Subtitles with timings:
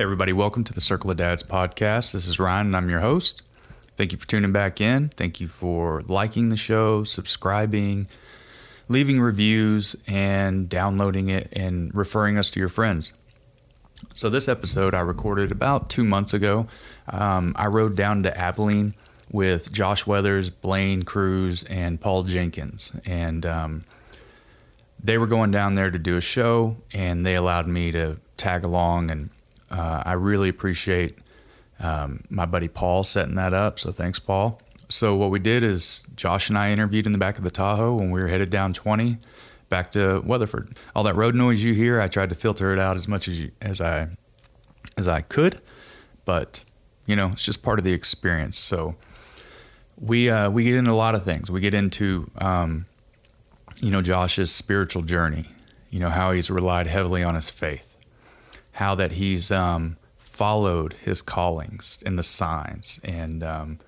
[0.00, 2.12] Everybody, welcome to the Circle of Dads podcast.
[2.12, 3.42] This is Ryan, and I'm your host.
[3.98, 5.10] Thank you for tuning back in.
[5.10, 8.08] Thank you for liking the show, subscribing,
[8.88, 13.12] leaving reviews, and downloading it and referring us to your friends.
[14.14, 16.66] So, this episode I recorded about two months ago.
[17.06, 18.94] Um, I rode down to Abilene
[19.30, 22.98] with Josh Weathers, Blaine Cruz, and Paul Jenkins.
[23.04, 23.84] And um,
[24.98, 28.64] they were going down there to do a show, and they allowed me to tag
[28.64, 29.10] along.
[29.10, 29.28] And
[29.70, 31.18] uh, I really appreciate
[31.78, 33.78] um, my buddy Paul setting that up.
[33.78, 34.60] So thanks, Paul.
[34.88, 37.94] So what we did is Josh and I interviewed in the back of the Tahoe
[37.94, 39.18] when we were headed down 20
[39.70, 40.76] back to Weatherford.
[40.94, 43.40] All that road noise you hear, I tried to filter it out as much as
[43.40, 44.08] you, as I
[44.98, 45.60] as I could,
[46.26, 46.64] but
[47.06, 48.58] you know it's just part of the experience.
[48.58, 48.96] So
[49.98, 51.50] we uh, we get into a lot of things.
[51.50, 52.84] We get into um,
[53.78, 55.46] you know Josh's spiritual journey.
[55.88, 57.89] You know how he's relied heavily on his faith,
[58.72, 63.78] how that he's um, followed his callings and the signs, and um,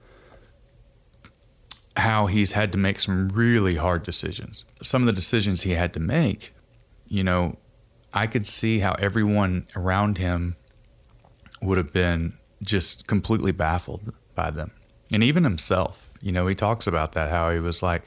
[1.96, 4.64] how he's had to make some really hard decisions.
[4.82, 6.54] Some of the decisions he had to make,
[7.06, 7.56] you know,
[8.14, 10.56] I could see how everyone around him
[11.62, 14.70] would have been just completely baffled by them.
[15.12, 18.02] And even himself, you know, he talks about that, how he was like,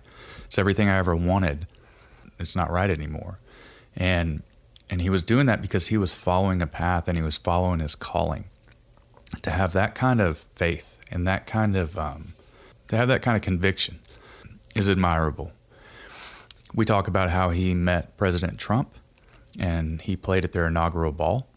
[0.45, 1.67] it's everything I ever wanted.
[2.39, 3.39] It's not right anymore.
[3.95, 4.43] And
[4.89, 7.79] and he was doing that because he was following a path and he was following
[7.79, 8.45] his calling.
[9.41, 12.33] To have that kind of faith and that kind of, um,
[12.87, 13.99] to have that kind of conviction
[14.75, 15.51] is admirable.
[16.73, 18.95] We talk about how he met President Trump
[19.59, 21.47] and he played at their inaugural ball.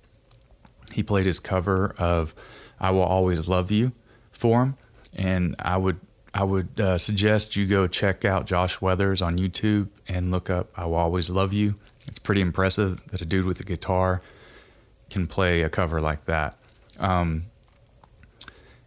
[0.93, 2.35] He played his cover of
[2.81, 3.93] "I Will Always Love You"
[4.31, 4.77] for him,
[5.15, 6.01] and I would
[6.33, 10.71] I would uh, suggest you go check out Josh Weathers on YouTube and look up
[10.77, 11.75] "I Will Always Love You."
[12.09, 14.23] It's pretty impressive that a dude with a guitar
[15.11, 16.57] can play a cover like that.
[16.99, 17.43] Um,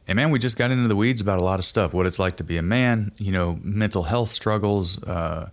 [0.07, 1.93] and man, we just got into the weeds about a lot of stuff.
[1.93, 5.49] What it's like to be a man, you know, mental health struggles, uh,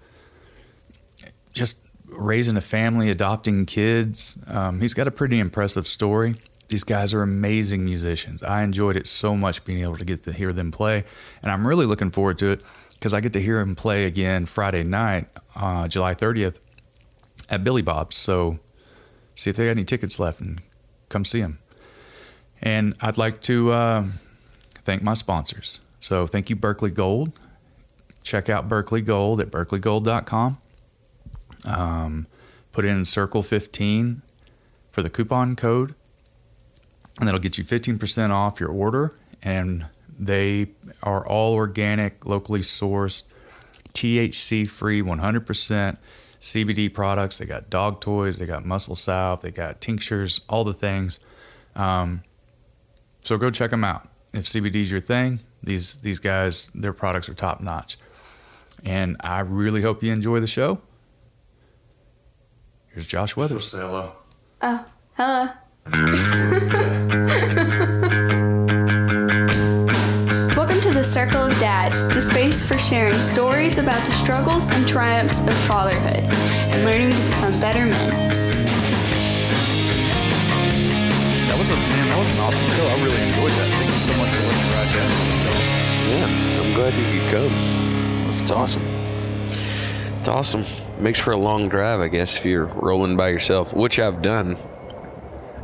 [1.52, 4.38] just raising a family, adopting kids.
[4.48, 6.34] Um, he's got a pretty impressive story.
[6.68, 8.42] These guys are amazing musicians.
[8.42, 11.04] I enjoyed it so much being able to get to hear them play,
[11.42, 12.62] and I'm really looking forward to it
[12.94, 16.56] because I get to hear him play again Friday night, uh, July 30th,
[17.48, 18.16] at Billy Bob's.
[18.16, 18.59] So
[19.34, 20.60] see if they got any tickets left and
[21.09, 21.59] come see them.
[22.60, 24.04] And I'd like to uh,
[24.84, 25.81] thank my sponsors.
[26.00, 27.32] So thank you, Berkeley Gold.
[28.22, 30.58] Check out Berkeley Gold at berkeleygold.com.
[31.64, 32.26] Um,
[32.72, 34.22] put in Circle 15
[34.91, 35.94] for the coupon code,
[37.19, 39.14] and that'll get you 15% off your order.
[39.42, 39.87] And
[40.19, 40.69] they
[41.03, 43.25] are all organic, locally sourced,
[43.92, 45.97] THC free, 100%
[46.41, 47.38] CBD products.
[47.38, 51.19] They got dog toys, they got muscle salve, they got tinctures, all the things.
[51.75, 52.22] Um,
[53.22, 54.09] so go check them out.
[54.32, 57.97] If CBD is your thing, these these guys, their products are top notch.
[58.84, 60.81] And I really hope you enjoy the show.
[62.88, 63.70] Here's Josh Weathers.
[63.70, 64.12] Say hello.
[64.62, 64.84] Oh,
[65.15, 65.49] hello.
[71.08, 76.22] Circle of Dads, the space for sharing stories about the struggles and triumphs of fatherhood
[76.22, 78.10] and learning to become better men.
[81.48, 82.08] That was a man.
[82.08, 82.86] That was an awesome show.
[82.86, 83.69] I really enjoyed that.
[83.70, 85.10] Thank you so much for letting me ride down.
[86.12, 88.28] Yeah, I'm glad you could come.
[88.28, 88.84] It's It's awesome.
[90.19, 90.64] It's awesome.
[91.02, 94.58] Makes for a long drive, I guess, if you're rolling by yourself, which I've done.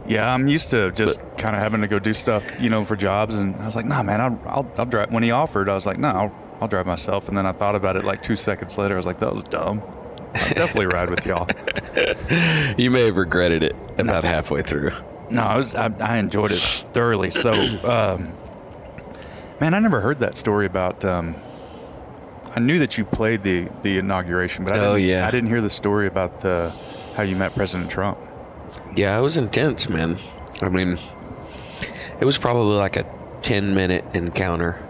[0.06, 2.94] Yeah, I'm used to just kind of having to go do stuff, you know, for
[2.96, 3.38] jobs.
[3.38, 5.10] And I was like, nah, man, I'll, I'll, I'll drive.
[5.10, 7.28] When he offered, I was like, no, nah, I'll, I'll drive myself.
[7.28, 8.94] And then I thought about it like two seconds later.
[8.94, 9.82] I was like, that was dumb.
[10.34, 11.48] I'll definitely ride with y'all.
[12.76, 14.90] You may have regretted it about halfway through.
[15.30, 16.58] No, I was I, I enjoyed it
[16.92, 17.30] thoroughly.
[17.30, 17.52] So,
[17.88, 18.32] um,
[19.60, 21.04] man, I never heard that story about.
[21.04, 21.36] Um,
[22.56, 25.26] I knew that you played the the inauguration, but I Oh, didn't, yeah.
[25.26, 26.72] I didn't hear the story about the
[27.16, 28.18] how you met President Trump.
[28.96, 30.18] Yeah, it was intense, man.
[30.62, 30.98] I mean,
[32.20, 33.04] it was probably like a
[33.42, 34.80] 10 minute encounter,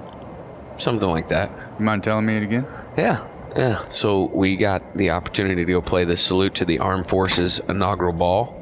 [0.79, 1.51] something like that.
[1.79, 2.67] You mind telling me it again?
[2.99, 3.83] Yeah, yeah.
[3.89, 8.12] So we got the opportunity to go play the Salute to the Armed Forces inaugural
[8.12, 8.61] ball.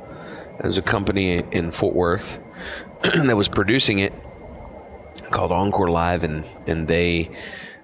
[0.60, 2.38] There's a company in Fort Worth
[3.02, 4.12] that was producing it
[5.32, 7.30] called Encore Live, and and they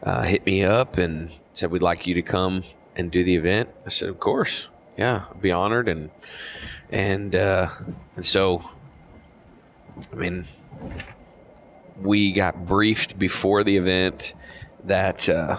[0.04, 2.62] uh, hit me up and said we'd like you to come
[2.94, 3.68] and do the event.
[3.84, 6.10] I said, of course, yeah, I'd be honored, and
[6.90, 7.68] and uh,
[8.16, 8.62] and so,
[10.12, 10.44] I mean,
[12.00, 14.34] we got briefed before the event
[14.84, 15.28] that.
[15.28, 15.58] Uh,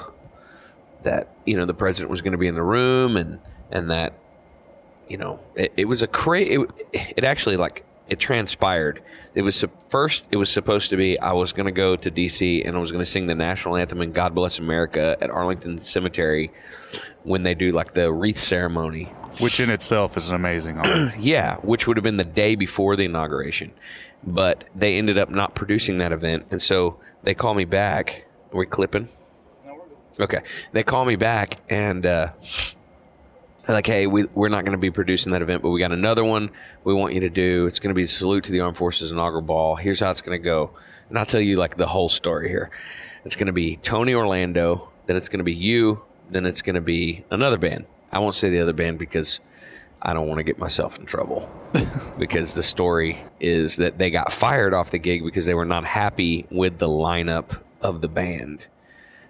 [1.03, 3.39] that you know the president was going to be in the room and
[3.71, 4.13] and that
[5.07, 9.03] you know it, it was a cra it, it actually like it transpired.
[9.35, 10.27] It was first.
[10.31, 12.63] It was supposed to be I was going to go to D.C.
[12.63, 15.77] and I was going to sing the national anthem and God Bless America at Arlington
[15.77, 16.51] Cemetery
[17.21, 19.13] when they do like the wreath ceremony.
[19.39, 21.13] Which in itself is an amazing honor.
[21.19, 23.71] Yeah, which would have been the day before the inauguration,
[24.23, 28.25] but they ended up not producing that event, and so they call me back.
[28.51, 29.07] Are we clipping?
[30.19, 30.41] Okay,
[30.73, 32.05] they call me back and.
[32.05, 32.31] uh
[33.73, 36.23] like, hey, we, we're not going to be producing that event, but we got another
[36.23, 36.49] one
[36.83, 37.67] we want you to do.
[37.67, 39.75] It's going to be a salute to the Armed Forces inaugural ball.
[39.75, 40.71] Here's how it's going to go.
[41.09, 42.71] And I'll tell you like the whole story here.
[43.25, 46.75] It's going to be Tony Orlando, then it's going to be you, then it's going
[46.75, 47.85] to be another band.
[48.11, 49.39] I won't say the other band because
[50.01, 51.51] I don't want to get myself in trouble.
[52.17, 55.85] because the story is that they got fired off the gig because they were not
[55.85, 58.67] happy with the lineup of the band.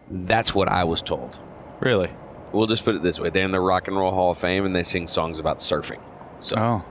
[0.10, 1.40] That's what I was told
[1.80, 2.10] really?
[2.52, 4.66] we'll just put it this way: they're in the Rock and Roll Hall of Fame,
[4.66, 6.00] and they sing songs about surfing.
[6.40, 6.86] So Oh,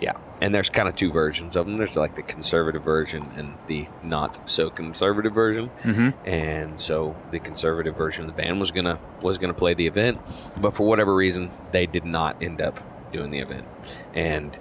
[0.00, 1.76] yeah, and there's kind of two versions of them.
[1.76, 5.70] There's like the conservative version and the not so conservative version.
[5.82, 6.28] Mm-hmm.
[6.28, 10.20] And so the conservative version of the band was gonna was gonna play the event,
[10.60, 12.80] but for whatever reason, they did not end up
[13.12, 13.66] doing the event.
[14.14, 14.58] And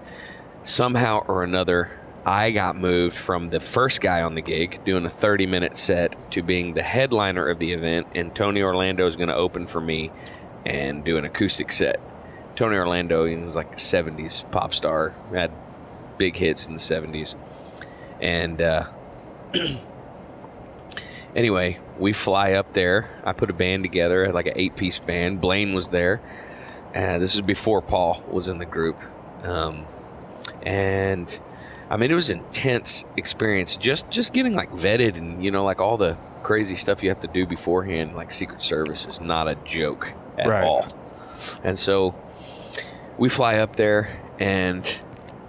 [0.63, 1.91] somehow or another,
[2.25, 6.15] I got moved from the first guy on the gig doing a 30 minute set
[6.31, 9.81] to being the headliner of the event, and Tony Orlando is going to open for
[9.81, 10.11] me
[10.65, 11.99] and do an acoustic set.
[12.55, 15.51] Tony Orlando he was like a 70s pop star, had
[16.17, 17.35] big hits in the 70s.
[18.19, 18.85] And uh,
[21.35, 23.09] anyway, we fly up there.
[23.23, 25.41] I put a band together, like an eight piece band.
[25.41, 26.21] Blaine was there.
[26.95, 28.97] Uh, this is before Paul was in the group.
[29.43, 29.85] Um,
[30.61, 31.39] and
[31.89, 33.75] I mean, it was an intense experience.
[33.77, 37.21] Just just getting like vetted and you know like all the crazy stuff you have
[37.21, 38.15] to do beforehand.
[38.15, 40.63] Like Secret Service is not a joke at Right.
[40.63, 40.85] all.
[41.63, 42.13] And so
[43.21, 44.99] we fly up there and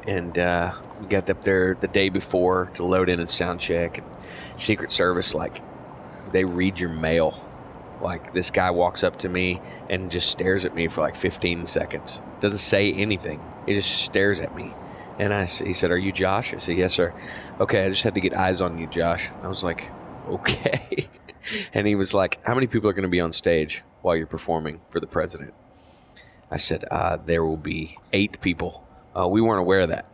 [0.07, 3.97] and uh, we got up there the day before to load in and sound check.
[3.97, 4.07] And
[4.57, 5.57] Secret Service like
[6.33, 7.43] they read your mail.
[8.03, 11.67] Like this guy walks up to me and just stares at me for like 15
[11.67, 12.21] seconds.
[12.41, 13.41] Doesn't say anything.
[13.65, 14.75] He just stares at me.
[15.19, 17.15] And I, he said, "Are you Josh?" I said, "Yes, sir."
[17.59, 19.31] Okay, I just had to get eyes on you, Josh.
[19.43, 19.91] I was like,
[20.29, 21.09] "Okay."
[21.73, 24.27] and he was like, "How many people are going to be on stage while you're
[24.27, 25.55] performing for the president?"
[26.53, 28.87] I said, uh, "There will be eight people."
[29.19, 30.07] Uh, we weren't aware of that.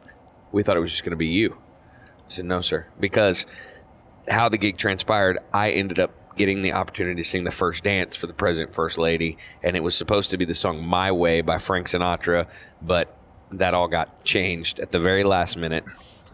[0.52, 1.58] We thought it was just going to be you.
[2.26, 3.44] I said, "No, sir," because
[4.29, 8.17] how the gig transpired, I ended up getting the opportunity to sing the first dance
[8.17, 11.40] for the president, first lady, and it was supposed to be the song "My Way"
[11.40, 12.46] by Frank Sinatra,
[12.81, 13.14] but
[13.50, 15.85] that all got changed at the very last minute.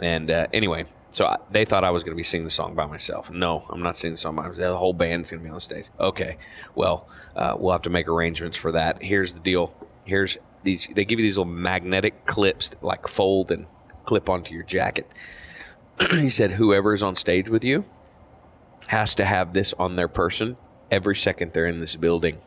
[0.00, 2.74] And uh, anyway, so I, they thought I was going to be singing the song
[2.74, 3.30] by myself.
[3.30, 4.58] No, I'm not singing the song by myself.
[4.58, 5.86] The whole band's going to be on stage.
[5.98, 6.36] Okay,
[6.74, 9.02] well, uh, we'll have to make arrangements for that.
[9.02, 9.72] Here's the deal.
[10.04, 10.88] Here's these.
[10.94, 13.66] They give you these little magnetic clips that like fold and
[14.04, 15.10] clip onto your jacket.
[16.10, 17.84] he said, whoever's on stage with you
[18.88, 20.56] has to have this on their person
[20.90, 22.38] every second they're in this building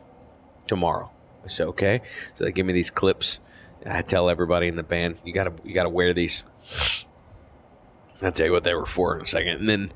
[0.66, 1.10] tomorrow.
[1.44, 2.02] I said, okay.
[2.34, 3.40] So they give me these clips.
[3.86, 6.44] I tell everybody in the band, you gotta you gotta wear these.
[8.20, 9.60] I'll tell you what they were for in a second.
[9.60, 9.92] And then,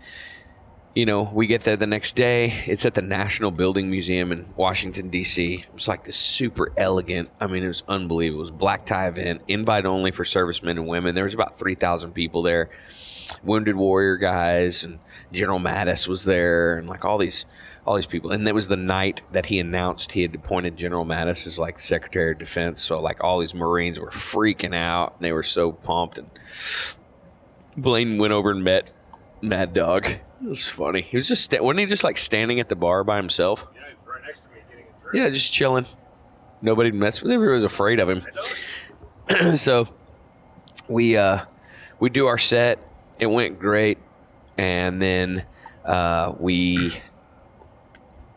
[0.95, 2.53] you know, we get there the next day.
[2.67, 5.55] It's at the National Building Museum in Washington, D.C.
[5.67, 8.41] It was like this super elegant, I mean, it was unbelievable.
[8.41, 11.15] It was black tie event, invite only for servicemen and women.
[11.15, 12.69] There was about 3,000 people there.
[13.43, 14.99] Wounded Warrior guys and
[15.33, 17.47] General Mattis was there and like all these
[17.87, 18.31] all these people.
[18.31, 21.79] And it was the night that he announced he had appointed General Mattis as like
[21.79, 22.81] Secretary of Defense.
[22.83, 26.31] So like all these Marines were freaking out and they were so pumped and
[27.77, 28.93] Blaine went over and met
[29.41, 30.07] Mad Dog.
[30.43, 31.03] It was funny.
[31.03, 33.67] He was just sta- wasn't he just like standing at the bar by himself?
[33.75, 35.15] Yeah, he was right next to me getting a drink.
[35.15, 35.87] Yeah, just chilling.
[36.61, 37.37] Nobody messed with him.
[37.37, 39.57] Everybody was afraid of him.
[39.57, 39.89] so
[40.89, 41.41] we uh
[42.01, 42.81] we do our set.
[43.19, 43.99] It went great,
[44.59, 45.45] and then
[45.85, 46.93] uh, we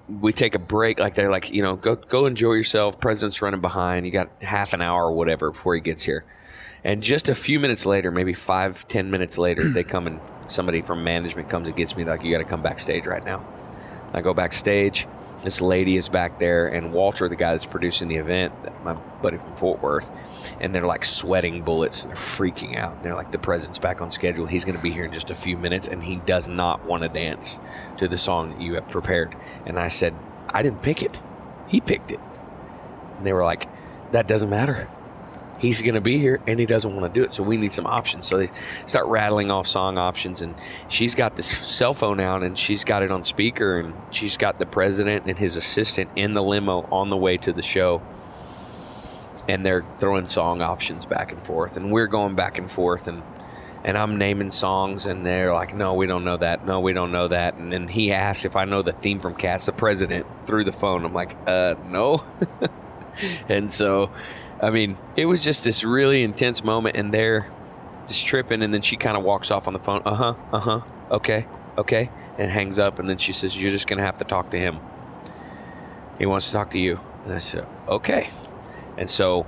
[0.07, 0.99] we take a break.
[0.99, 2.99] Like they're like, you know, go go enjoy yourself.
[2.99, 4.05] President's running behind.
[4.05, 6.25] You got half an hour or whatever before he gets here.
[6.83, 10.81] And just a few minutes later, maybe five ten minutes later, they come and somebody
[10.81, 12.03] from management comes and gets me.
[12.03, 13.45] Like, you got to come backstage right now.
[14.13, 15.07] I go backstage.
[15.43, 18.51] This lady is back there, and Walter, the guy that's producing the event,
[18.83, 20.09] my buddy from Fort Worth,
[20.59, 22.03] and they're like sweating bullets.
[22.03, 23.03] and They're freaking out.
[23.03, 24.47] They're like, the president's back on schedule.
[24.47, 27.03] He's going to be here in just a few minutes, and he does not want
[27.03, 27.59] to dance
[27.97, 29.35] to the song that you have prepared.
[29.67, 30.15] And I said,
[30.49, 31.21] I didn't pick it.
[31.67, 32.19] He picked it.
[33.17, 33.67] And they were like,
[34.13, 34.89] that doesn't matter
[35.59, 37.71] he's going to be here and he doesn't want to do it so we need
[37.71, 38.47] some options so they
[38.87, 40.53] start rattling off song options and
[40.89, 44.59] she's got this cell phone out and she's got it on speaker and she's got
[44.59, 48.01] the president and his assistant in the limo on the way to the show
[49.47, 53.23] and they're throwing song options back and forth and we're going back and forth and
[53.85, 56.65] and I'm naming songs, and they're like, "No, we don't know that.
[56.65, 59.35] No, we don't know that." And then he asks if I know the theme from
[59.35, 61.05] Cats, the President, through the phone.
[61.05, 62.23] I'm like, "Uh, no."
[63.47, 64.09] and so,
[64.61, 67.49] I mean, it was just this really intense moment, and they're
[68.07, 70.01] just tripping, and then she kind of walks off on the phone.
[70.05, 70.33] Uh huh.
[70.51, 70.81] Uh huh.
[71.11, 71.45] Okay.
[71.77, 72.09] Okay.
[72.37, 74.79] And hangs up, and then she says, "You're just gonna have to talk to him.
[76.17, 78.29] He wants to talk to you." And I said, "Okay."
[78.97, 79.45] And so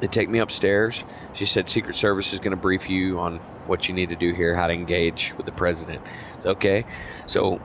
[0.00, 1.04] they take me upstairs.
[1.32, 4.54] She said Secret Service is to brief you on what you need to do here,
[4.54, 6.02] how to engage with the president.
[6.36, 6.84] It's okay.
[7.26, 7.60] So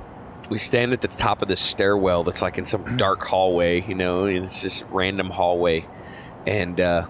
[0.50, 3.96] we stand at the top of this stairwell that's like in some dark hallway, you
[3.96, 5.86] know, and it's just random hallway.
[6.48, 7.08] And uh,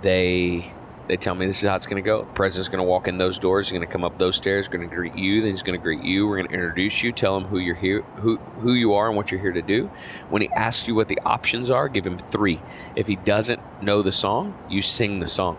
[0.00, 0.72] they
[1.06, 2.20] they tell me this is how it's going to go.
[2.20, 3.68] The president's going to walk in those doors.
[3.68, 4.68] He's going to come up those stairs.
[4.68, 5.40] Going to greet you.
[5.42, 6.28] Then he's going to greet you.
[6.28, 7.10] We're going to introduce you.
[7.12, 9.90] Tell him who you're here, who who you are, and what you're here to do.
[10.28, 12.60] When he asks you what the options are, give him three.
[12.96, 15.56] If he doesn't know the song, you sing the song.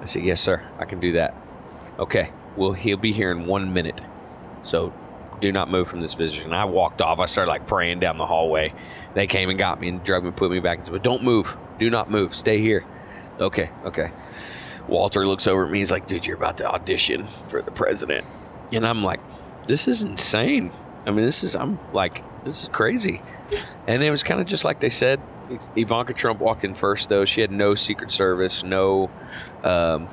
[0.00, 0.62] I said, yes, sir.
[0.78, 1.34] I can do that.
[1.98, 2.30] Okay.
[2.56, 4.00] Well, he'll be here in one minute.
[4.62, 4.92] So
[5.40, 6.52] do not move from this position.
[6.52, 7.18] I walked off.
[7.18, 8.74] I started like praying down the hallway.
[9.14, 10.84] They came and got me and drug me, put me back.
[10.90, 11.56] But don't move.
[11.78, 12.34] Do not move.
[12.34, 12.84] Stay here.
[13.38, 13.70] Okay.
[13.84, 14.10] Okay.
[14.88, 15.78] Walter looks over at me.
[15.78, 18.24] He's like, dude, you're about to audition for the president.
[18.72, 19.20] And I'm like,
[19.66, 20.70] this is insane.
[21.06, 23.22] I mean, this is, I'm like, this is crazy.
[23.86, 25.20] And it was kind of just like they said.
[25.76, 27.24] Ivanka Trump walked in first, though.
[27.24, 29.10] She had no Secret Service, no,
[29.62, 30.08] um,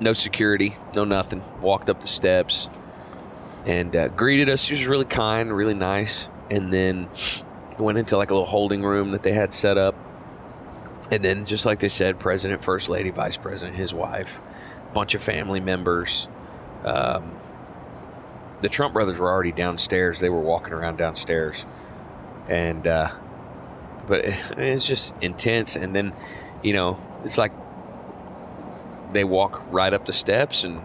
[0.00, 1.42] no security, no nothing.
[1.60, 2.68] Walked up the steps
[3.64, 4.62] and uh, greeted us.
[4.62, 6.30] She was really kind, really nice.
[6.48, 7.08] And then
[7.78, 9.96] went into like a little holding room that they had set up
[11.10, 14.40] and then, just like they said, president, first lady, vice president, his wife,
[14.92, 16.28] bunch of family members.
[16.84, 17.36] Um,
[18.62, 20.20] the Trump brothers were already downstairs.
[20.20, 21.64] They were walking around downstairs,
[22.48, 23.10] and uh,
[24.06, 24.24] but
[24.56, 25.76] it's just intense.
[25.76, 26.12] And then,
[26.62, 27.52] you know, it's like
[29.12, 30.80] they walk right up the steps and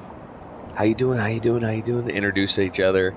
[0.75, 1.19] how you doing?
[1.19, 1.63] How you doing?
[1.63, 2.09] How you doing?
[2.09, 3.13] Introduce each other.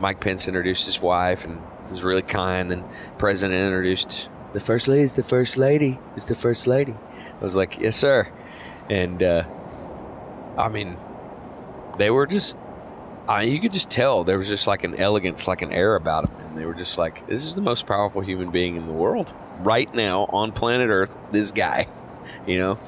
[0.00, 2.72] Mike Pence introduced his wife and was really kind.
[2.72, 2.84] And
[3.18, 4.28] President introduced
[4.58, 6.92] the first lady is the first lady is the first lady.
[6.92, 8.28] I was like, yes, sir.
[8.90, 9.44] And uh,
[10.56, 10.96] I mean,
[11.96, 12.56] they were just,
[13.28, 16.26] I you could just tell there was just like an elegance, like an air about
[16.26, 16.46] them.
[16.46, 19.32] And they were just like, this is the most powerful human being in the world
[19.60, 21.16] right now on planet Earth.
[21.30, 21.86] This guy,
[22.44, 22.78] you know,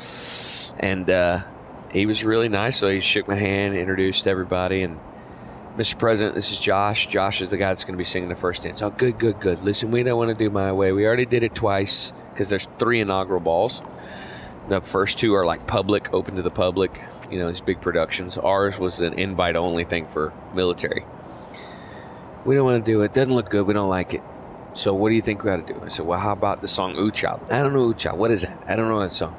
[0.80, 1.44] and uh,
[1.92, 2.78] he was really nice.
[2.78, 4.98] So he shook my hand, introduced everybody, and
[5.80, 5.98] Mr.
[5.98, 7.06] President, this is Josh.
[7.06, 8.82] Josh is the guy that's going to be singing the first dance.
[8.82, 9.62] Oh, good, good, good.
[9.62, 10.92] Listen, we don't want to do my way.
[10.92, 13.80] We already did it twice because there's three inaugural balls.
[14.68, 17.02] The first two are like public, open to the public.
[17.30, 18.36] You know, these big productions.
[18.36, 21.02] Ours was an invite only thing for military.
[22.44, 23.14] We don't want to do it.
[23.14, 23.66] Doesn't look good.
[23.66, 24.22] We don't like it.
[24.74, 25.80] So what do you think we got to do?
[25.82, 27.10] I said, well, how about the song Ooh?
[27.10, 28.16] I don't know Ooh.
[28.18, 28.62] What is that?
[28.66, 29.34] I don't know that song.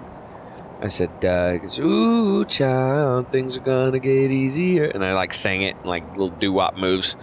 [0.81, 5.75] I said, uh, "Ooh, child, things are gonna get easier," and I like sang it,
[5.85, 7.15] like little doo wop moves,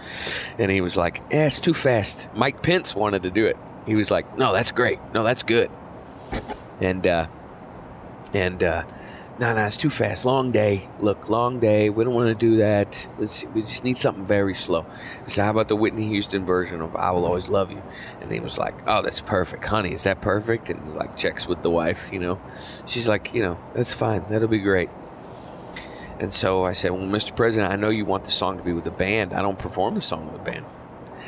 [0.57, 3.57] and he was like, "Yeah, it's too fast." Mike Pence wanted to do it.
[3.85, 4.99] He was like, "No, that's great.
[5.13, 5.69] No, that's good,"
[6.79, 7.27] and uh,
[8.33, 8.83] and uh,
[9.39, 10.25] no, no, it's too fast.
[10.25, 10.89] Long day.
[10.99, 11.89] Look, long day.
[11.89, 13.07] We don't want to do that.
[13.17, 14.85] Let's, we just need something very slow.
[15.27, 17.81] Said, how about the Whitney Houston version of I Will Always Love You?
[18.19, 19.65] And he was like, oh, that's perfect.
[19.65, 20.69] Honey, is that perfect?
[20.69, 22.39] And like checks with the wife, you know.
[22.85, 24.25] She's like, you know, that's fine.
[24.27, 24.89] That'll be great.
[26.19, 27.33] And so I said, well, Mr.
[27.33, 29.33] President, I know you want the song to be with the band.
[29.33, 30.65] I don't perform the song with the band.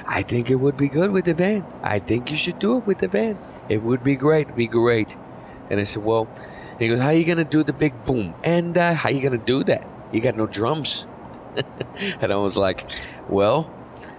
[0.05, 1.63] I think it would be good with the band.
[1.81, 3.37] I think you should do it with the band.
[3.69, 4.47] It would be great.
[4.47, 5.15] It'd be great.
[5.69, 6.27] And I said, well,
[6.83, 8.33] he goes, "How are you gonna do the big boom?
[8.43, 9.87] And uh, how you gonna do that?
[10.11, 11.05] You got no drums."
[12.21, 12.85] and I was like,
[13.29, 13.71] "Well,"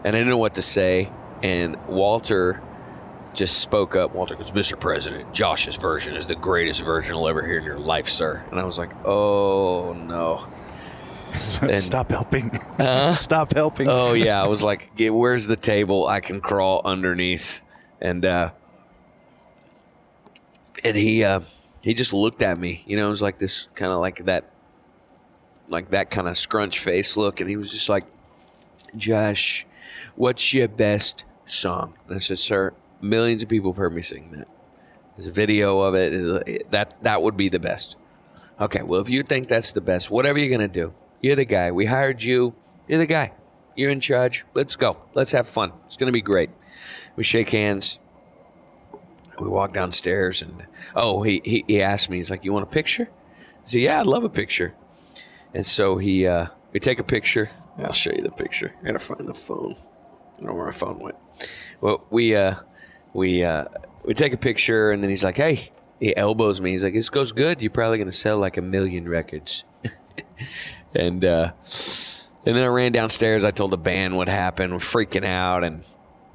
[0.05, 1.11] and I didn't know what to say.
[1.43, 2.63] And Walter
[3.35, 4.15] just spoke up.
[4.15, 4.79] Walter goes, "Mr.
[4.79, 8.61] President, Josh's version is the greatest version you'll ever hear in your life, sir." And
[8.61, 10.47] I was like, "Oh no."
[11.63, 12.51] And- Stop helping.
[12.77, 13.15] Huh?
[13.29, 13.89] Stop helping.
[13.89, 16.07] oh yeah, I was like, "Yeah, "Where's the table?
[16.07, 17.63] I can crawl underneath."
[18.03, 18.51] And uh,
[20.85, 21.41] and he uh,
[21.83, 22.85] he just looked at me.
[22.87, 24.51] You know, it was like this kind of like that,
[25.69, 28.05] like that kind of scrunch face look, and he was just like,
[28.97, 29.67] "Josh,
[30.17, 34.31] what's your best song?" And I said, "Sir, millions of people have heard me sing
[34.33, 34.49] that.
[35.17, 36.71] There's a video of it.
[36.71, 37.97] That that would be the best."
[38.61, 41.73] Okay, well, if you think that's the best, whatever you're gonna do, you're the guy.
[41.73, 42.55] We hired you.
[42.87, 43.33] You're the guy.
[43.75, 44.45] You're in charge.
[44.55, 44.99] Let's go.
[45.15, 45.73] Let's have fun.
[45.87, 46.51] It's gonna be great.
[47.17, 47.99] We shake hands.
[49.41, 52.19] We walk downstairs, and oh, he he, he asked me.
[52.19, 54.75] He's like, "You want a picture?" I said, "Yeah, I'd love a picture."
[55.55, 57.51] And so he uh, we take a picture.
[57.79, 58.75] I'll show you the picture.
[58.83, 59.77] I gotta find the phone.
[59.77, 61.17] I don't know where my phone went.
[61.81, 62.57] Well, we uh,
[63.13, 63.65] we uh,
[64.05, 65.71] we take a picture, and then he's like, "Hey."
[66.01, 66.73] He elbows me.
[66.73, 67.63] He's like, "This goes good.
[67.63, 69.63] You're probably gonna sell like a million records."
[70.97, 71.53] and uh,
[72.45, 73.45] and then I ran downstairs.
[73.45, 75.85] I told the band what happened, we're freaking out, and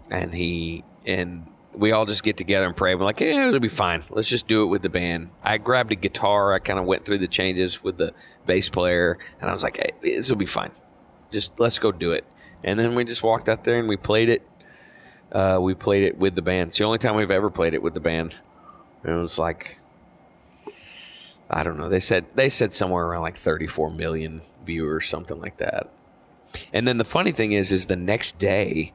[0.09, 1.45] and he and
[1.77, 2.95] we all just get together and pray.
[2.95, 4.03] We're like, yeah, it'll be fine.
[4.09, 5.29] Let's just do it with the band.
[5.43, 6.53] I grabbed a guitar.
[6.53, 8.13] I kind of went through the changes with the
[8.45, 10.71] bass player, and I was like, hey, this will be fine.
[11.31, 12.25] Just let's go do it.
[12.63, 14.47] And then we just walked out there and we played it.
[15.31, 16.69] Uh, we played it with the band.
[16.69, 18.37] It's the only time we've ever played it with the band.
[19.03, 19.77] And it was like,
[21.49, 21.89] I don't know.
[21.89, 25.89] They said they said somewhere around like 34 million viewers, something like that.
[26.73, 28.93] And then the funny thing is, is the next day,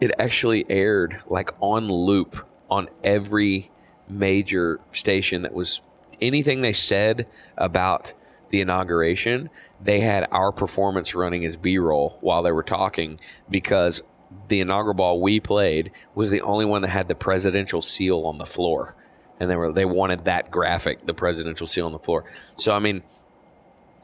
[0.00, 3.70] it actually aired like on loop on every
[4.08, 5.82] major station that was
[6.20, 7.26] anything they said
[7.56, 8.12] about
[8.50, 9.50] the inauguration.
[9.80, 14.02] They had our performance running as B roll while they were talking because
[14.48, 18.38] the inaugural ball we played was the only one that had the presidential seal on
[18.38, 18.96] the floor.
[19.38, 22.24] And they were they wanted that graphic, the presidential seal on the floor.
[22.56, 23.02] So I mean,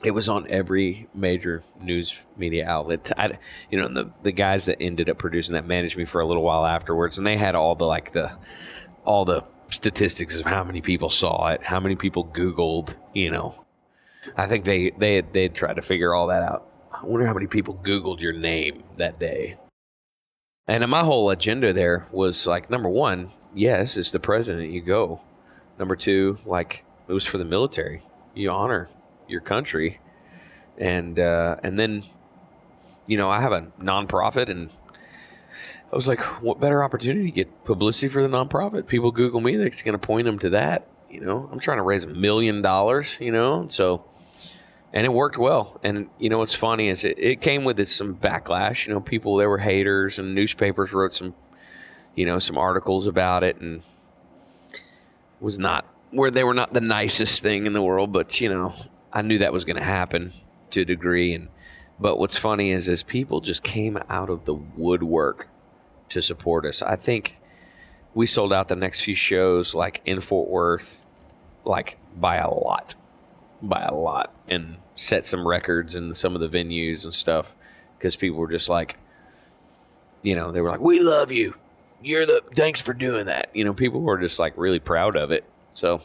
[0.07, 3.11] it was on every major news media outlet.
[3.19, 3.39] I,
[3.73, 6.45] you know, the the guys that ended up producing that managed me for a little
[6.45, 8.31] while afterwards, and they had all the like the
[9.05, 12.95] all the statistics of how many people saw it, how many people Googled.
[13.15, 13.65] You know,
[14.37, 16.71] I think they they they had tried to figure all that out.
[16.93, 19.57] I wonder how many people Googled your name that day.
[20.69, 24.71] And my whole agenda there was like number one, yes, it's the president.
[24.71, 25.21] You go.
[25.81, 28.03] Number two, like it was for the military.
[28.35, 28.89] You honor
[29.29, 30.01] your country,
[30.79, 32.03] and uh, and then,
[33.07, 34.71] you know, I have a nonprofit, and
[35.93, 38.87] I was like, what better opportunity to get publicity for the nonprofit?
[38.87, 40.89] People Google me, that's going to point them to that.
[41.11, 43.17] You know, I'm trying to raise a million dollars.
[43.21, 44.05] You know, so
[44.93, 45.79] and it worked well.
[45.83, 48.87] And you know what's funny is it, it came with it some backlash.
[48.87, 51.35] You know, people there were haters, and newspapers wrote some,
[52.15, 53.83] you know, some articles about it, and
[55.39, 58.11] was not where they were not the nicest thing in the world.
[58.11, 58.73] But you know,
[59.17, 60.31] I knew that was going to happen
[60.73, 61.33] to a degree.
[61.33, 61.49] And
[61.99, 65.49] but what's funny is is people just came out of the woodwork
[66.11, 66.83] to support us.
[66.83, 67.39] I think
[68.15, 71.07] we sold out the next few shows like in Fort Worth,
[71.65, 72.95] like by a lot
[73.63, 77.57] by a lot and set some records in some of the venues and stuff
[77.97, 78.99] because people were just like,
[80.23, 81.55] you know, they were like, "We love you.
[82.03, 85.31] You're the thanks for doing that." You know, people were just like really proud of
[85.31, 85.45] it.
[85.73, 86.03] So,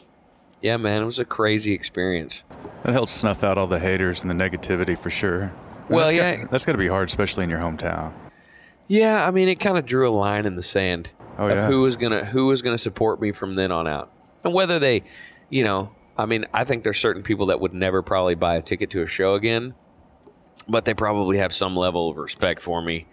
[0.62, 2.44] yeah, man, it was a crazy experience.
[2.84, 5.52] That helps snuff out all the haters and the negativity for sure.
[5.88, 6.36] Well, that's yeah.
[6.36, 8.12] got, that's got to be hard, especially in your hometown.
[8.88, 11.66] Yeah, I mean, it kind of drew a line in the sand Oh, of yeah.
[11.66, 14.10] who was gonna who was gonna support me from then on out,
[14.44, 15.02] and whether they,
[15.48, 18.62] you know, I mean, I think there's certain people that would never probably buy a
[18.62, 19.74] ticket to a show again,
[20.68, 23.06] but they probably have some level of respect for me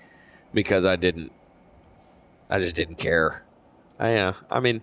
[0.54, 1.32] because I didn't,
[2.50, 3.44] I just didn't care.
[3.98, 4.82] I, uh, I mean.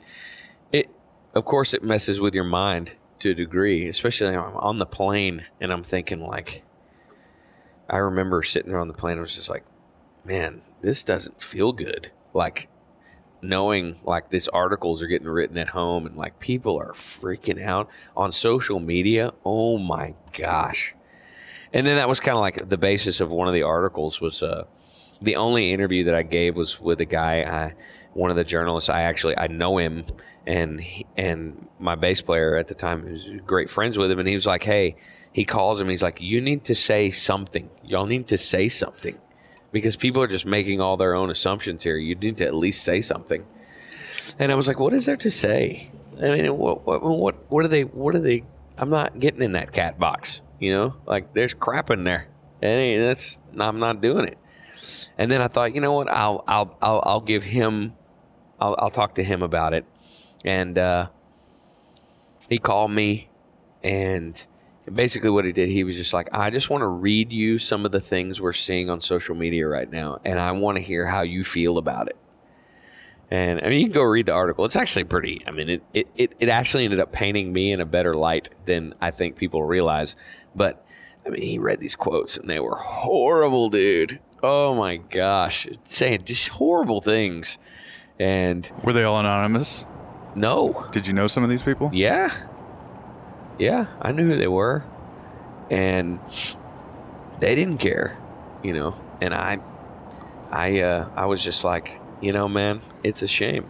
[1.37, 5.44] Of course, it messes with your mind to a degree, especially I'm on the plane
[5.61, 6.64] and I'm thinking like.
[7.90, 9.18] I remember sitting there on the plane.
[9.18, 9.64] I was just like,
[10.25, 12.11] man, this doesn't feel good.
[12.33, 12.70] Like
[13.42, 17.90] knowing like these articles are getting written at home and like people are freaking out
[18.16, 19.35] on social media.
[19.44, 20.94] Oh my gosh.
[21.70, 24.42] And then that was kind of like the basis of one of the articles was
[24.42, 24.64] uh
[25.20, 27.75] the only interview that I gave was with a guy I
[28.16, 30.05] one of the journalists I actually I know him
[30.46, 34.29] and he, and my bass player at the time was great friends with him and
[34.29, 34.96] he was like, "Hey,
[35.33, 35.88] he calls him.
[35.88, 37.70] He's like, "You need to say something.
[37.85, 39.18] Y'all need to say something."
[39.76, 41.98] because people are just making all their own assumptions here.
[41.98, 43.44] You need to at least say something.
[44.38, 45.90] And I was like, what is there to say?
[46.16, 47.83] I mean, what what what, what are they?
[47.83, 48.44] What are they?
[48.79, 50.40] I'm not getting in that cat box.
[50.59, 52.26] You know, like there's crap in there,
[52.62, 54.38] and that's I'm not doing it.
[55.18, 56.09] And then I thought, you know what?
[56.09, 57.92] I'll I'll I'll, I'll give him.
[58.61, 59.85] I'll I'll talk to him about it,
[60.45, 61.09] and uh,
[62.49, 63.29] he called me,
[63.83, 64.47] and
[64.92, 67.85] basically what he did he was just like i just want to read you some
[67.85, 71.07] of the things we're seeing on social media right now and i want to hear
[71.07, 72.16] how you feel about it.
[73.29, 74.64] And i mean you can go read the article.
[74.64, 77.81] It's actually pretty i mean it, it, it, it actually ended up painting me in
[77.81, 80.14] a better light than i think people realize.
[80.55, 80.87] But
[81.27, 84.21] i mean he read these quotes and they were horrible dude.
[84.42, 85.66] Oh my gosh.
[85.83, 87.59] Saying just horrible things
[88.18, 89.85] and Were they all anonymous?
[90.35, 91.90] no Did you know some of these people?
[91.92, 92.33] yeah.
[93.59, 94.85] Yeah, I knew who they were.
[95.70, 96.20] And
[97.40, 98.18] they didn't care,
[98.62, 98.94] you know.
[99.20, 99.59] And I
[100.50, 103.66] I uh I was just like, you know, man, it's a shame.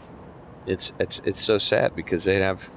[0.67, 2.69] It's it's it's so sad because they have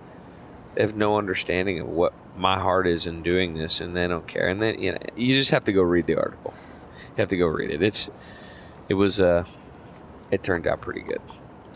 [0.75, 4.27] they have no understanding of what my heart is in doing this and they don't
[4.27, 4.47] care.
[4.47, 6.53] And then you know, you just have to go read the article.
[7.17, 7.81] You have to go read it.
[7.81, 8.09] It's
[8.87, 9.45] it was uh
[10.29, 11.21] it turned out pretty good.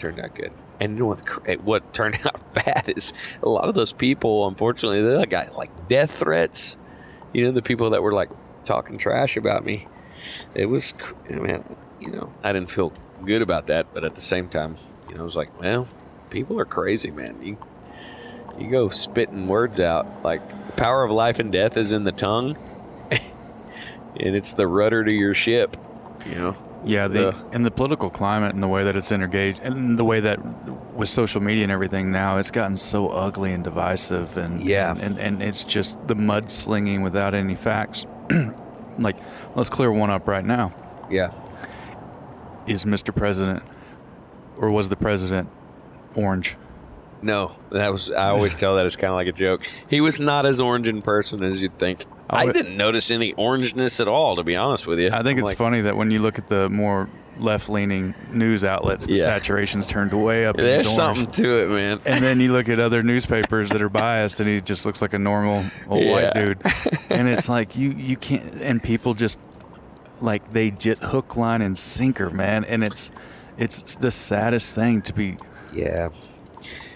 [0.04, 0.52] Turned out good.
[0.80, 1.24] And you know what?
[1.48, 4.48] Eh, what turned out bad is a lot of those people.
[4.48, 6.78] Unfortunately, they got like death threats
[7.34, 8.30] you know, the people that were like
[8.63, 9.88] talking trash about me.
[10.54, 12.94] It was, cr- man, you know, I didn't feel
[13.26, 14.78] good about that, but at the same time,
[15.10, 15.88] you know, I was like, well,
[16.30, 17.42] people are crazy, man.
[17.42, 17.58] You
[18.60, 22.12] you go spitting words out like the power of life and death is in the
[22.12, 22.56] tongue,
[23.12, 25.76] and it's the rudder to your ship.
[26.30, 29.62] You know, Yeah, the The- in the political climate and the way that it's engaged,
[29.63, 30.39] and the way that
[30.93, 34.93] with social media and everything now, it's gotten so ugly and divisive, and Yeah.
[35.00, 38.06] and and it's just the mudslinging without any facts.
[39.00, 39.15] like,
[39.56, 40.72] let's clear one up right now.
[41.10, 41.30] yeah,
[42.67, 43.13] Is Mr.
[43.15, 43.62] President,
[44.58, 45.50] or was the president,
[46.15, 46.56] orange?
[47.22, 48.12] no, that was.
[48.12, 49.62] I always tell that it's kind of like a joke.
[49.89, 52.06] He was not as orange in person as you'd think.
[52.30, 55.08] I I didn't notice any orangeness at all, to be honest with you.
[55.10, 57.10] I think I'm it's like, funny that when you look at the more
[57.40, 59.26] left-leaning news outlets, the Yeah.
[59.26, 60.56] saturation's turned way up.
[60.58, 62.00] and There's something to it, man.
[62.06, 65.14] And then you look at other newspapers that are biased, and he just looks like
[65.14, 66.12] a normal old Yeah.
[66.12, 66.60] white dude.
[67.10, 69.40] And it's like you you can't, and people just
[70.22, 72.64] like they just hook, line, and sinker, man.
[72.64, 73.12] And it's
[73.58, 75.38] it's the saddest thing to be.
[75.74, 76.10] Yeah,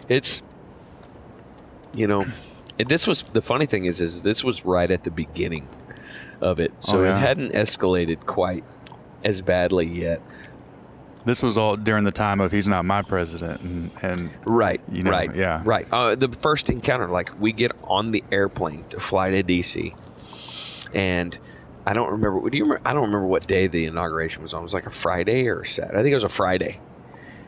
[0.10, 0.42] it's
[1.94, 2.26] you know,
[2.80, 5.68] and this was the funny thing is is this was right at the beginning
[6.42, 7.16] of it, so Oh, yeah.
[7.18, 8.64] it hadn't escalated quite
[9.24, 10.22] as badly yet.
[11.26, 15.04] This was all during the time of he's not my president, and and Right, You
[15.04, 15.62] know, right, yeah.
[15.66, 15.86] right.
[15.92, 19.94] Uh, the first encounter, like we get on the airplane to fly to DC,
[20.94, 21.38] and
[21.86, 22.50] I don't remember.
[22.50, 22.82] Do you remember?
[22.88, 24.62] I don't remember what day the inauguration was on.
[24.62, 25.98] It was like a Friday or a Saturday.
[26.00, 26.80] I think it was a Friday,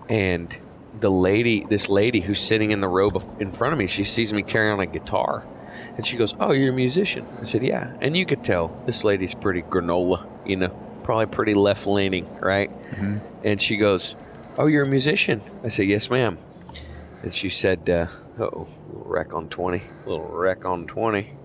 [0.10, 0.58] and
[1.00, 4.34] the lady, this lady who's sitting in the row in front of me, she sees
[4.34, 5.46] me carrying on a guitar,
[5.98, 9.04] and she goes, "Oh, you're a musician?" I said, "Yeah." And you could tell this
[9.04, 10.70] lady's pretty granola, you know,
[11.04, 12.72] probably pretty left leaning, right?
[13.44, 14.16] And she goes,
[14.58, 16.38] "Oh, you're a musician?" I said, "Yes, ma'am."
[17.24, 18.08] And she said, uh,
[18.40, 18.68] "Oh, little
[19.06, 21.36] wreck on twenty, little wreck on 20.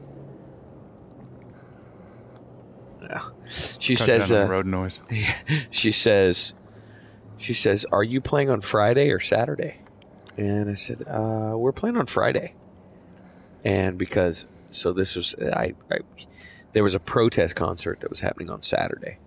[3.02, 3.20] Yeah.
[3.46, 5.02] She cut says, uh, road noise.
[5.70, 6.54] she says,
[7.44, 9.76] she says, "Are you playing on Friday or Saturday?"
[10.37, 12.54] And I said, uh, "We're playing on Friday."
[13.62, 15.98] And because so this was I, I
[16.72, 19.18] there was a protest concert that was happening on Saturday.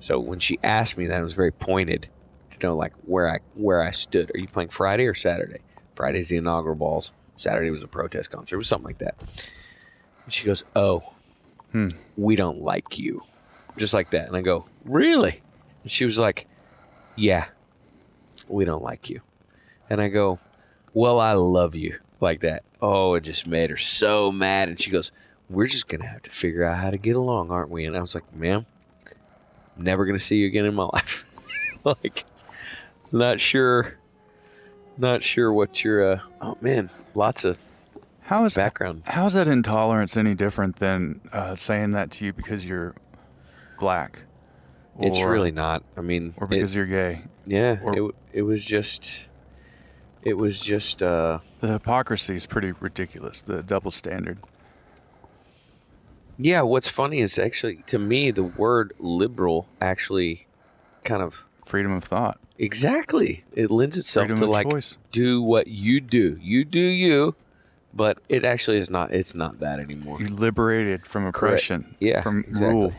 [0.00, 2.08] So when she asked me that, it was very pointed
[2.50, 4.30] to know like where I where I stood.
[4.34, 5.60] Are you playing Friday or Saturday?
[5.96, 7.12] Friday's the inaugural balls.
[7.36, 8.54] Saturday was a protest concert.
[8.54, 9.20] It was something like that.
[10.24, 11.14] And she goes, "Oh,
[12.16, 13.24] we don't like you,"
[13.76, 14.28] just like that.
[14.28, 15.42] And I go, "Really?"
[15.82, 16.46] And she was like,
[17.16, 17.46] "Yeah,
[18.48, 19.20] we don't like you."
[19.88, 20.38] And I go,
[20.92, 22.64] "Well, I love you," like that.
[22.80, 24.68] Oh, it just made her so mad.
[24.68, 25.12] And she goes,
[25.48, 28.00] "We're just gonna have to figure out how to get along, aren't we?" And I
[28.00, 28.66] was like, "Ma'am,
[29.76, 31.24] never gonna see you again in my life."
[31.84, 32.24] like,
[33.12, 33.98] not sure,
[34.96, 36.12] not sure what your.
[36.14, 37.58] Uh, oh man, lots of
[38.22, 39.02] How is background.
[39.06, 42.94] How is that intolerance any different than uh, saying that to you because you're
[43.78, 44.24] black?
[45.00, 45.82] It's really not.
[45.96, 47.22] I mean, or it- because you're gay.
[47.46, 49.28] yeah, or- it it was just,
[50.22, 51.02] it was just.
[51.02, 53.42] uh The hypocrisy is pretty ridiculous.
[53.42, 54.38] The double standard.
[56.38, 60.46] Yeah, what's funny is actually to me the word liberal actually
[61.04, 62.38] kind of Freedom of thought.
[62.58, 64.98] exactly it lends itself Freedom to like choice.
[65.12, 66.36] do what you do.
[66.42, 67.36] You do you,
[67.94, 70.20] but it actually is not it's not that anymore.
[70.20, 71.94] You're liberated from oppression.
[72.00, 72.66] Yeah, From exactly.
[72.68, 72.92] rule.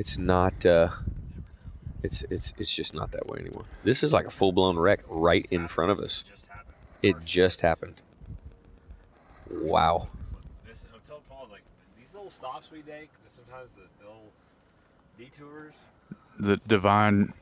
[0.00, 0.88] It's not uh
[2.02, 3.64] it's it's it's just not that way anymore.
[3.84, 6.24] This is like a full-blown wreck right in front of us.
[7.02, 8.00] It just happened.
[9.50, 10.08] Wow.
[10.66, 11.60] This, I'm telling Paul, like,
[11.98, 14.32] these little stops we take, sometimes the little
[15.18, 15.74] detours.
[16.38, 17.34] The divine.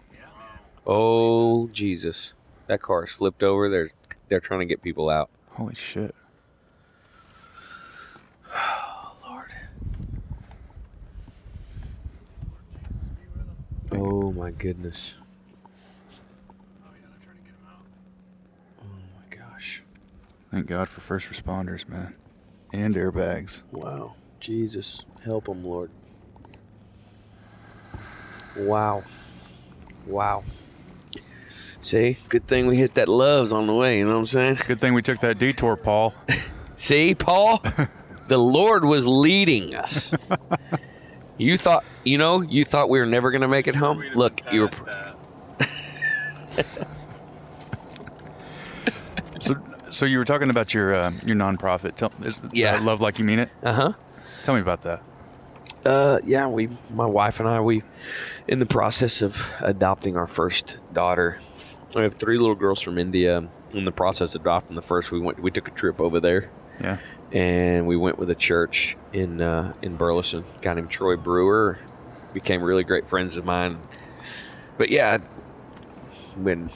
[0.84, 2.34] Oh Jesus.
[2.66, 3.68] That car is flipped over.
[3.68, 3.92] They're
[4.26, 5.30] they're trying to get people out.
[5.50, 6.12] Holy shit.
[9.24, 9.54] Lord.
[13.92, 15.14] Oh my goodness.
[16.82, 17.84] Oh, yeah, they're trying to get him out.
[18.82, 19.82] Oh my gosh.
[20.50, 22.14] Thank God for first responders, man.
[22.72, 23.62] And airbags.
[23.72, 24.14] Wow.
[24.40, 25.02] Jesus.
[25.24, 25.90] Help them, Lord.
[28.56, 29.04] Wow.
[30.06, 30.44] Wow.
[31.80, 34.58] See, good thing we hit that Love's on the way, you know what I'm saying?
[34.66, 36.12] Good thing we took that detour, Paul.
[36.76, 37.58] See, Paul?
[38.28, 40.12] the Lord was leading us.
[41.38, 44.02] You thought, you know, you thought we were never going to make it home?
[44.14, 44.70] Look, you were.
[49.40, 49.54] So,
[49.92, 51.94] so you were talking about your uh, your nonprofit.
[51.94, 52.74] Tell, is, Yeah.
[52.76, 53.50] uh, love like you mean it.
[53.62, 53.92] Uh-huh.
[54.42, 55.00] Tell me about that.
[55.86, 57.82] Uh, yeah, we, my wife and I, we,
[58.48, 61.38] in the process of adopting our first daughter.
[61.94, 63.48] We have three little girls from India.
[63.72, 66.50] In the process of adopting the first, we went, we took a trip over there,
[66.80, 66.98] Yeah.
[67.32, 70.44] And we went with a church in uh, in Burleson.
[70.62, 71.78] Guy named Troy Brewer
[72.32, 73.78] became really great friends of mine.
[74.76, 75.18] But yeah,
[76.36, 76.70] when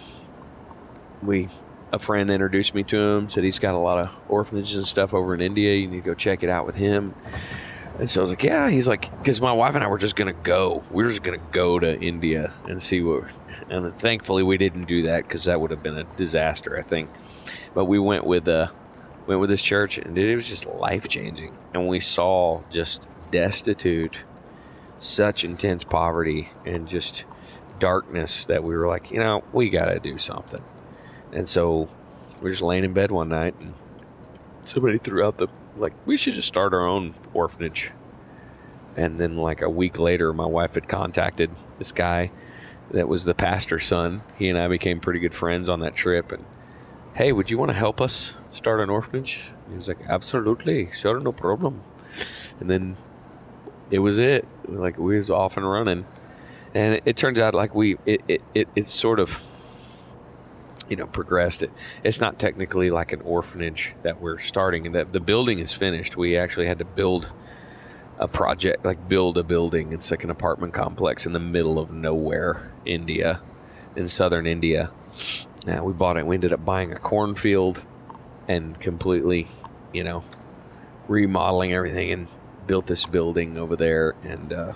[1.22, 1.48] we
[1.92, 5.12] a friend introduced me to him, said he's got a lot of orphanages and stuff
[5.12, 5.74] over in India.
[5.74, 7.14] You need to go check it out with him.
[7.98, 8.70] And so I was like, yeah.
[8.70, 10.82] He's like, because my wife and I were just gonna go.
[10.90, 13.24] We were just gonna go to India and see what.
[13.68, 17.10] And thankfully, we didn't do that because that would have been a disaster, I think.
[17.74, 18.68] But we went with uh,
[19.26, 21.56] went with this church, and it was just life changing.
[21.74, 24.16] And we saw just destitute,
[25.00, 27.24] such intense poverty, and just
[27.78, 30.62] darkness that we were like, you know, we got to do something.
[31.32, 31.88] And so
[32.40, 33.74] we are just laying in bed one night, and
[34.62, 37.92] somebody threw out the like, we should just start our own orphanage.
[38.96, 42.30] And then, like a week later, my wife had contacted this guy
[42.90, 44.22] that was the pastor's son.
[44.36, 46.44] He and I became pretty good friends on that trip, and
[47.14, 49.50] hey, would you want to help us start an orphanage?
[49.68, 51.82] He was like, absolutely, sure, no problem.
[52.60, 52.96] And then
[53.90, 54.46] it was it.
[54.66, 56.06] Like we was off and running,
[56.74, 59.40] and it, it turns out like we it it, it sort of
[60.88, 61.62] you know progressed.
[61.62, 61.72] It
[62.04, 66.16] it's not technically like an orphanage that we're starting, and that the building is finished.
[66.16, 67.28] We actually had to build
[68.18, 69.92] a project, like build a building.
[69.92, 73.40] It's like an apartment complex in the middle of nowhere, India,
[73.96, 74.90] in southern India
[75.66, 76.26] yeah, we bought it.
[76.26, 77.84] We ended up buying a cornfield
[78.48, 79.48] and completely,
[79.92, 80.24] you know,
[81.08, 82.28] remodeling everything and
[82.66, 84.14] built this building over there.
[84.22, 84.72] And uh,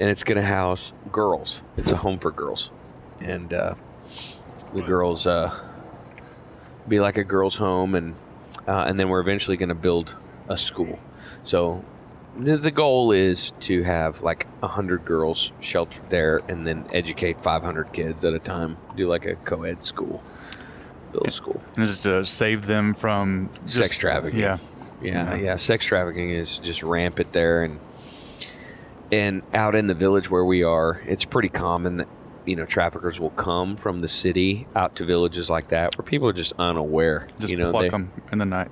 [0.00, 1.62] and it's gonna house girls.
[1.76, 2.70] It's a home for girls,
[3.20, 3.74] and uh,
[4.74, 5.52] the girls uh,
[6.86, 8.14] be like a girls' home, and
[8.66, 10.14] uh, and then we're eventually gonna build
[10.48, 10.98] a school.
[11.44, 11.84] So
[12.36, 18.24] the goal is to have like 100 girls sheltered there and then educate 500 kids
[18.24, 20.22] at a time do like a co-ed school
[21.12, 24.58] build school And is to save them from just, sex trafficking Yeah.
[25.02, 27.78] yeah yeah sex trafficking is just rampant there and
[29.10, 32.08] and out in the village where we are it's pretty common that
[32.46, 36.28] you know traffickers will come from the city out to villages like that where people
[36.28, 38.68] are just unaware Just you know pluck they- them in the night.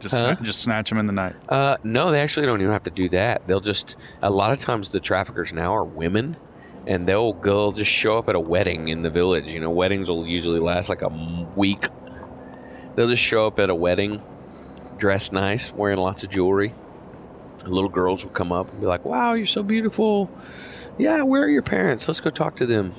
[0.00, 0.36] Just Huh?
[0.42, 1.34] just snatch them in the night.
[1.48, 3.46] Uh, no, they actually don't even have to do that.
[3.46, 6.36] They'll just a lot of times the traffickers now are women,
[6.86, 9.46] and they'll go just show up at a wedding in the village.
[9.46, 11.08] You know, weddings will usually last like a
[11.56, 11.86] week.
[12.94, 14.22] They'll just show up at a wedding,
[14.98, 16.72] dressed nice, wearing lots of jewelry.
[17.66, 20.30] Little girls will come up and be like, "Wow, you're so beautiful.
[20.98, 22.06] Yeah, where are your parents?
[22.06, 22.92] Let's go talk to them."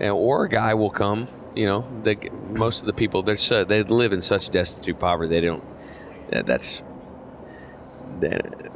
[0.00, 1.28] And, or a guy will come.
[1.54, 2.16] You know, they,
[2.50, 5.62] most of the people they're so, they live in such destitute poverty they don't
[6.30, 6.82] that's
[8.20, 8.70] that-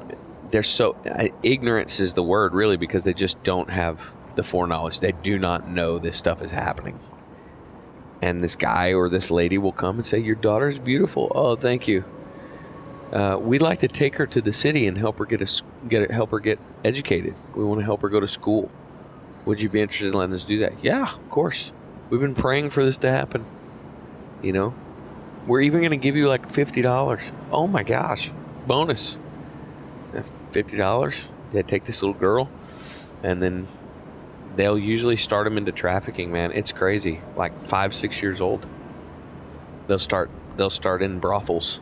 [0.51, 0.95] they're so
[1.43, 4.01] ignorance is the word really because they just don't have
[4.37, 5.01] the foreknowledge.
[5.01, 6.99] They do not know this stuff is happening.
[8.23, 11.31] And this guy or this lady will come and say your daughter's beautiful.
[11.35, 12.05] Oh thank you.
[13.13, 16.11] Uh, we'd like to take her to the city and help her get a, get
[16.11, 17.35] help her get educated.
[17.55, 18.71] We want to help her go to school.
[19.45, 20.73] Would you be interested in letting us do that?
[20.83, 21.73] Yeah of course.
[22.11, 23.45] We've been praying for this to happen.
[24.43, 24.75] You know?
[25.47, 27.21] We're even going to give you like $50.
[27.53, 28.33] Oh my gosh.
[28.67, 29.19] Bonus.
[30.13, 31.25] $50.
[31.51, 32.51] They take this little girl?
[33.23, 33.67] And then
[34.57, 36.53] they'll usually start them into trafficking, man.
[36.53, 37.21] It's crazy.
[37.37, 38.67] Like 5, 6 years old.
[39.87, 41.81] They'll start they'll start in brothels.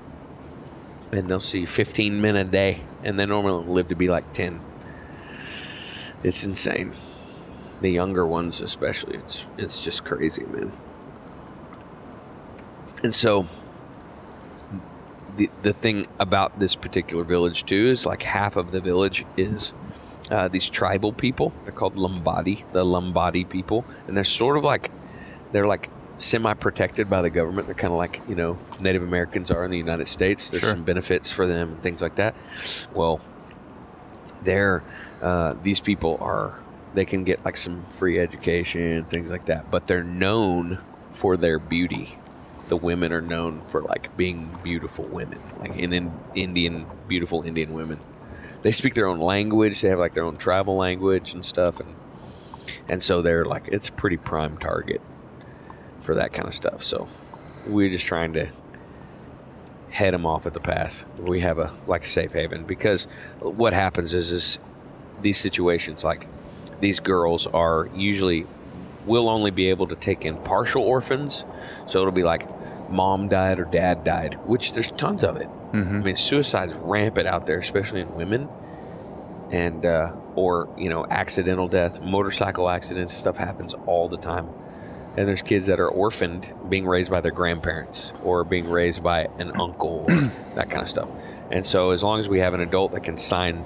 [1.13, 4.61] And they'll see 15 men a day and they normally live to be like 10.
[6.25, 6.93] It's insane.
[7.81, 9.19] The younger ones especially.
[9.19, 10.73] It's it's just crazy, man.
[13.03, 13.47] And so
[15.37, 19.73] the the thing about this particular village too is like half of the village is
[20.31, 21.53] uh, these tribal people.
[21.65, 24.91] They're called Lambadi, the Lambadi people, and they're sort of like
[25.53, 27.67] they're like semi-protected by the government.
[27.67, 30.51] They're kind of like you know Native Americans are in the United States.
[30.51, 30.71] There's Sure.
[30.71, 32.35] some benefits for them and things like that.
[32.93, 33.21] Well,
[34.43, 34.83] they're
[35.23, 36.59] uh, these people are
[36.95, 40.79] they can get like some free education things like that, but they're known
[41.13, 42.19] for their beauty
[42.69, 47.73] the women are known for like being beautiful women, like in, in Indian, beautiful Indian
[47.75, 48.01] women.
[48.65, 49.83] They speak their own language.
[49.83, 51.95] They have like their own tribal language and stuff, and
[52.89, 55.03] and so they're like it's a pretty prime target
[56.01, 56.83] for that kind of stuff.
[56.83, 57.07] So
[57.67, 58.49] we're just trying to
[59.91, 61.05] head them off at the pass.
[61.21, 63.05] We have a like a safe haven because
[63.41, 64.59] what happens is is
[65.21, 66.27] these situations like
[66.81, 68.47] these girls are usually
[69.05, 71.45] will only be able to take in partial orphans.
[71.87, 72.49] So it'll be like
[72.91, 75.51] mom died or dad died, which there's tons of it.
[75.79, 78.49] I mean, suicide's rampant out there, especially in women,
[79.51, 84.49] and uh, or you know, accidental death, motorcycle accidents, stuff happens all the time.
[85.17, 89.29] and there's kids that are orphaned, being raised by their grandparents or being raised by
[89.39, 90.05] an uncle,
[90.55, 91.09] that kind of stuff.
[91.51, 93.65] And so, as long as we have an adult that can sign,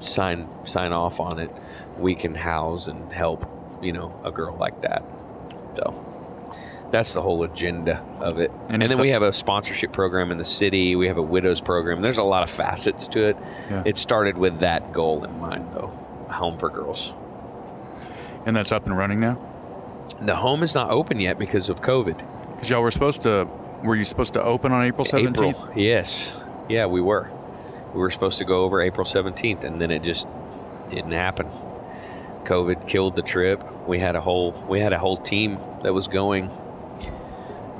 [0.00, 1.50] sign, sign off on it,
[1.98, 3.48] we can house and help,
[3.82, 5.04] you know, a girl like that.
[5.76, 6.11] So.
[6.92, 8.50] That's the whole agenda of it.
[8.68, 10.94] And And, then a- we have a sponsorship program in the city.
[10.94, 12.00] We have a widows program.
[12.02, 13.36] There's a lot of facets to it.
[13.70, 13.82] Yeah.
[13.86, 15.90] It started with that goal in mind, though.
[16.28, 17.12] A home for girls.
[18.46, 19.40] And that's up and running now?
[20.20, 22.18] The home is not open yet because of COVID.
[22.54, 23.48] Because y'all were supposed to,
[23.82, 25.30] were you supposed to open on April 17th?
[25.30, 25.72] April.
[25.74, 26.40] Yes.
[26.68, 27.30] Yeah, we were.
[27.94, 30.26] We were supposed to go over April 17th, and then it just
[30.88, 31.46] didn't happen.
[32.44, 33.62] COVID killed the trip.
[33.88, 36.50] We had a whole we had a whole team that was going,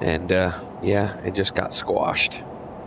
[0.02, 2.42] and uh, yeah, it just got squashed.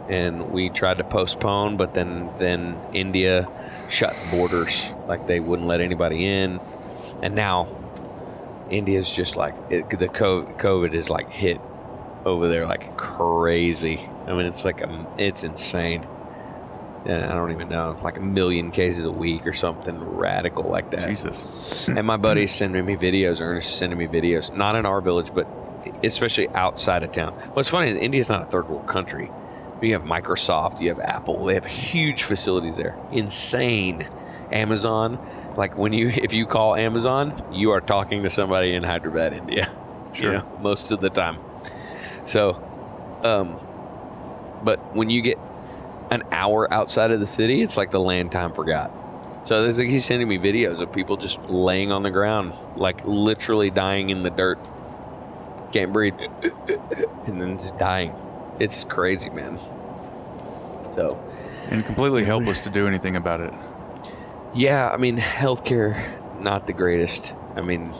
[0.07, 3.49] And we tried to postpone, but then then India
[3.89, 6.59] shut borders, like they wouldn't let anybody in,
[7.23, 7.67] and now
[8.69, 11.59] India's just like it, the COVID is like hit
[12.23, 13.99] over there like crazy.
[14.27, 16.05] I mean, it's like a, it's insane.
[17.05, 17.91] And I don't even know.
[17.91, 21.07] It's like a million cases a week or something radical like that.
[21.07, 21.87] Jesus.
[21.87, 23.41] And my buddy's sending me videos.
[23.41, 24.55] Ernest sending me videos.
[24.55, 25.47] Not in our village, but
[26.03, 27.33] especially outside of town.
[27.53, 29.31] What's funny is India's not a third world country.
[29.81, 31.45] You have Microsoft, you have Apple.
[31.45, 32.97] They have huge facilities there.
[33.11, 34.07] Insane.
[34.51, 35.19] Amazon.
[35.57, 39.69] Like when you, if you call Amazon, you are talking to somebody in Hyderabad, India.
[40.13, 40.33] Sure.
[40.33, 41.37] You know, most of the time.
[42.25, 42.53] So,
[43.23, 43.59] um,
[44.63, 45.37] but when you get
[46.09, 48.91] an hour outside of the city, it's like the land time forgot.
[49.43, 53.05] So there's like he's sending me videos of people just laying on the ground, like
[53.05, 54.57] literally dying in the dirt,
[55.75, 56.13] can't breathe,
[57.27, 58.13] and then just dying.
[58.59, 59.57] It's crazy, man.
[60.93, 61.21] So
[61.69, 63.53] And completely helpless to do anything about it.
[64.53, 66.01] yeah, I mean, healthcare
[66.39, 67.35] not the greatest.
[67.57, 67.93] I mean,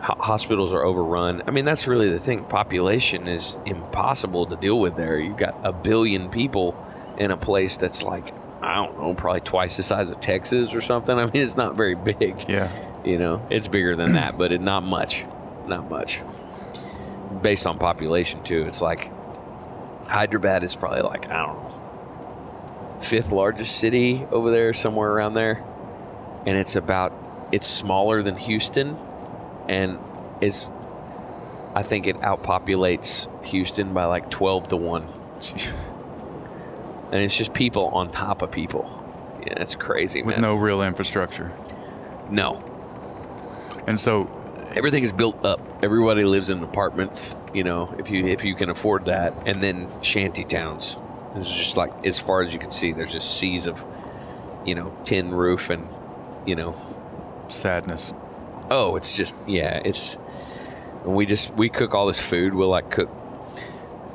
[0.00, 1.42] hospitals are overrun.
[1.46, 2.44] I mean, that's really the thing.
[2.44, 5.18] Population is impossible to deal with there.
[5.18, 6.74] You've got a billion people
[7.16, 10.82] in a place that's like I don't know, probably twice the size of Texas or
[10.82, 11.16] something.
[11.16, 12.46] I mean, it's not very big.
[12.46, 12.70] Yeah.
[13.06, 15.24] You know, it's bigger than that, but it, not much.
[15.66, 16.20] Not much.
[17.42, 18.64] Based on population, too.
[18.66, 19.10] It's like
[20.08, 25.64] Hyderabad is probably like, I don't know, fifth largest city over there, somewhere around there.
[26.46, 27.12] And it's about,
[27.52, 28.96] it's smaller than Houston.
[29.68, 29.98] And
[30.40, 30.70] is
[31.74, 35.06] I think it outpopulates Houston by like 12 to 1.
[37.12, 38.86] And it's just people on top of people.
[39.40, 40.42] Yeah, it's crazy, With man.
[40.42, 41.50] no real infrastructure.
[42.30, 42.62] no.
[43.88, 44.24] And so,
[44.76, 45.60] everything is built up.
[45.82, 49.88] Everybody lives in apartments, you know, if you if you can afford that, and then
[50.02, 50.96] shanty towns.
[51.36, 53.84] It's just like as far as you can see, there's just seas of,
[54.66, 55.88] you know, tin roof and,
[56.46, 56.74] you know,
[57.48, 58.12] sadness.
[58.70, 60.16] oh, it's just yeah, it's.
[61.04, 62.54] And we just we cook all this food.
[62.54, 63.10] We'll like cook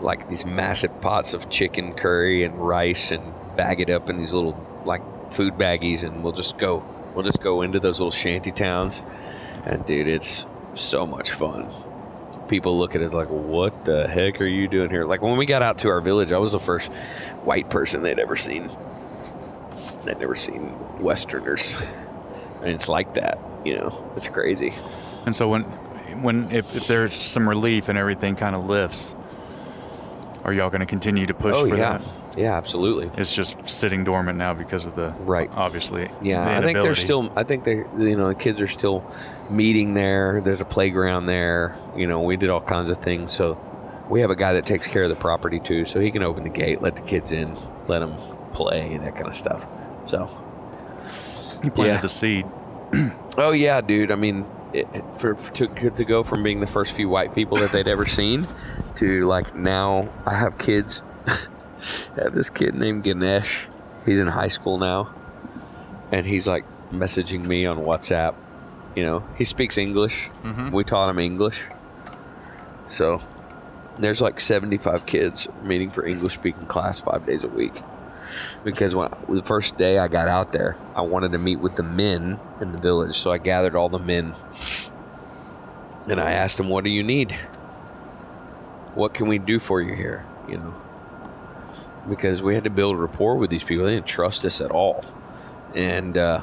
[0.02, 3.24] like these massive pots of chicken curry and rice and
[3.56, 7.42] bag it up in these little like food baggies, and we'll just go we'll just
[7.42, 9.02] go into those little shanty towns,
[9.66, 11.70] and dude, it's so much fun.
[12.48, 15.46] People look at it like, "What the heck are you doing here?" Like when we
[15.46, 16.92] got out to our village, I was the first
[17.44, 18.70] white person they'd ever seen.
[20.04, 21.82] They'd never seen Westerners,
[22.62, 23.40] and it's like that.
[23.66, 24.74] You know, it's crazy.
[25.26, 25.64] And so when,
[26.22, 29.16] when if, if there's some relief and everything kind of lifts,
[30.46, 32.38] are y'all going to continue to push oh for yeah, that?
[32.38, 33.10] yeah, absolutely.
[33.20, 35.50] It's just sitting dormant now because of the Right.
[35.54, 37.34] Obviously, Yeah, I think they're still.
[37.36, 39.04] I think they, you know, the kids are still
[39.50, 40.42] meeting there.
[40.42, 41.76] There's a playground there.
[41.98, 43.34] You know, we did all kinds of things.
[43.34, 43.60] So
[44.08, 46.44] we have a guy that takes care of the property too, so he can open
[46.44, 47.56] the gate, let the kids in,
[47.88, 48.16] let them
[48.54, 49.66] play, and that kind of stuff.
[50.06, 50.28] So,
[51.64, 52.02] He planted yeah.
[52.02, 52.46] the seed.
[53.38, 54.12] oh yeah, dude.
[54.12, 57.72] I mean, it, for to to go from being the first few white people that
[57.72, 58.48] they'd ever seen
[58.96, 61.04] to like now, I have kids.
[61.28, 63.68] I have this kid named Ganesh.
[64.06, 65.14] He's in high school now,
[66.12, 68.36] and he's like messaging me on WhatsApp.
[68.96, 70.30] You know, he speaks English.
[70.44, 70.72] Mm-hmm.
[70.72, 71.68] We taught him English,
[72.90, 73.22] so
[73.98, 77.82] there's like 75 kids meeting for English speaking class five days a week.
[78.64, 81.84] Because when the first day I got out there, I wanted to meet with the
[81.84, 84.34] men in the village, so I gathered all the men,
[86.10, 87.32] and I asked them, "What do you need?
[88.94, 90.74] What can we do for you here?" You know,
[92.10, 93.86] because we had to build rapport with these people.
[93.86, 95.04] They didn't trust us at all,
[95.74, 96.42] and uh,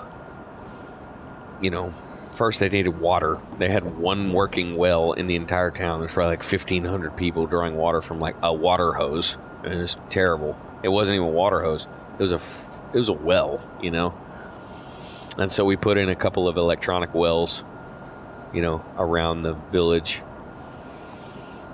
[1.62, 1.92] you know,
[2.32, 3.38] first they needed water.
[3.58, 6.00] They had one working well in the entire town.
[6.00, 9.36] There's probably like 1,500 people drawing water from like a water hose.
[9.62, 10.58] And it was terrible.
[10.82, 11.86] It wasn't even a water hose.
[12.18, 12.40] It was a
[12.94, 14.14] it was a well, you know.
[15.38, 17.64] And so we put in a couple of electronic wells,
[18.52, 20.22] you know, around the village.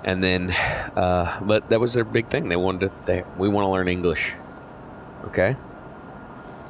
[0.03, 2.49] and then, uh, but that was their big thing.
[2.49, 2.91] They wanted to.
[3.05, 4.33] They we want to learn English.
[5.25, 5.55] Okay.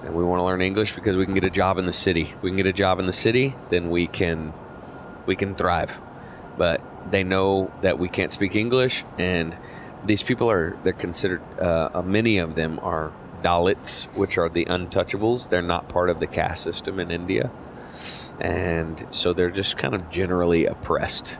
[0.03, 2.33] And we want to learn English because we can get a job in the city.
[2.41, 4.53] We can get a job in the city, then we can
[5.25, 5.97] we can thrive.
[6.57, 6.81] But
[7.11, 9.55] they know that we can't speak English, and
[10.05, 11.41] these people are they're considered.
[11.59, 13.11] Uh, many of them are
[13.43, 15.49] Dalits, which are the untouchables.
[15.49, 17.51] They're not part of the caste system in India,
[18.39, 21.37] and so they're just kind of generally oppressed.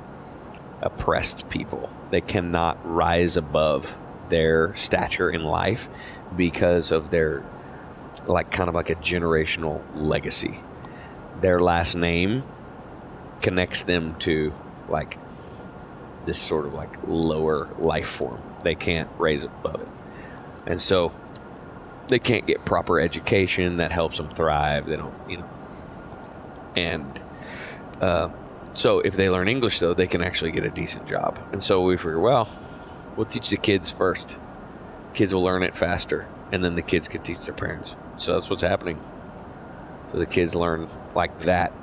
[0.81, 1.89] Oppressed people.
[2.09, 3.99] They cannot rise above
[4.29, 5.89] their stature in life
[6.37, 7.43] because of their
[8.27, 10.59] like kind of like a generational legacy.
[11.41, 12.43] Their last name
[13.41, 14.53] connects them to
[14.87, 15.17] like
[16.25, 18.41] this sort of like lower life form.
[18.63, 19.87] They can't raise above it.
[20.65, 21.11] And so
[22.07, 24.87] they can't get proper education that helps them thrive.
[24.87, 25.49] They don't, you know.
[26.75, 27.23] And
[28.01, 28.29] uh,
[28.73, 31.39] so if they learn English, though, they can actually get a decent job.
[31.51, 32.47] And so we figure, well,
[33.15, 34.37] we'll teach the kids first.
[35.13, 37.95] Kids will learn it faster, and then the kids can teach their parents.
[38.17, 39.01] So that's what's happening.
[40.11, 41.73] So the kids learn like that.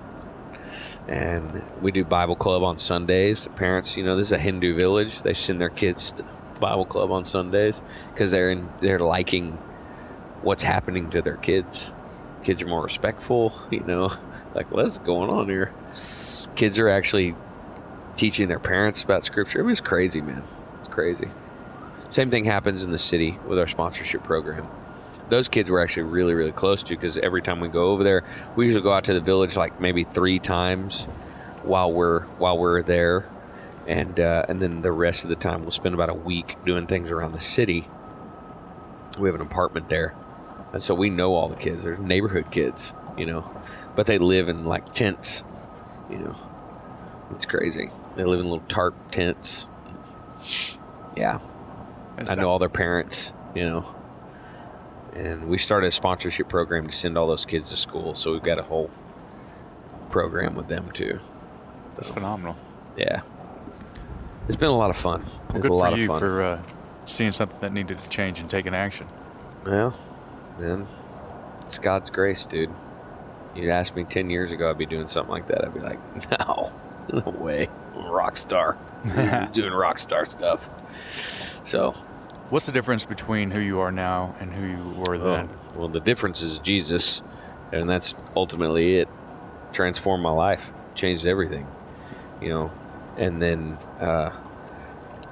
[1.09, 3.45] And we do Bible club on Sundays.
[3.45, 5.23] The parents, you know, this is a Hindu village.
[5.23, 6.25] They send their kids to
[6.61, 9.53] Bible club on Sundays because they're in, they're liking
[10.43, 11.91] what's happening to their kids.
[12.43, 14.13] Kids are more respectful, you know,
[14.55, 15.73] like what's going on here.
[16.55, 17.35] Kids are actually
[18.17, 19.61] teaching their parents about scripture.
[19.61, 20.43] It was crazy, man.
[20.81, 21.29] It's crazy.
[22.09, 24.67] Same thing happens in the city with our sponsorship program.
[25.29, 28.25] Those kids were actually really, really close to because every time we go over there,
[28.55, 31.05] we usually go out to the village like maybe three times
[31.63, 33.29] while we're while we're there,
[33.89, 36.87] and uh, and then the rest of the time we'll spend about a week doing
[36.87, 37.89] things around the city.
[39.19, 40.15] We have an apartment there,
[40.73, 41.83] and so we know all the kids.
[41.83, 43.51] They're neighborhood kids, you know,
[43.97, 45.43] but they live in like tents,
[46.11, 46.37] you know.
[47.33, 47.91] It's crazy.
[48.15, 49.67] They live in little tarp tents.
[51.17, 51.41] Yeah,
[52.19, 53.96] I know all their parents, you know.
[55.17, 58.43] And we started a sponsorship program to send all those kids to school, so we've
[58.43, 58.91] got a whole
[60.11, 61.21] program with them too.
[61.95, 62.57] That's phenomenal.
[62.99, 63.23] Yeah,
[64.47, 65.23] it's been a lot of fun.
[65.23, 66.21] Well, It's good a lot for you of fun.
[66.21, 66.63] for uh,
[67.07, 69.07] seeing something that needed to change and taking action.
[69.65, 69.95] Well,
[70.59, 70.87] man,
[71.63, 72.71] it's God's grace, dude.
[73.55, 75.65] You'd ask me 10 years ago, I'd be doing something like that.
[75.65, 75.99] I'd be like,
[76.47, 76.73] no,
[77.11, 77.69] no way.
[77.95, 78.77] I'm a rock star.
[79.55, 80.69] doing rock star stuff.
[81.67, 81.95] So,
[82.51, 85.49] What's the difference between who you are now and who you were then?
[85.75, 87.23] well, the difference is Jesus,
[87.73, 89.09] and that's ultimately it.
[89.73, 91.67] Transformed my life, changed everything,
[92.41, 92.71] you know,
[93.19, 94.31] and then, uh,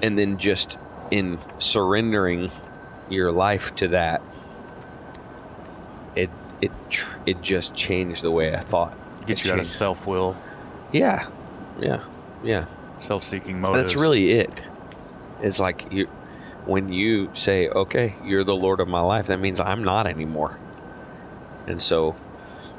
[0.03, 0.79] and then just
[1.11, 2.51] in surrendering
[3.09, 4.21] your life to that,
[6.17, 8.97] it it tr- it just changed the way I thought.
[9.27, 10.37] Get It you out of self will,
[10.93, 11.27] Yeah,
[11.81, 12.03] yeah,
[12.43, 12.67] yeah.
[12.99, 13.85] self seeking motives.
[13.85, 14.63] That's really it.
[15.43, 16.09] It's like you
[16.67, 20.59] when you say, "Okay, you're the Lord of my life," that means I'm not anymore.
[21.67, 22.15] And so,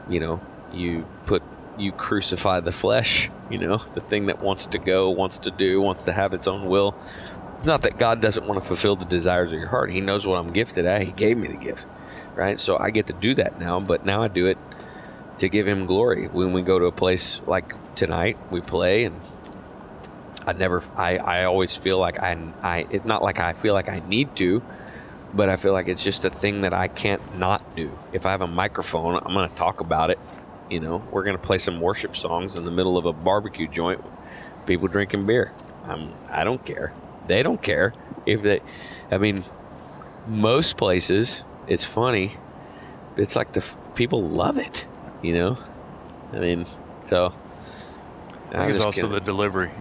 [0.10, 0.40] you know,
[0.74, 1.44] you put
[1.78, 5.82] you crucify the flesh, you know, the thing that wants to go, wants to do,
[5.82, 6.96] wants to have its own will.
[7.66, 9.92] Not that God doesn't want to fulfill the desires of your heart.
[9.92, 11.04] He knows what I'm gifted at.
[11.04, 11.88] He gave me the gift,
[12.36, 12.60] right?
[12.60, 14.58] So I get to do that now, but now I do it
[15.40, 16.28] to give him glory.
[16.28, 19.20] When we go to a place like tonight, we play and
[20.48, 23.90] I never, I, I always feel like I, I, it's not like I feel like
[23.90, 24.62] I need to,
[25.34, 27.92] but I feel like it's just a thing that I can't not do.
[28.14, 30.20] If I have a microphone, I'm going to talk about it.
[30.70, 33.68] You know, we're going to play some worship songs in the middle of a barbecue
[33.68, 34.04] joint,
[34.66, 35.52] people drinking beer.
[35.88, 36.94] I'm, I don't care.
[37.28, 37.94] They don't care.
[38.26, 38.62] If they,
[39.12, 39.44] I mean,
[40.28, 42.32] most places, it's funny.
[43.18, 44.88] It's like the f- people love it,
[45.22, 45.58] you know?
[46.34, 46.66] I mean,
[47.06, 47.34] so.
[48.52, 49.72] I think it's also the delivery.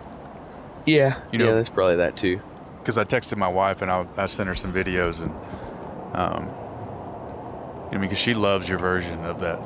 [0.87, 2.41] Yeah, You know- yeah, that's probably that too.
[2.81, 5.33] Because I texted my wife and I, I sent her some videos and,
[6.15, 6.51] um,
[7.91, 9.59] you know, because she loves your version of that.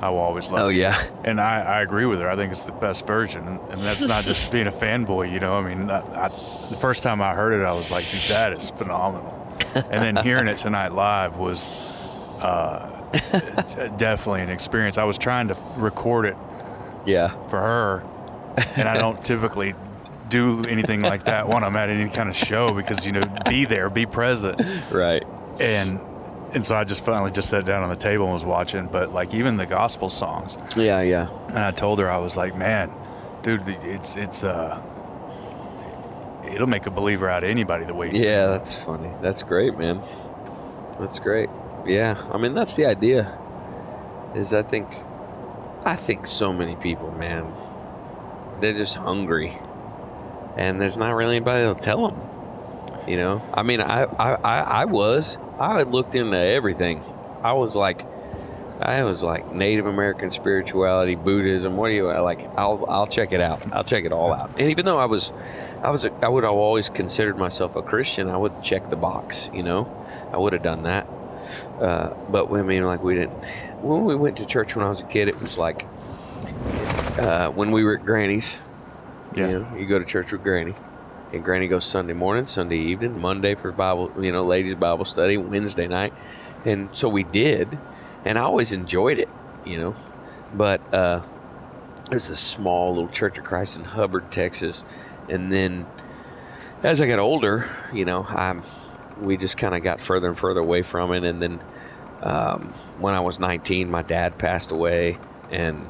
[0.00, 0.60] I will always love.
[0.60, 0.64] It.
[0.64, 2.30] Oh yeah, And I, I agree with her.
[2.30, 5.30] I think it's the best version, and, and that's not just being a fanboy.
[5.30, 8.10] You know, I mean, I, I, the first time I heard it, I was like,
[8.10, 9.36] "Dude, that is phenomenal."
[9.74, 11.66] And then hearing it tonight live was
[12.42, 12.88] uh,
[13.98, 14.96] definitely an experience.
[14.96, 16.36] I was trying to record it
[17.04, 18.02] yeah, for her,
[18.76, 19.74] and I don't typically
[20.30, 23.64] do anything like that when I'm at any kind of show because you know, be
[23.64, 24.60] there, be present,
[24.90, 25.22] right.
[25.60, 26.00] and
[26.54, 28.86] and so I just finally just sat down on the table and was watching.
[28.86, 30.58] But like even the gospel songs.
[30.76, 32.90] Yeah, yeah, And I told her I was like, man,
[33.42, 34.82] dude, it's it's uh,
[36.52, 38.46] it'll make a believer out of anybody the way yeah.
[38.46, 39.10] That's funny.
[39.22, 40.00] That's great, man.
[40.98, 41.48] That's great.
[41.86, 43.36] Yeah, I mean that's the idea.
[44.34, 44.88] Is I think,
[45.84, 47.52] I think so many people, man,
[48.60, 49.58] they're just hungry.
[50.56, 52.20] And there's not really anybody that'll tell them.
[53.08, 57.02] You know, I mean, I, I, I, I was, I had looked into everything.
[57.42, 58.06] I was like,
[58.80, 61.76] I was like Native American spirituality, Buddhism.
[61.76, 62.48] What do you like?
[62.56, 63.62] I'll, I'll check it out.
[63.72, 64.50] I'll check it all out.
[64.58, 65.32] And even though I was,
[65.82, 68.28] I was, a, I would have always considered myself a Christian.
[68.28, 69.50] I would check the box.
[69.52, 71.06] You know, I would have done that.
[71.80, 73.44] Uh, but I mean, like we didn't.
[73.82, 75.86] When we went to church when I was a kid, it was like
[77.18, 78.60] uh, when we were at Granny's.
[79.34, 79.48] Yeah.
[79.48, 80.74] You know, you go to church with Granny.
[81.32, 85.36] And Granny goes Sunday morning, Sunday evening, Monday for Bible, you know, ladies' Bible study,
[85.36, 86.12] Wednesday night.
[86.64, 87.78] And so we did.
[88.24, 89.28] And I always enjoyed it,
[89.64, 89.94] you know.
[90.52, 91.22] But uh,
[92.10, 94.84] was a small little Church of Christ in Hubbard, Texas.
[95.28, 95.86] And then
[96.82, 98.62] as I got older, you know, I'm,
[99.20, 101.24] we just kind of got further and further away from it.
[101.24, 101.60] And then
[102.22, 105.18] um, when I was 19, my dad passed away.
[105.50, 105.86] And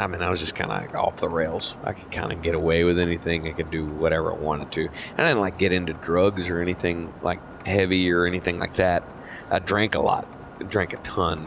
[0.00, 1.76] I mean, I was just kind of like off the rails.
[1.84, 3.46] I could kind of get away with anything.
[3.46, 4.88] I could do whatever I wanted to.
[5.16, 9.04] I didn't like get into drugs or anything like heavy or anything like that.
[9.50, 10.26] I drank a lot,
[10.58, 11.46] I drank a ton,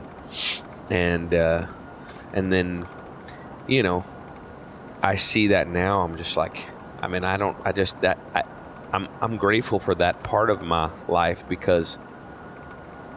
[0.89, 1.66] and uh,
[2.34, 2.86] and then,
[3.68, 4.06] you know,
[5.01, 6.01] I see that now.
[6.01, 6.70] I'm just like,
[7.01, 7.58] I mean, I don't.
[7.66, 8.43] I just that I,
[8.91, 11.97] I'm I'm grateful for that part of my life because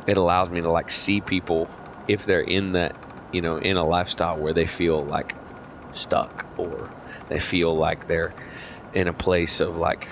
[0.07, 1.68] it allows me to like see people
[2.09, 2.97] if they're in that
[3.37, 5.34] you know in a lifestyle where they feel like
[5.93, 6.89] stuck or
[7.28, 8.32] they feel like they're
[8.95, 10.09] in a place of like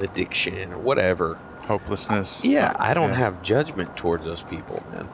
[0.00, 1.38] addiction or whatever
[1.68, 2.44] Hopelessness.
[2.44, 3.14] yeah i don't Yeah.
[3.26, 5.08] have judgment towards those people man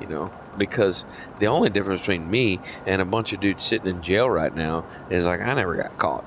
[0.00, 1.04] you know because
[1.38, 4.84] the only difference between me and a bunch of dudes sitting in jail right now
[5.08, 6.24] is like i never got caught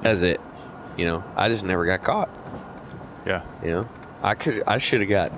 [0.00, 0.40] that's it
[0.96, 2.28] you know i just never got caught
[3.24, 3.42] Yeah.
[3.62, 3.88] you know,
[4.22, 5.32] I could, I should have got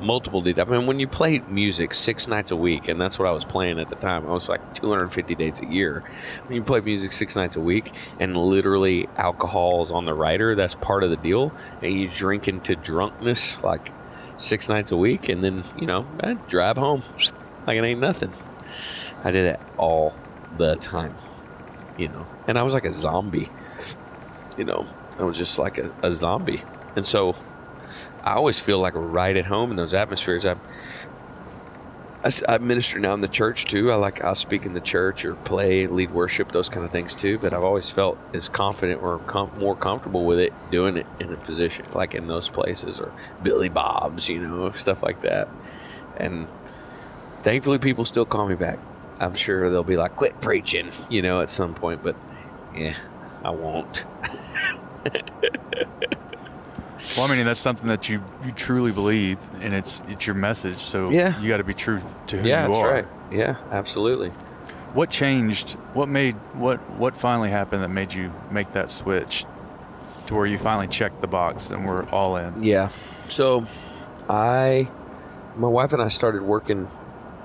[0.00, 0.58] multiple dates.
[0.58, 3.44] I mean, when you play music six nights a week, and that's what I was
[3.44, 6.04] playing at the time, I was like 250 dates a year.
[6.46, 10.54] When you play music six nights a week, and literally alcohol is on the rider,
[10.54, 11.52] that's part of the deal.
[11.82, 13.90] And you drink into drunkenness like
[14.36, 17.02] six nights a week, and then you know, I drive home
[17.66, 18.32] like it ain't nothing.
[19.22, 20.14] I did that all
[20.58, 21.14] the time,
[21.96, 23.48] you know, and I was like a zombie.
[24.58, 24.86] You know,
[25.18, 26.62] I was just like a, a zombie.
[26.94, 27.34] And so
[28.24, 30.46] I always feel like right at home in those atmospheres.
[30.46, 30.56] I
[32.48, 33.92] I minister now in the church too.
[33.92, 37.14] I like I'll speak in the church or play, lead worship, those kind of things
[37.14, 37.38] too.
[37.38, 41.34] But I've always felt as confident or com- more comfortable with it doing it in
[41.34, 43.12] a position like in those places or
[43.42, 45.48] Billy Bob's, you know, stuff like that.
[46.16, 46.48] And
[47.42, 48.78] thankfully, people still call me back.
[49.20, 52.02] I'm sure they'll be like, "Quit preaching," you know, at some point.
[52.02, 52.16] But
[52.74, 52.96] yeah,
[53.44, 54.06] I won't.
[57.16, 60.78] Well, I mean, that's something that you, you truly believe, and it's it's your message.
[60.78, 61.38] So Yeah.
[61.40, 62.86] you got to be true to who yeah, you are.
[62.86, 63.36] Yeah, that's right.
[63.38, 64.30] Yeah, absolutely.
[64.94, 65.72] What changed?
[65.92, 69.44] What made what what finally happened that made you make that switch
[70.26, 72.62] to where you finally checked the box and we're all in?
[72.62, 72.88] Yeah.
[72.88, 73.64] So,
[74.28, 74.88] I,
[75.56, 76.88] my wife and I started working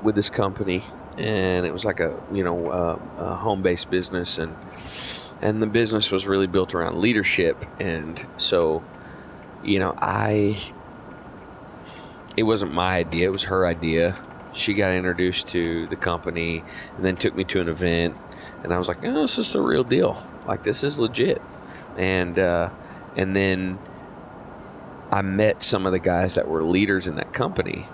[0.04, 0.84] with this company,
[1.18, 4.56] and it was like a you know uh, a home based business, and
[5.42, 8.84] and the business was really built around leadership, and so,
[9.64, 10.60] you know, I.
[12.38, 14.18] It wasn't my idea; it was her idea.
[14.54, 16.64] She got introduced to the company,
[16.96, 18.16] and then took me to an event,
[18.64, 20.22] and I was like, "Oh, this is the real deal.
[20.48, 21.42] Like this is legit."
[21.98, 22.70] And uh,
[23.16, 23.80] and then
[25.12, 27.86] I met some of the guys that were leaders in that company,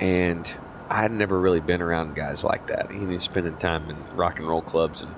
[0.00, 0.58] and
[0.90, 2.90] I'd never really been around guys like that.
[2.90, 5.14] You know, spending time in rock and roll clubs and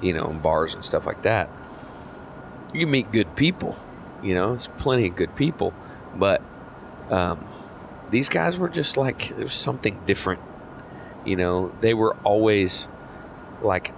[0.00, 1.50] you know, in bars and stuff like that.
[2.72, 3.76] You meet good people,
[4.22, 5.72] you know, there's plenty of good people,
[6.14, 6.42] but
[7.10, 7.44] um,
[8.10, 10.40] these guys were just like there's something different.
[11.24, 12.88] You know, they were always
[13.62, 13.94] like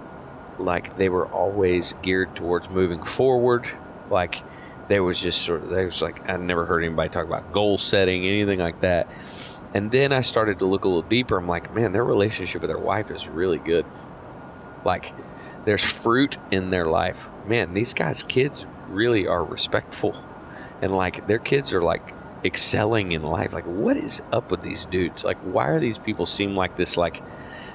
[0.59, 3.67] like they were always geared towards moving forward.
[4.09, 4.43] Like
[4.87, 7.77] there was just sort of there was like I never heard anybody talk about goal
[7.77, 9.07] setting, anything like that.
[9.73, 11.37] And then I started to look a little deeper.
[11.37, 13.85] I'm like, man, their relationship with their wife is really good.
[14.85, 15.13] Like
[15.65, 17.29] there's fruit in their life.
[17.47, 20.15] Man, these guys' kids really are respectful.
[20.81, 22.13] And like their kids are like
[22.43, 23.53] excelling in life.
[23.53, 25.23] Like what is up with these dudes?
[25.23, 27.21] Like why are these people seem like this like,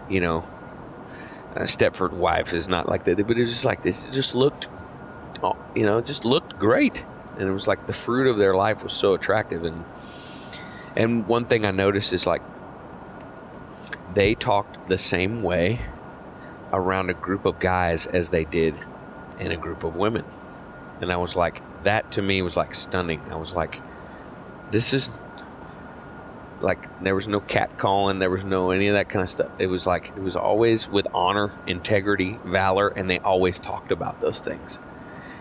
[0.08, 0.46] you know,
[1.56, 4.08] uh, Stepford wife is not like that, but it was just like this.
[4.08, 4.68] It just looked,
[5.42, 7.04] oh, you know, just looked great,
[7.38, 9.64] and it was like the fruit of their life was so attractive.
[9.64, 9.84] And
[10.96, 12.42] and one thing I noticed is like
[14.14, 15.80] they talked the same way
[16.72, 18.74] around a group of guys as they did
[19.38, 20.24] in a group of women,
[21.01, 23.20] and I was like, that to me was like stunning.
[23.30, 23.80] I was like,
[24.70, 25.11] this is
[26.61, 29.51] like there was no cat calling there was no any of that kind of stuff
[29.61, 34.20] it was like it was always with honor integrity valor and they always talked about
[34.20, 34.80] those things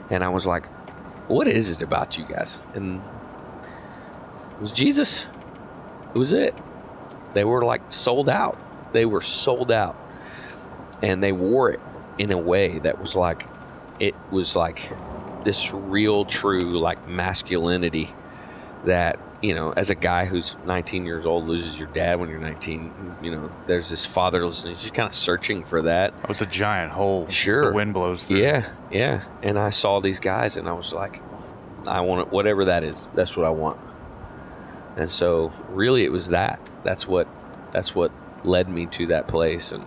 [0.10, 0.68] And I was like,
[1.30, 2.60] what is it about you guys?
[2.74, 3.02] And
[4.52, 5.28] it was Jesus.
[6.14, 6.56] It was it.
[7.34, 8.58] They were like sold out.
[8.94, 9.98] They were sold out.
[11.02, 11.80] And they wore it
[12.18, 13.48] in a way that was like,
[14.00, 14.92] it was like
[15.48, 18.10] this real, true, like masculinity
[18.84, 22.38] that, you know, as a guy who's 19 years old loses your dad when you're
[22.38, 24.84] 19, you know, there's this fatherlessness.
[24.84, 26.14] You're kind of searching for that.
[26.22, 27.30] It was a giant hole.
[27.30, 27.70] Sure.
[27.70, 28.40] The wind blows through.
[28.40, 29.24] Yeah, yeah.
[29.42, 31.22] And I saw these guys, and I was like,
[31.88, 33.02] I want it, whatever that is.
[33.16, 33.80] That's what I want.
[34.98, 36.60] And so, really, it was that.
[36.84, 37.30] That's what.
[37.72, 38.12] That's what
[38.44, 39.86] led me to that place, and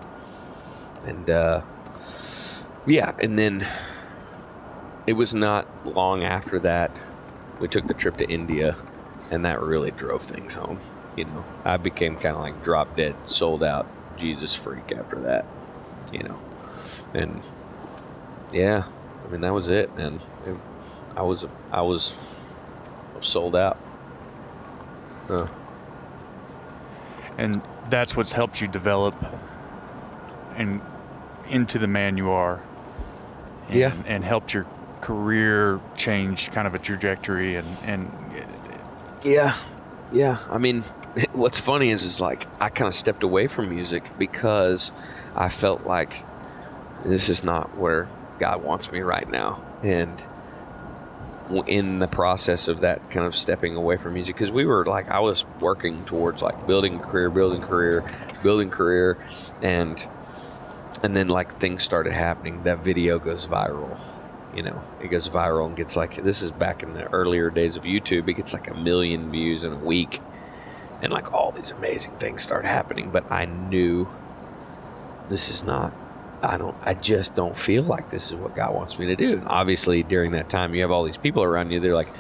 [1.05, 1.63] and uh,
[2.87, 3.67] yeah, and then
[5.11, 6.97] it was not long after that
[7.59, 8.77] we took the trip to India,
[9.33, 10.79] and that really drove things home.
[11.17, 15.47] You know, I became kind of like drop dead, sold out Jesus freak after that.
[16.13, 16.39] You know,
[17.13, 17.43] and
[18.53, 18.85] yeah,
[19.27, 20.21] I mean that was it, man.
[20.47, 20.55] It,
[21.17, 22.15] I was I was
[23.21, 23.77] sold out.
[25.29, 25.49] Uh,
[27.37, 29.15] And that's what's helped you develop
[30.55, 30.81] and
[31.49, 32.63] into the man you are.
[33.69, 33.95] And, Yeah.
[34.07, 34.67] And helped your
[35.01, 38.11] career change kind of a trajectory and, and
[39.25, 39.57] yeah,
[40.13, 40.39] yeah.
[40.49, 40.83] I mean,
[41.33, 44.93] what's funny is is like I kind of stepped away from music because
[45.37, 46.25] I felt like
[47.05, 50.23] this is not where God wants me right now, and
[51.67, 55.09] in the process of that kind of stepping away from music because we were like
[55.11, 58.05] I was working towards like building a career, building career,
[58.43, 59.19] building career,
[59.61, 60.07] and
[61.03, 62.63] and then like things started happening.
[62.63, 63.99] That video goes viral.
[64.55, 67.77] You know, it goes viral and gets like this is back in the earlier days
[67.77, 68.29] of YouTube.
[68.29, 70.21] It gets like a million views in a week,
[71.03, 73.11] and like all these amazing things start happening.
[73.11, 74.09] But I knew
[75.29, 75.93] this is not.
[76.43, 76.77] I don't.
[76.83, 79.35] I just don't feel like this is what God wants me to do.
[79.35, 81.81] And obviously, during that time, you have all these people around you.
[81.81, 82.13] They're like,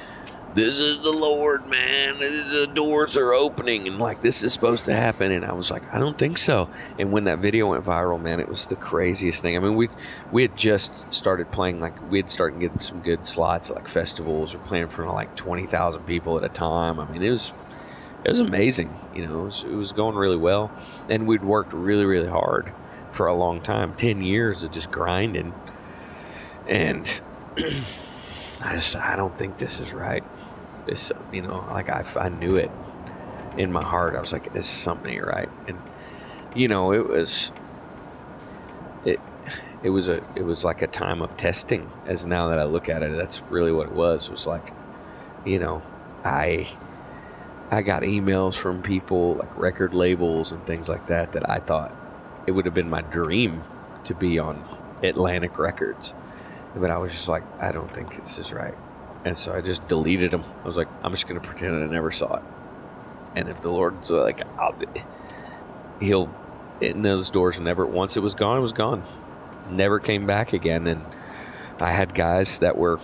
[0.55, 2.18] "This is the Lord, man.
[2.18, 5.82] The doors are opening, and like this is supposed to happen." And I was like,
[5.94, 9.42] "I don't think so." And when that video went viral, man, it was the craziest
[9.42, 9.57] thing.
[9.57, 9.88] I mean, we
[10.32, 14.55] we had just started playing like we had started getting some good slots like festivals.
[14.55, 16.98] We're playing for like twenty thousand people at a time.
[16.98, 17.53] I mean, it was
[18.24, 18.94] it was amazing.
[19.14, 20.70] You know, it was, it was going really well,
[21.09, 22.72] and we'd worked really, really hard
[23.11, 25.55] for a long time, ten years of just grinding,
[26.68, 27.20] and
[28.62, 30.22] I just I don't think this is right.
[30.91, 32.68] This, you know, like I, I knew it
[33.57, 34.16] in my heart.
[34.16, 35.78] I was like, this is something right, and
[36.55, 37.53] you know, it was
[39.05, 39.20] it
[39.84, 41.88] it was a it was like a time of testing.
[42.07, 44.26] As now that I look at it, that's really what it was.
[44.26, 44.72] It was like,
[45.45, 45.80] you know,
[46.24, 46.68] I
[47.70, 51.95] I got emails from people like record labels and things like that that I thought
[52.49, 53.62] it would have been my dream
[54.07, 54.64] to be on
[55.05, 56.14] Atlantic Records.
[56.74, 58.74] But I was just like, I don't think this is right.
[59.24, 60.42] And so I just deleted them.
[60.62, 62.42] I was like, I'm just going to pretend I never saw it.
[63.36, 64.74] And if the Lord's like, I'll,
[66.00, 66.34] He'll,
[66.80, 69.02] in those doors never, once it was gone, it was gone.
[69.70, 70.86] Never came back again.
[70.86, 71.04] And
[71.78, 72.98] I had guys that were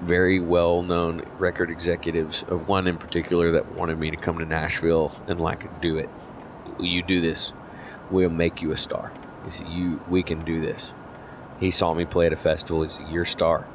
[0.00, 4.44] very well known record executives, uh, one in particular that wanted me to come to
[4.44, 6.08] Nashville and like do it.
[6.78, 7.52] You do this,
[8.10, 9.12] we'll make you a star.
[9.44, 10.92] He said, You we can do this.
[11.60, 13.66] He saw me play at a festival, he said, You're a star.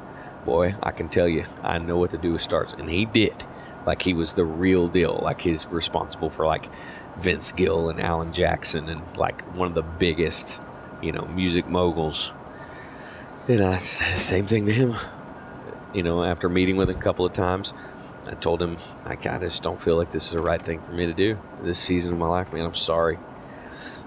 [0.44, 2.72] Boy, I can tell you, I know what to do with starts.
[2.72, 3.44] And he did.
[3.86, 5.18] Like he was the real deal.
[5.22, 6.68] Like he's responsible for like
[7.18, 10.60] Vince Gill and Alan Jackson and like one of the biggest,
[11.02, 12.32] you know, music moguls.
[13.48, 14.94] And I said the same thing to him
[15.94, 17.74] you know, after meeting with him a couple of times,
[18.26, 20.92] I told him, I, I just don't feel like this is the right thing for
[20.92, 22.64] me to do this season of my life, man.
[22.64, 23.18] I'm sorry.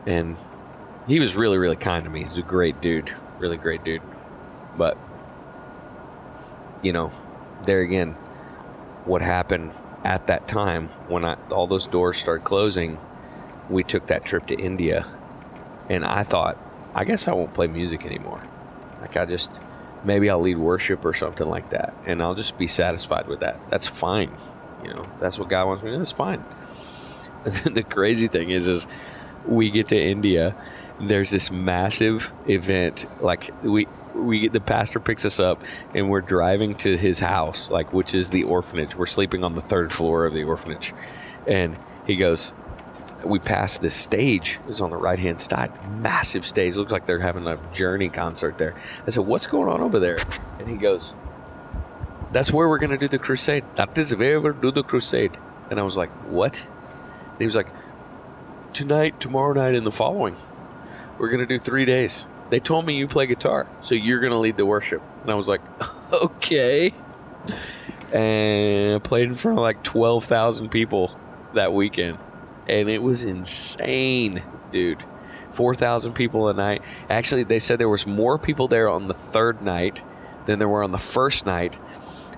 [0.05, 0.38] And
[1.07, 2.23] he was really, really kind to me.
[2.23, 4.01] He's a great dude, really great dude.
[4.77, 4.97] But,
[6.84, 7.11] you know,
[7.65, 8.13] there again,
[9.05, 9.71] what happened
[10.03, 12.99] at that time when I, all those doors started closing,
[13.69, 15.05] we took that trip to India.
[15.89, 16.57] And I thought,
[16.93, 18.43] I guess I won't play music anymore.
[19.01, 19.59] Like, I just
[20.03, 23.57] maybe I'll lead worship or something like that, and I'll just be satisfied with that.
[23.69, 24.31] That's fine.
[24.84, 25.99] You know, that's what God wants me to do.
[25.99, 26.43] That's fine.
[27.43, 28.88] the crazy thing is, is
[29.45, 30.55] we get to India.
[30.99, 33.05] There's this massive event.
[33.21, 35.61] Like we, we get the pastor picks us up,
[35.93, 38.95] and we're driving to his house, like which is the orphanage.
[38.95, 40.93] We're sleeping on the third floor of the orphanage,
[41.47, 42.53] and he goes,
[43.26, 44.59] we passed this stage.
[44.68, 45.72] Is on the right hand side.
[45.99, 46.76] Massive stage.
[46.76, 48.76] Looks like they're having a journey concert there.
[49.05, 50.20] I said what's going on over there?
[50.59, 51.14] And he goes
[52.32, 53.64] that's where we're going to do the crusade.
[53.76, 55.38] That is where we'll do the crusade.
[55.70, 56.68] And i was like what?
[57.32, 57.68] And he was like
[58.74, 60.36] tonight tomorrow night and the following.
[61.20, 64.39] We're going to do three days They told me you play guitar, so you're gonna
[64.39, 65.01] lead the worship.
[65.24, 65.62] And I was like,
[66.14, 66.93] okay.
[68.14, 71.18] And I played in front of like twelve thousand people
[71.56, 72.20] that weekend,
[72.68, 75.04] and it was insane, dude.
[75.49, 76.84] Four thousand people a night.
[77.10, 80.04] Actually, they said there was more people there on the third night
[80.45, 81.80] than there were on the first night,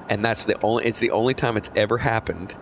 [0.08, 0.86] and that's the only.
[0.86, 2.56] It's the only time it's ever happened,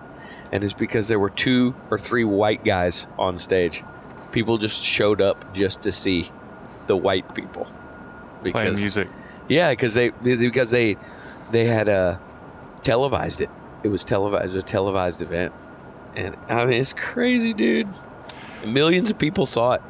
[0.52, 3.84] and it's because there were two or three white guys on stage.
[4.32, 6.32] People just showed up just to see
[6.88, 7.68] the white people
[8.44, 9.08] Playing music.
[9.48, 10.98] yeah, because they because they
[11.52, 12.18] they had uh,
[12.84, 13.50] televised it.
[13.84, 15.54] It was televised, a televised event,
[16.16, 17.88] and I mean it's crazy, dude.
[18.66, 19.82] Millions of people saw it.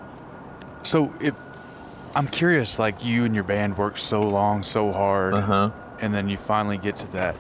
[0.83, 1.33] So if
[2.15, 5.71] I'm curious, like you and your band worked so long, so hard, huh.
[5.99, 7.35] and then you finally get to that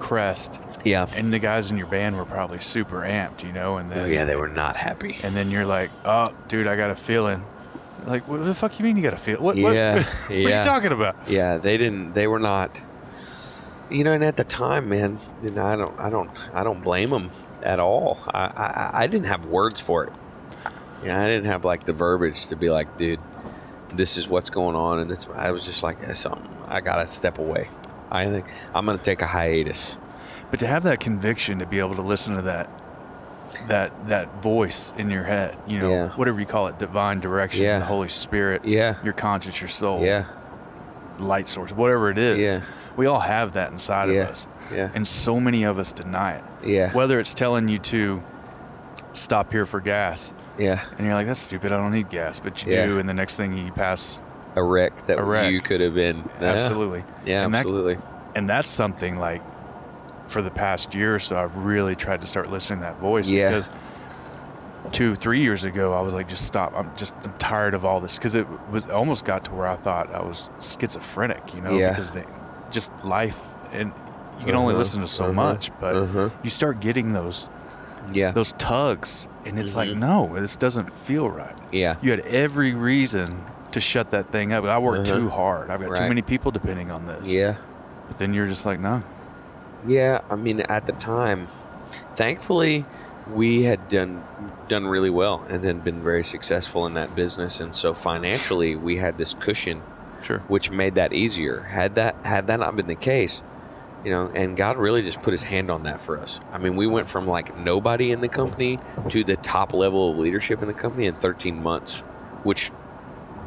[0.00, 1.06] crest, Yeah.
[1.16, 4.04] and the guys in your band were probably super amped, you know, and then Oh
[4.06, 5.16] yeah, they were not happy.
[5.22, 7.44] and then you're like, oh, dude, I got a feeling.
[8.06, 9.38] Like, what the fuck you mean you got a feel?
[9.38, 9.56] What?
[9.56, 10.58] what- Yeah, what are yeah.
[10.58, 11.16] you talking about?
[11.28, 12.14] Yeah, they didn't.
[12.14, 12.80] They were not.
[13.90, 16.82] You know, and at the time, man, you know, I don't, I don't, I don't
[16.82, 17.30] blame them
[17.62, 18.18] at all.
[18.32, 20.12] I, I, I didn't have words for it.
[21.04, 23.20] Yeah, I didn't have like the verbiage to be like, dude,
[23.94, 25.28] this is what's going on, and it's.
[25.34, 26.48] I was just like, "Yeah, something.
[26.68, 27.68] I gotta step away.
[28.10, 29.98] I think I'm gonna take a hiatus.
[30.50, 32.70] But to have that conviction to be able to listen to that,
[33.68, 36.08] that that voice in your head, you know, Yeah.
[36.10, 37.78] whatever you call it, divine direction, Yeah.
[37.78, 38.94] the Holy Spirit, Yeah.
[39.04, 40.24] your conscience, your soul, Yeah,
[41.18, 42.38] light source, whatever it is.
[42.38, 42.64] Yeah.
[42.96, 44.46] We all have that inside of us.
[44.74, 44.88] Yeah.
[44.94, 46.44] And so many of us deny it.
[46.64, 46.92] Yeah.
[46.92, 48.22] Whether it's telling you to
[49.12, 50.80] stop here for gas, yeah.
[50.98, 53.36] and you're like, that's stupid, I don't need gas, but you do, and the next
[53.36, 54.20] thing you pass,
[54.56, 55.50] A wreck that A wreck.
[55.52, 56.22] you could have been.
[56.40, 57.04] Absolutely.
[57.24, 57.98] Yeah, and that- absolutely.
[58.34, 59.42] and that's something like
[60.32, 63.28] for the past year or so i've really tried to start listening to that voice
[63.28, 63.48] Yeah.
[63.50, 63.68] because
[64.90, 68.00] two three years ago i was like just stop i'm just i'm tired of all
[68.00, 71.76] this because it was almost got to where i thought i was schizophrenic you know
[71.78, 71.90] Yeah.
[71.90, 72.24] because they,
[72.70, 73.92] just life and
[74.40, 76.30] you can only Uh-huh, listen to so uh-huh, much but uh-huh.
[76.42, 77.48] you start getting those
[78.12, 78.32] yeah.
[78.32, 79.98] those tugs and it's like Mhm.
[79.98, 81.96] no this doesn't feel right yeah.
[82.02, 83.28] you had every reason
[83.70, 85.16] to shut that thing up i work Uh-huh.
[85.18, 87.54] too hard i've got too many people depending on this Yeah.
[88.08, 89.04] but then you're just like no
[89.86, 91.48] Yeah, I mean, at the time,
[92.14, 92.84] thankfully,
[93.30, 94.24] we had done
[94.68, 98.96] done really well and had been very successful in that business, and so financially, we
[98.96, 99.82] had this cushion,
[100.22, 101.60] sure which made that easier.
[101.60, 103.42] Had that had that not been the case,
[104.04, 106.40] you know, and God really just put His hand on that for us.
[106.52, 108.78] I mean, we went from like nobody in the company
[109.08, 112.00] to the top level of leadership in the company in 13 months,
[112.42, 112.70] which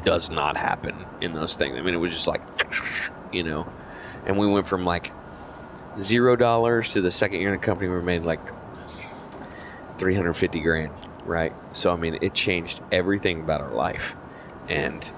[0.03, 1.77] does not happen in those things.
[1.77, 2.41] I mean, it was just like,
[3.33, 3.67] you know,
[4.25, 5.11] and we went from like
[5.99, 8.41] zero dollars to the second year in the company we made like
[9.97, 10.91] 350 grand
[11.25, 11.53] right?
[11.71, 14.15] So i mean it changed everything about our life.
[14.69, 15.11] And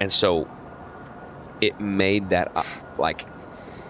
[0.00, 0.48] and so
[1.60, 2.62] it made that uh,
[2.98, 3.24] like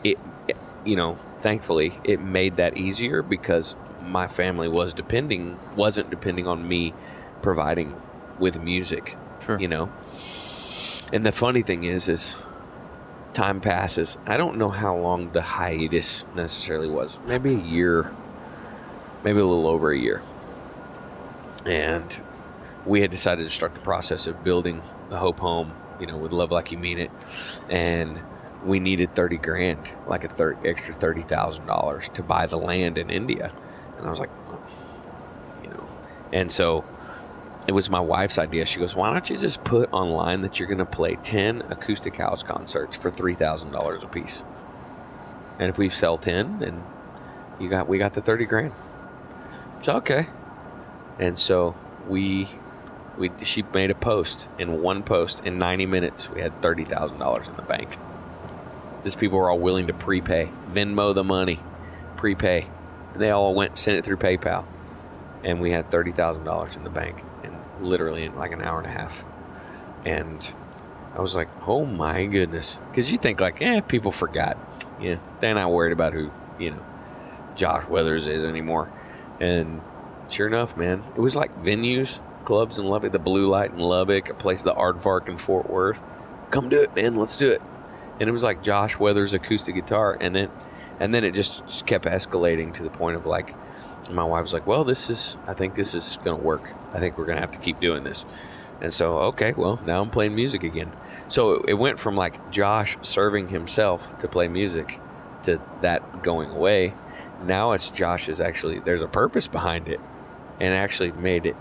[0.05, 3.74] it, it you know thankfully it made that easier because
[4.07, 6.95] my family was depending wasn't depending on me
[7.42, 8.01] providing
[8.38, 9.59] with music Sure.
[9.61, 9.90] you know?
[11.12, 12.36] And the funny thing is is
[13.35, 14.16] time passes.
[14.26, 17.18] I don't know how long the hiatus necessarily was.
[17.26, 18.14] Maybe a year,
[19.22, 20.22] maybe a little over a year.
[21.66, 22.20] And
[22.87, 26.32] we had decided to start the process of building the Hope Home, you know, with
[26.32, 27.11] Love Like You Mean It.
[27.68, 28.22] And
[28.64, 33.53] we needed 30 grand, like a thir- extra $30,000 to buy the land in India.
[33.99, 34.30] And I was like,
[35.62, 35.89] you know,
[36.32, 36.85] and so
[37.67, 38.67] it was my wife's idea.
[38.67, 42.17] She goes, "Why don't you just put online that you're going to play ten acoustic
[42.17, 44.45] house concerts for three thousand dollars a piece,
[45.59, 46.83] and if we sell ten, then
[47.59, 48.73] you got we got the thirty grand."
[49.83, 50.27] So okay,
[51.19, 51.75] and so
[52.09, 52.49] we
[53.17, 57.19] we she made a post in one post in ninety minutes we had thirty thousand
[57.19, 57.97] dollars in the bank.
[59.03, 61.61] These people were all willing to prepay, Venmo the money,
[62.17, 62.67] prepay.
[63.15, 64.65] They all went sent it through PayPal,
[65.43, 67.23] and we had thirty thousand dollars in the bank,
[67.81, 69.25] literally in like an hour and a half.
[70.05, 70.53] And
[71.16, 74.57] I was like, "Oh my goodness!" Because you think like, "Eh, people forgot."
[75.01, 76.85] Yeah, they're not worried about who you know
[77.57, 78.91] Josh Weathers is anymore.
[79.41, 79.81] And
[80.29, 84.31] sure enough, man, it was like venues, clubs in Lubbock, the Blue Light in Lubbock,
[84.31, 86.03] a place, the Aardvark in Fort Worth.
[86.51, 87.16] Come do it, man.
[87.16, 87.62] Let's do it.
[88.20, 90.51] And it was like Josh Weathers acoustic guitar, and it,
[91.01, 93.55] and then it just, just kept escalating to the point of like,
[94.11, 96.72] my wife was like, "Well, this is, I think this is gonna work.
[96.95, 98.24] I think we're gonna have to keep doing this."
[98.80, 100.92] And so, okay, well, now I'm playing music again.
[101.28, 105.01] So it, it went from like Josh serving himself to play music
[105.45, 106.95] to that going away.
[107.45, 110.01] Now it's Josh is actually there's a purpose behind it,
[110.61, 111.57] and actually made it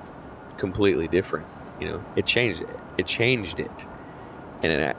[0.57, 1.47] completely different.
[1.81, 2.79] You know, it changed it.
[2.97, 3.87] It changed it
[4.63, 4.97] and it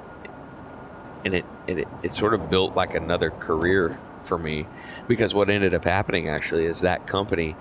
[1.24, 4.66] and it, it it sort of built like another career for me
[5.08, 7.56] because what ended up happening actually is that company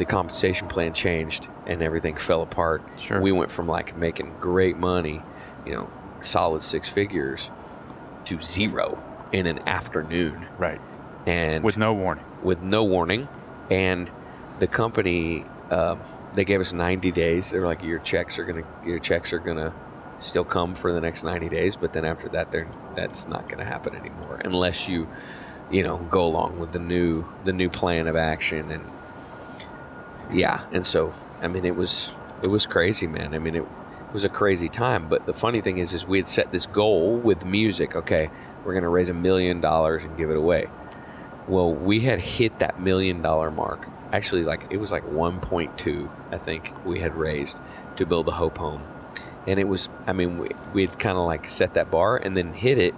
[0.00, 2.82] the compensation plan changed and everything fell apart.
[2.98, 3.20] Sure.
[3.20, 5.20] We went from like making great money,
[5.66, 5.90] you know,
[6.20, 7.50] solid six figures
[8.24, 8.98] to zero
[9.30, 10.46] in an afternoon.
[10.56, 10.80] Right.
[11.26, 12.24] And With no warning.
[12.42, 13.28] with no warning,
[13.70, 14.10] and
[14.58, 15.96] the company uh,
[16.34, 17.50] they gave us 90 days.
[17.50, 19.74] They were like, your checks are gonna your checks are gonna
[20.20, 23.66] still come for the next 90 days, but then after that, they're that's not gonna
[23.66, 25.06] happen anymore unless you
[25.70, 28.82] you know go along with the new the new plan of action and
[30.32, 30.64] yeah.
[30.72, 32.12] And so I mean, it was
[32.42, 33.34] it was crazy, man.
[33.34, 33.64] I mean, it
[34.12, 35.08] was a crazy time.
[35.08, 37.96] But the funny thing is, is we had set this goal with music.
[37.96, 38.30] Okay,
[38.64, 40.66] we're gonna raise a million dollars and give it away.
[41.48, 43.86] Well, we had hit that million dollar mark.
[44.12, 47.58] Actually, like it was like 1.2, I think we had raised
[47.96, 48.82] to build the Hope Home,
[49.46, 49.88] and it was.
[50.06, 52.94] I mean, we we had kind of like set that bar and then hit it.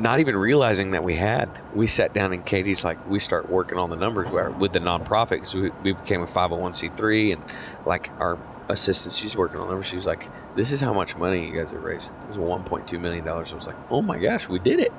[0.00, 1.50] Not even realizing that we had.
[1.74, 5.30] We sat down and Katie's like, we start working on the numbers with the nonprofit
[5.30, 7.42] because we, we became a 501c3 and
[7.84, 8.38] like our
[8.70, 9.86] assistant, she's working on numbers.
[9.86, 12.10] She was like, this is how much money you guys have raised.
[12.30, 13.52] It was 1.2 million dollars.
[13.52, 14.90] I was like, oh my gosh, we did it.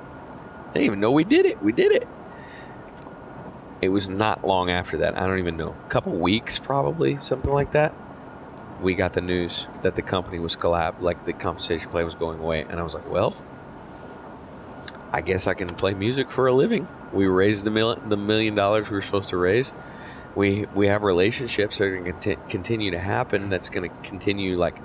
[0.70, 1.60] I didn't even know we did it.
[1.60, 2.06] We did it.
[3.80, 5.18] It was not long after that.
[5.18, 5.74] I don't even know.
[5.84, 7.92] A couple weeks, probably, something like that.
[8.80, 12.38] We got the news that the company was collapsed, like the compensation plan was going
[12.38, 12.60] away.
[12.62, 13.34] And I was like, well,
[15.12, 16.88] I guess I can play music for a living.
[17.12, 19.72] We raised the, mil- the million dollars we were supposed to raise.
[20.34, 23.50] We, we have relationships that are going to continue to happen.
[23.50, 24.76] That's going to continue, like,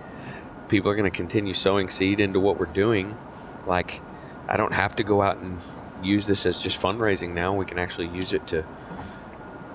[0.67, 3.17] people are going to continue sowing seed into what we're doing.
[3.65, 4.01] Like,
[4.49, 5.59] I don't have to go out and
[6.03, 7.53] use this as just fundraising now.
[7.53, 8.65] We can actually use it to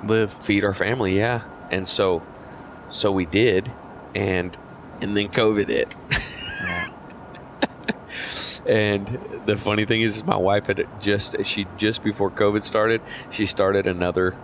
[0.05, 0.33] Live.
[0.33, 1.43] feed our family, yeah.
[1.71, 2.23] And so
[2.91, 3.71] so we did
[4.15, 4.57] and
[5.01, 5.97] and then COVID hit.
[8.67, 9.07] And
[9.47, 13.01] the funny thing is my wife had just she just before COVID started,
[13.31, 14.37] she started another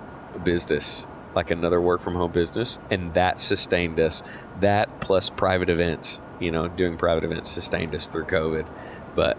[0.45, 4.23] business, like another work from home business, and that sustained us.
[4.61, 8.69] That plus private events, you know, doing private events sustained us through COVID.
[9.15, 9.37] But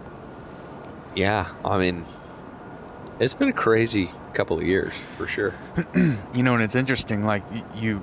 [1.14, 2.04] yeah, I mean
[3.18, 5.52] it's been a crazy couple of years for sure.
[6.34, 7.24] You know, and it's interesting.
[7.24, 7.42] Like
[7.74, 8.02] you,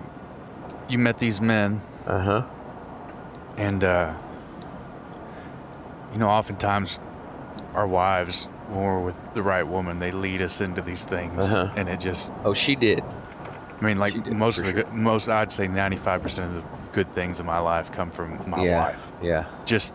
[0.89, 2.41] you met these men, Uh huh.
[3.57, 4.13] and uh,
[6.17, 6.97] you know, oftentimes
[7.75, 11.71] our wives, when we're with the right woman, they lead us into these things, Uh-huh.
[11.75, 12.31] and it just.
[12.43, 13.03] Oh, she did.
[13.79, 14.83] I mean, like did, most of the sure.
[14.83, 18.49] good, most, I'd say ninety-five percent of the good things in my life come from
[18.49, 18.85] my yeah.
[18.85, 19.11] wife.
[19.21, 19.45] Yeah.
[19.65, 19.93] Just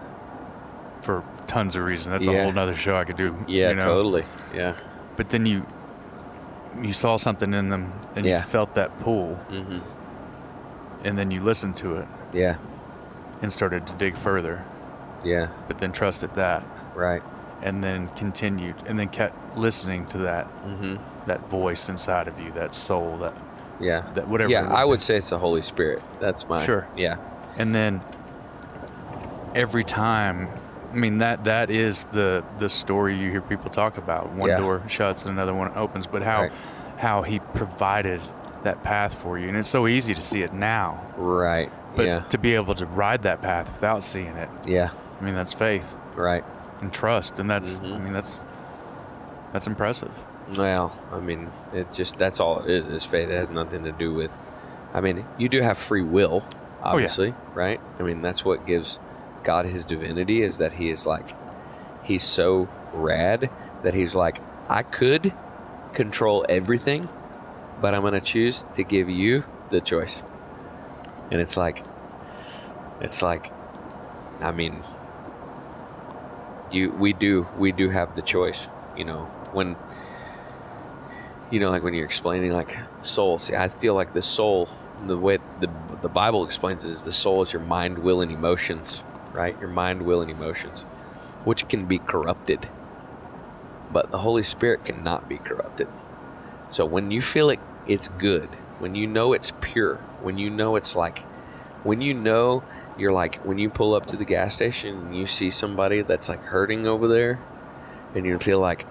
[1.01, 2.11] for tons of reasons.
[2.13, 3.35] That's a whole nother show I could do.
[3.49, 3.71] Yeah.
[3.71, 3.83] you know?
[3.83, 4.23] Totally.
[4.55, 4.75] Yeah.
[5.17, 5.67] But then you,
[6.81, 8.37] you saw something in them, and Yeah.
[8.39, 9.81] you felt that pull, Mm-hmm.
[11.05, 12.59] and then you listened to it Yeah.
[13.43, 14.63] and started to dig further,
[15.25, 15.49] Yeah.
[15.69, 16.63] but then trusted that,
[16.95, 17.23] Right.
[17.63, 20.97] and then continued, and then kept listening to that Mm-hmm.
[21.27, 23.35] that voice inside of you, that soul, that
[23.81, 24.03] Yeah.
[24.15, 24.51] that whatever.
[24.51, 24.69] Yeah.
[24.73, 26.03] I would say it's the Holy Spirit.
[26.21, 26.65] That's my.
[26.65, 26.87] Sure.
[26.97, 27.17] Yeah.
[27.59, 28.01] and then
[29.55, 30.49] every time
[30.91, 34.59] i mean that that is the the story you hear people talk about one Yeah.
[34.59, 36.53] door shuts and another one opens but how Right.
[36.99, 38.21] how he provided
[38.63, 41.71] that path for you and it's so easy to see it now Right.
[41.95, 42.21] but yeah.
[42.31, 44.89] to be able to ride that path without seeing it Yeah.
[45.23, 46.45] I mean that's faith Right.
[46.81, 48.01] and trust and that's i Mhm.
[48.05, 48.45] mean that's
[49.53, 50.11] that's impressive
[50.57, 52.87] Well, I mean, it just that's all it is.
[52.89, 53.31] Is faith.
[53.31, 54.37] It has nothing to do with.
[54.93, 56.45] I mean, you do have free will,
[56.83, 57.81] Oh, obviously, right?
[57.99, 58.99] I mean, that's what gives
[59.45, 61.31] God His divinity is that He is like,
[62.03, 63.49] He's so rad
[63.85, 65.33] that He's like, I could
[65.95, 67.09] control everything,
[67.81, 70.23] but I'm going to choose to give you the choice.
[71.31, 71.85] And it's like,
[73.01, 73.53] it's like,
[74.41, 74.83] I mean,
[76.75, 78.69] you we do we do have the choice.
[78.97, 79.77] You know, when
[81.53, 83.39] you know, like when you're explaining like soul.
[83.39, 84.69] See, I feel like the soul,
[85.07, 85.71] the way the
[86.01, 89.59] the Bible explains it is the soul is your mind, will, and emotions, right?
[89.61, 90.83] Your mind, will, and emotions,
[91.45, 92.69] which can be corrupted,
[93.93, 95.89] but the Holy Spirit cannot be corrupted.
[96.71, 98.49] So when you feel it, it's good.
[98.79, 99.97] When you know it's pure.
[100.23, 101.19] When you know it's like,
[101.85, 102.65] when you know
[102.99, 106.29] you're like when you pull up to the gas station and you see somebody that's
[106.29, 107.39] like hurting over there,
[108.15, 108.87] and you feel like,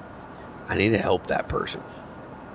[0.68, 1.82] I need to help that person.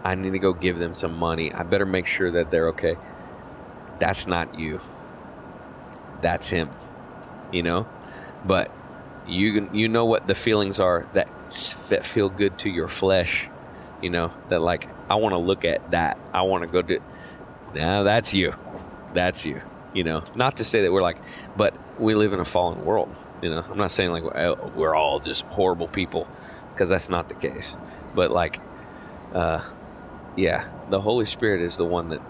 [0.04, 1.52] I need to go give them some money.
[1.52, 2.96] I better make sure that they're okay.
[3.98, 4.80] That's not you.
[6.20, 6.70] That's him.
[7.52, 7.88] You know?
[8.44, 8.70] But
[9.26, 11.28] you you know what the feelings are that
[11.88, 13.48] that feel good to your flesh.
[14.02, 16.18] You know, that like I want to look at that.
[16.32, 17.00] I want to go do
[17.74, 18.54] Now that's you.
[19.12, 19.62] That's you.
[19.96, 21.16] You know, not to say that we're like,
[21.56, 23.08] but we live in a fallen world.
[23.40, 26.28] You know, I'm not saying like we're we're all just horrible people
[26.72, 27.78] because that's not the case.
[28.14, 28.60] But like,
[29.32, 29.62] uh,
[30.36, 32.20] yeah, the Holy Spirit is the one that,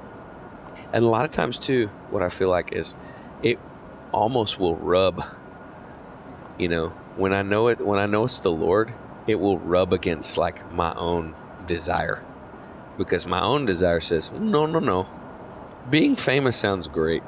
[0.93, 2.95] and a lot of times too, what I feel like is,
[3.43, 3.59] it
[4.13, 5.25] almost will rub.
[6.59, 8.95] You know, when I know it, when I know it's the Lord,
[9.27, 11.35] it will rub against like my own
[11.67, 12.23] desire,
[12.97, 15.09] because my own desire says, no, no, no.
[15.91, 17.25] Being famous sounds great.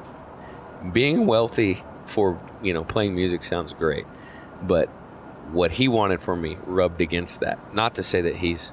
[0.91, 4.05] Being wealthy for you know playing music sounds great,
[4.61, 4.89] but
[5.51, 7.73] what he wanted for me rubbed against that.
[7.73, 8.71] Not to say that he's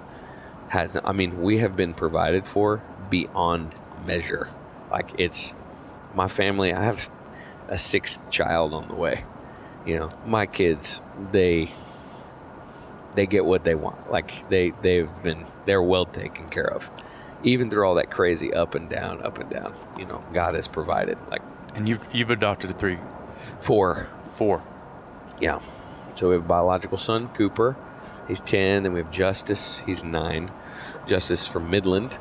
[0.69, 0.99] has.
[1.03, 3.73] I mean, we have been provided for beyond
[4.07, 4.49] measure.
[4.91, 5.55] Like it's
[6.15, 6.73] my family.
[6.73, 7.11] I have
[7.69, 9.25] a sixth child on the way.
[9.85, 11.01] You know, my kids.
[11.33, 11.69] They
[13.15, 14.11] they get what they want.
[14.11, 16.91] Like they they've been they're well taken care of.
[17.43, 20.69] Even through all that crazy up and down, up and down, you know, God has
[20.69, 21.19] provided.
[21.31, 21.43] Like
[21.77, 22.99] And you've you've adopted a three,
[23.61, 24.63] for four.
[25.41, 25.61] Yeah.
[26.15, 27.77] So we have a biological son, Cooper.
[28.27, 28.83] He's 10.
[28.83, 29.79] Then we have Justice.
[29.81, 30.51] He's 9.
[31.07, 32.19] Justice from Midland.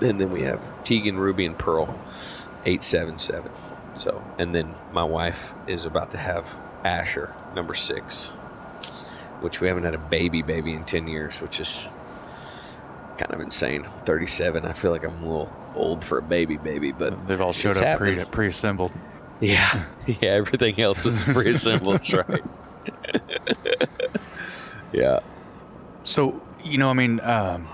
[0.00, 1.98] And then we have Tegan, Ruby, and Pearl,
[2.64, 3.50] 877.
[3.96, 8.30] So, and then my wife is about to have Asher, number 6,
[9.40, 11.88] which we haven't had a baby baby in 10 years, which is
[13.18, 13.84] kind of insane.
[14.04, 14.64] 37.
[14.64, 17.76] I feel like I'm a little old for a baby baby, but They've all showed
[17.76, 18.92] up pre, pre-assembled.
[19.40, 20.30] Yeah, yeah.
[20.30, 21.94] Everything else is pre-assembled.
[21.94, 22.42] That's right.
[24.92, 25.20] yeah,
[26.04, 27.68] So you know, I mean, um,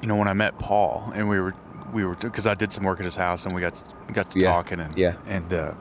[0.00, 1.54] you know, when I met Paul and we were
[1.92, 3.74] we were because I did some work at his house and we got
[4.06, 4.52] we got to Yeah.
[4.52, 5.14] talking and Yeah.
[5.26, 5.74] and uh,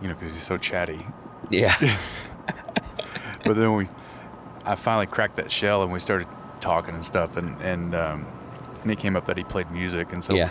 [0.00, 1.00] you know because he's so chatty.
[1.50, 1.74] yeah,
[3.44, 3.88] But then we,
[4.64, 6.26] I finally cracked that shell and we started
[6.60, 8.26] talking and stuff and and um,
[8.82, 10.50] and it came up that he played music and so yeah,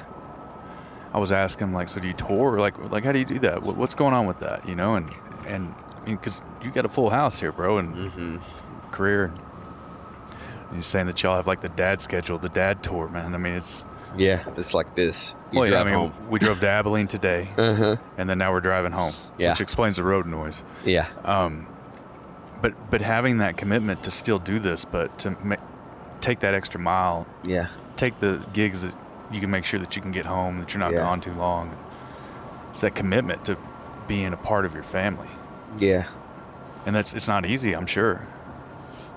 [1.14, 2.60] I was asking him like, so do you tour?
[2.60, 3.64] Like, like how do you do that?
[3.64, 4.68] What, what's going on with that?
[4.68, 5.10] You know, and
[5.47, 8.91] and I mean, because you got a full house here, bro, and Mm-hmm.
[8.91, 9.32] career.
[10.68, 13.34] And you're saying that y'all have like the dad schedule, the dad tour, man.
[13.34, 13.86] I mean, it's
[14.18, 14.43] yeah.
[14.58, 15.34] It's like this.
[15.51, 16.14] You well, yeah, I mean, home.
[16.30, 17.95] we drove to Abilene today, Uh-huh.
[18.18, 19.51] and then now we're driving home, Yeah.
[19.51, 20.64] which explains the road noise.
[20.86, 21.68] Yeah, Um,
[22.62, 25.55] But but having that commitment to still do this, but to ma-
[26.22, 28.95] take that extra mile, yeah, take the gigs that
[29.32, 30.99] you can make sure that you can get home, that you're not Yeah.
[30.99, 31.76] gone too long.
[32.72, 33.57] It's that commitment to
[34.07, 35.28] being a part of your family.
[35.80, 36.05] yeah.
[36.86, 38.26] and that's it's not easy i'm sure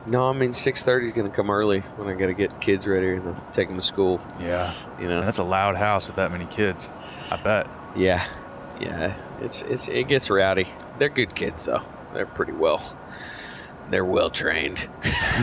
[0.06, 3.10] No, I mean six thirty is gonna come early when I gotta get kids ready
[3.10, 4.20] and take them to school.
[4.40, 5.18] yeah You know.
[5.18, 6.92] and that's a loud house with that many kids
[7.30, 8.24] i bet Yeah,
[8.80, 9.14] yeah.
[9.40, 10.66] It's it's it gets rowdy.
[10.98, 11.82] They're good kids though.
[12.14, 12.80] They're pretty well.
[13.90, 14.88] They're well trained.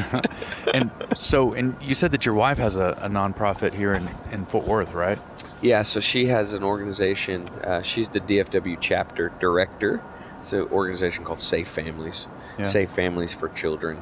[0.73, 4.45] and so and you said that your wife has a, a nonprofit here in, in
[4.45, 5.19] fort worth right
[5.61, 7.47] Yeah, so she has an organization.
[7.63, 10.01] Uh, she's the DFW chapter director.
[10.39, 12.27] It's an organization called Safe Families,
[12.57, 12.65] Yeah.
[12.65, 14.01] Safe Families for Children,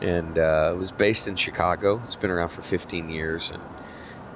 [0.00, 2.00] and uh, it was based in Chicago.
[2.04, 3.62] It's been around for 15 years, and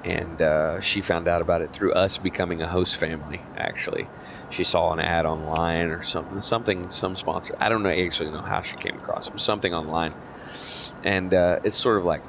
[0.05, 3.41] and uh, she found out about it through us becoming a host family.
[3.57, 4.07] Actually,
[4.53, 7.55] she saw an ad online or something, something, some sponsor.
[7.59, 9.39] I don't know actually know how she came across it.
[9.39, 10.13] Something online,
[11.03, 12.21] and uh, it's sort of like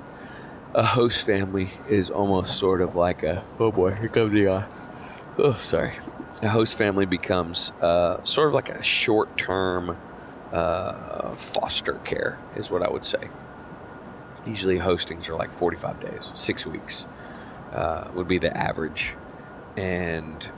[0.75, 4.67] a host family is almost sort of like a oh boy here comes the uh,
[5.39, 5.93] oh sorry
[6.43, 9.97] a host family becomes uh, sort of like a short term
[10.53, 13.29] uh, foster care is what I would say.
[14.47, 17.07] Usually hostings are like 45 days, six weeks
[17.73, 19.15] uh, would be the average,
[19.77, 20.49] and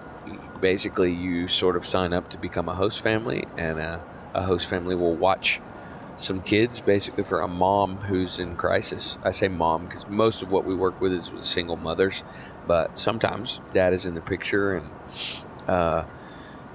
[0.56, 3.98] basically you sort of sign up to become a host family, and uh,
[4.34, 5.60] a host family will watch
[6.18, 9.18] some kids basically for a mom who's in crisis.
[9.22, 12.24] I say mom because most of what we work with is with single mothers,
[12.66, 14.90] but sometimes dad is in the picture and
[15.68, 16.04] uh,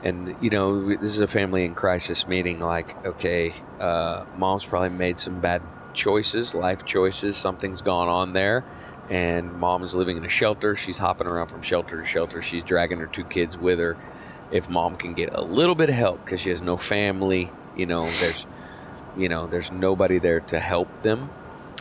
[0.03, 4.89] and you know this is a family in crisis meaning like okay uh, mom's probably
[4.89, 5.61] made some bad
[5.93, 8.63] choices life choices something's gone on there
[9.09, 10.75] and mom is living in a shelter.
[10.75, 12.41] She's hopping around from shelter to shelter.
[12.41, 13.97] She's dragging her two kids with her.
[14.51, 17.85] If mom can get a little bit of help because she has no family you
[17.85, 18.45] know there's
[19.17, 21.29] you know there's nobody there to help them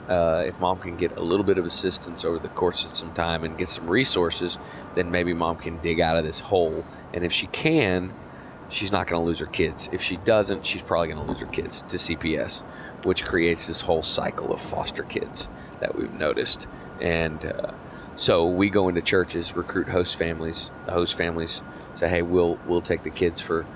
[0.08, 3.12] uh, if mom can get a little bit of assistance over the course of some
[3.12, 4.58] time and get some resources
[4.94, 6.84] then maybe mom can dig out of this hole.
[7.12, 8.12] And if she can
[8.68, 9.88] she's not going to lose her kids.
[9.92, 12.62] If she doesn't she's probably going to lose her kids to cps
[13.04, 15.48] which creates this whole cycle of foster kids
[15.80, 16.66] that we've noticed
[17.00, 17.72] and uh,
[18.16, 21.62] so we go into churches recruit host families the host families
[21.94, 23.66] say hey we'll we'll take the kids for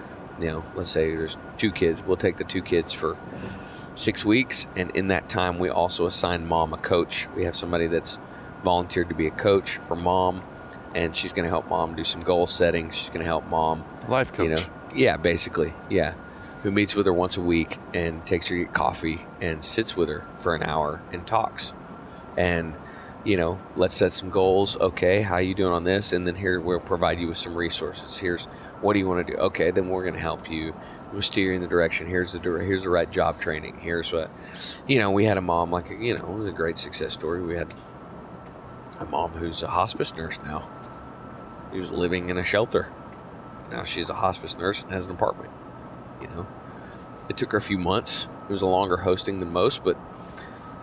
[0.40, 3.16] you know let's say there's two kids we'll take the two kids for
[3.94, 7.86] six weeks and in that time we also assign mom a coach we have somebody
[7.86, 8.18] that's
[8.64, 10.42] volunteered to be a coach for mom
[10.94, 12.90] and she's going to help mom do some goal setting.
[12.90, 14.48] She's going to help mom Life coach.
[14.48, 14.62] you know,
[14.94, 16.14] yeah, basically, yeah.
[16.64, 19.96] Who meets with her once a week and takes her to get coffee and sits
[19.96, 21.72] with her for an hour and talks,
[22.36, 22.74] and
[23.24, 24.76] you know, let's set some goals.
[24.76, 26.12] Okay, how are you doing on this?
[26.12, 28.18] And then here we'll provide you with some resources.
[28.18, 28.46] Here's
[28.82, 29.38] what do you want to do?
[29.38, 30.74] Okay, then we're going to help you.
[31.12, 32.06] We'll steer you in the direction.
[32.06, 33.78] Here's the here's the right job training.
[33.78, 34.30] Here's what,
[34.88, 35.10] you know.
[35.10, 37.42] We had a mom like you know, it was a great success story.
[37.42, 37.72] We had
[38.98, 40.68] a mom who's a hospice nurse now.
[41.72, 42.92] Was living in a shelter
[43.70, 45.50] now she's a hospice nurse and has an apartment.
[46.20, 46.46] You know,
[47.28, 48.28] it took her a few months.
[48.48, 49.96] It was a longer hosting than most, but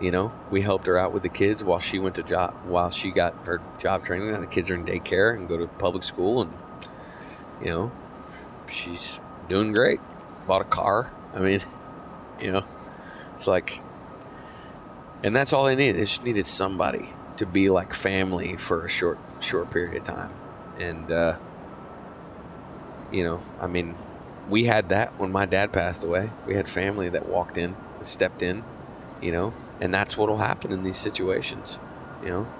[0.00, 2.90] you know, we helped her out with the kids while she went to job while
[2.90, 4.30] she got her job training.
[4.30, 6.52] And the kids are in daycare and go to public school, and
[7.60, 7.92] you know,
[8.68, 10.00] she's doing great.
[10.46, 11.12] Bought a car.
[11.34, 11.60] I mean,
[12.40, 12.64] you know,
[13.34, 13.80] it's like,
[15.22, 15.96] and that's all they needed.
[15.96, 20.30] They just needed somebody to be like family for a short short period of time,
[20.78, 21.10] and.
[21.10, 21.36] uh
[23.12, 23.94] you know, I mean,
[24.52, 26.28] we had that when my dad passed away.
[26.46, 28.62] We had family that walked in, stepped in,
[29.22, 31.78] you know, and that's what'll happen in these situations.
[32.22, 32.52] You know,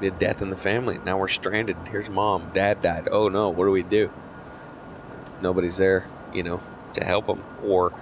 [0.00, 0.98] we had death in the family.
[1.04, 1.76] Now we're stranded.
[1.90, 2.50] Here's mom.
[2.54, 3.08] Dad died.
[3.12, 4.10] Oh no, what do we do?
[5.42, 6.62] Nobody's there, you know,
[6.94, 7.92] to help them, or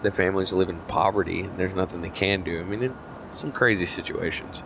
[0.00, 2.58] the families live in poverty and there's nothing they can do.
[2.58, 2.96] I mean,
[3.34, 4.62] some crazy situations.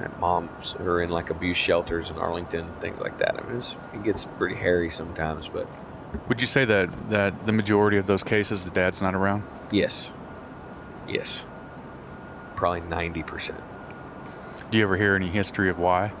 [0.00, 3.38] And moms are in like abuse shelters in Arlington, things like that.
[3.38, 3.62] I mean,
[3.94, 5.68] it gets pretty hairy sometimes, but
[6.28, 9.42] Would you say that that the majority of those cases the dad's not around?
[9.70, 10.12] Yes.
[11.08, 11.44] Yes.
[12.56, 13.54] Probably 90%.
[14.70, 16.12] Do you ever hear any history of why?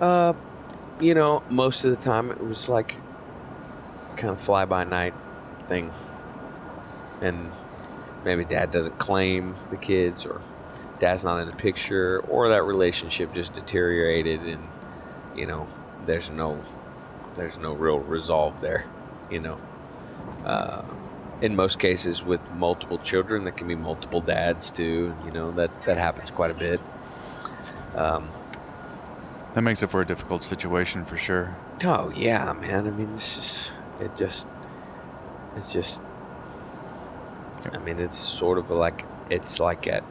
[0.00, 0.32] Uh,
[1.00, 2.96] you know, most of the time it was like
[4.16, 5.14] kind of fly by night
[5.68, 5.92] thing.
[7.20, 7.50] And
[8.24, 10.40] maybe dad doesn't claim the kids or
[10.98, 14.68] dad's not in the picture or that relationship just deteriorated and
[15.36, 15.66] you know,
[16.06, 16.60] there's no
[17.36, 18.84] there's no real resolve there,
[19.30, 19.58] you know.
[20.44, 20.82] Uh,
[21.40, 25.14] in most cases with multiple children, there can be multiple dads too.
[25.24, 26.80] You know that that happens quite a bit.
[27.94, 28.28] Um,
[29.54, 31.54] That makes it for a difficult situation for sure.
[31.84, 32.86] oh yeah, man.
[32.86, 34.46] I mean, it's just it just
[35.56, 36.00] it's just.
[37.72, 40.02] I mean, it's sort of like it's like at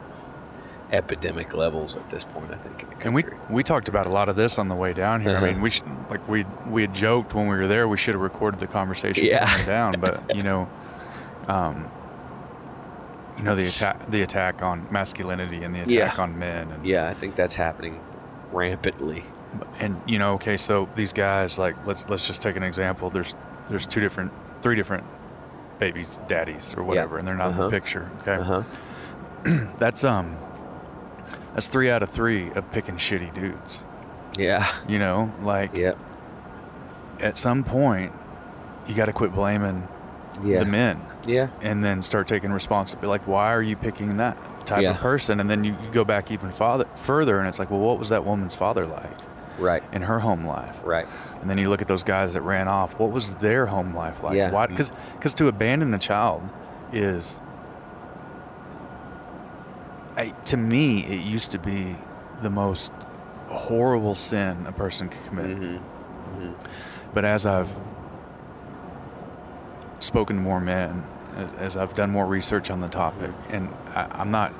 [0.92, 2.50] epidemic levels at this point.
[2.52, 2.82] I think.
[2.82, 5.32] In And we we talked about a lot of this on the way down here.
[5.36, 5.46] Uh-huh.
[5.46, 7.88] I mean, we should, like we we had joked when we were there.
[7.88, 9.64] We should have recorded the conversation Yeah.
[9.66, 10.68] down, but you know,
[11.48, 11.90] um,
[13.38, 16.22] you know the attack the attack on masculinity and the attack Yeah.
[16.22, 16.70] on men.
[16.70, 17.98] And, yeah, I think that's happening
[18.52, 19.24] rampantly.
[19.80, 23.08] and you know, okay, so these guys like let's let's just take an example.
[23.10, 23.36] There's
[23.68, 25.04] there's two different, three different
[25.78, 27.64] babies, daddies or whatever, and they're not in Uh-huh.
[27.64, 28.10] the picture.
[28.20, 28.62] Okay, Uh huh.
[29.78, 30.36] that's um,
[31.54, 33.82] that's three out of three of picking shitty dudes.
[34.36, 34.66] Yeah.
[34.88, 35.98] You know, like Yep.
[37.20, 38.12] at some point,
[38.86, 39.86] you got to quit blaming
[40.42, 40.60] Yeah.
[40.60, 41.48] the men Yeah.
[41.60, 43.08] and then start taking responsibility.
[43.08, 44.90] Like, why are you picking that type Yeah.
[44.92, 45.38] of person?
[45.40, 48.08] And then you, you go back even farther, further, and it's like, well, what was
[48.08, 49.10] that woman's father like
[49.58, 49.82] Right.
[49.92, 50.80] in her home life?
[50.84, 51.06] Right.
[51.42, 52.98] And then you look at those guys that ran off.
[52.98, 54.36] What was their home life like?
[54.36, 54.50] Yeah.
[54.50, 54.66] Why?
[54.66, 56.42] Because to abandon a child
[56.92, 57.40] is,
[60.16, 61.96] I, to me, it used to be
[62.42, 62.92] the most
[63.48, 65.46] horrible sin a person could commit.
[65.58, 66.52] Mm-hmm.
[67.14, 67.70] But as I've
[70.00, 71.04] spoken to more men,
[71.58, 74.52] as- I've done more research on the topic, and I, I'm not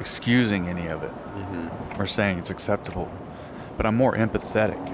[0.00, 2.00] excusing any of it Mm-hmm.
[2.02, 3.10] or saying it's acceptable,
[3.76, 4.84] but I'm more empathetic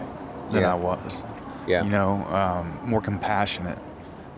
[0.51, 0.73] than Yeah.
[0.73, 1.25] I was.
[1.67, 1.83] Yeah.
[1.83, 3.79] You know, um, more compassionate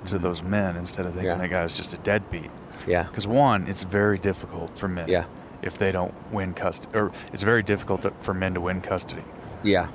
[0.07, 1.37] to those men instead of thinking Yeah.
[1.39, 2.51] that guy was just a deadbeat.
[2.87, 3.03] Yeah.
[3.03, 5.09] Because one, it's very difficult for men.
[5.09, 5.25] Yeah.
[5.63, 9.25] If they don't win custody, or it's very difficult to, for men to win custody.
[9.63, 9.89] Yeah.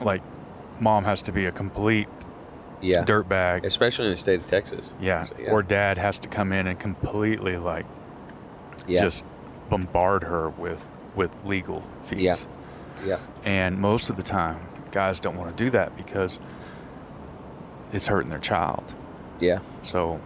[0.00, 0.22] Like,
[0.80, 2.08] mom has to be a complete
[2.80, 3.04] Yeah.
[3.04, 3.64] dirtbag.
[3.64, 4.94] Especially in the state of Texas.
[5.00, 5.24] Yeah.
[5.24, 7.86] So, Or dad has to come in and completely like
[8.86, 9.00] yeah.
[9.02, 9.24] just
[9.68, 12.46] bombard her with with legal fees.
[13.04, 13.06] Yeah.
[13.06, 13.18] Yeah.
[13.44, 14.60] And most of the time,
[14.92, 16.40] guys don't want to do that because
[17.92, 18.94] it's hurting their child.
[19.40, 19.58] Yeah.
[19.82, 20.20] So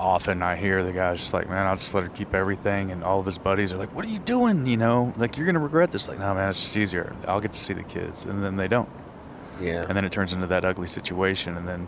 [0.00, 2.90] often I hear the guys just like, man, I'll just let her keep everything.
[2.90, 4.66] And all of his buddies are like, what are you doing?
[4.66, 6.08] You know, like you're going to regret this.
[6.08, 7.14] Like, no, man, it's just easier.
[7.28, 8.24] I'll get to see the kids.
[8.24, 8.88] And then they don't.
[9.60, 9.84] Yeah.
[9.86, 11.56] And then it turns into that ugly situation.
[11.56, 11.86] And then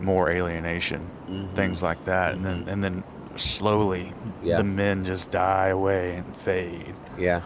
[0.00, 1.50] more alienation, Mhm.
[1.54, 2.34] things like that.
[2.34, 3.04] And then, and then
[3.36, 4.12] slowly
[4.42, 4.56] Yeah.
[4.56, 6.94] the men just die away and fade.
[7.18, 7.42] yeah.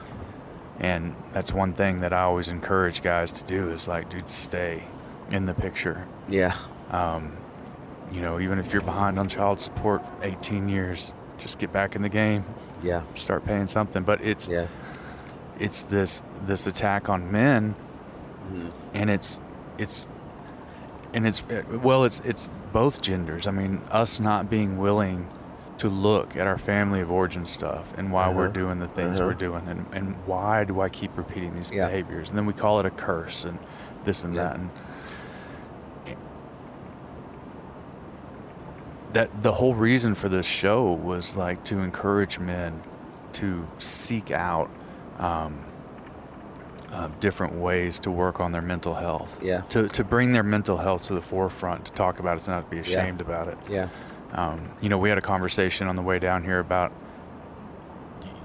[0.81, 4.85] And that's one thing that I always encourage guys to do is like, dude, stay
[5.29, 6.07] in the picture.
[6.29, 6.55] Yeah.
[6.93, 7.33] Um,
[8.13, 12.03] you know, even if you're behind on child support 18 years, just get back in
[12.03, 12.45] the game,
[12.83, 13.03] Yeah.
[13.15, 14.03] start paying something.
[14.03, 14.67] But it's Yeah.
[15.59, 17.75] it's this this attack on men,
[18.53, 18.71] Mhm.
[18.95, 19.41] and it's
[19.79, 20.09] it's
[21.15, 21.47] and it's
[21.83, 25.27] well it's it's both genders i mean us not being willing
[25.79, 28.53] to look at our family of origin stuff and why we're Uh-huh.
[28.53, 29.29] doing the things Uh-huh.
[29.29, 31.87] we're doing and, and why do i keep repeating these Yeah.
[31.87, 33.59] behaviors and then we call it a curse and
[34.05, 34.43] this and Yeah.
[34.45, 34.71] that and
[39.19, 42.81] that the whole reason for this show was like to encourage men
[43.33, 44.71] to seek out
[45.19, 45.59] um,
[46.93, 49.41] uh, different ways to work on their mental health.
[49.43, 49.63] Yeah.
[49.71, 52.71] To, to bring their mental health to the forefront, to talk about it, to not
[52.71, 53.59] be ashamed about it.
[53.69, 53.89] Yeah.
[54.35, 56.93] Um, you know, we had a conversation on the way down here about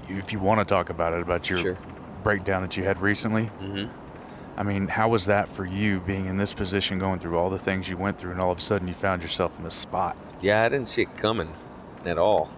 [0.08, 1.78] if you want to talk about it, about your Sure.
[2.24, 3.44] breakdown that you had recently.
[3.62, 3.88] Mm-hmm.
[4.56, 7.58] I mean, how was that for you being in this position, going through all the
[7.58, 10.16] things you went through, and all of a sudden you found yourself in this spot?
[10.40, 11.52] Yeah, I didn't see it coming
[12.04, 12.50] at all.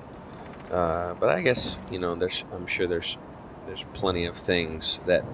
[0.70, 3.16] Uh, but I guess you know, there's I'm sure there's
[3.66, 5.24] there's plenty of things that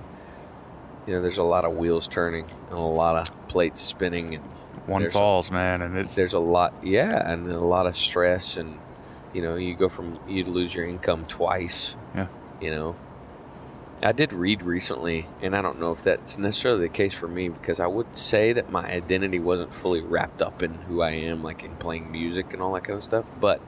[1.07, 1.23] you know.
[1.23, 4.45] There's a lot of wheels turning and a lot of plates spinning, and
[4.87, 7.97] One There's a- falls, man, and it's there's a lot, yeah, and a lot of
[7.97, 8.79] stress, and
[9.33, 11.97] you know, you go from you lose your income twice.
[12.15, 12.27] yeah.
[12.61, 12.97] You know,
[14.05, 17.49] I did read recently, and I don't know if that's necessarily the case for me
[17.49, 21.43] because I would say that my identity wasn't fully wrapped up in who I am,
[21.43, 23.31] like in playing music and all that kind of stuff.
[23.41, 23.61] But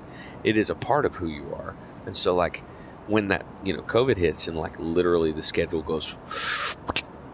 [0.43, 2.65] it is a part of who you are, and so like
[3.06, 6.16] when that you know COVID hits and like literally the schedule goes.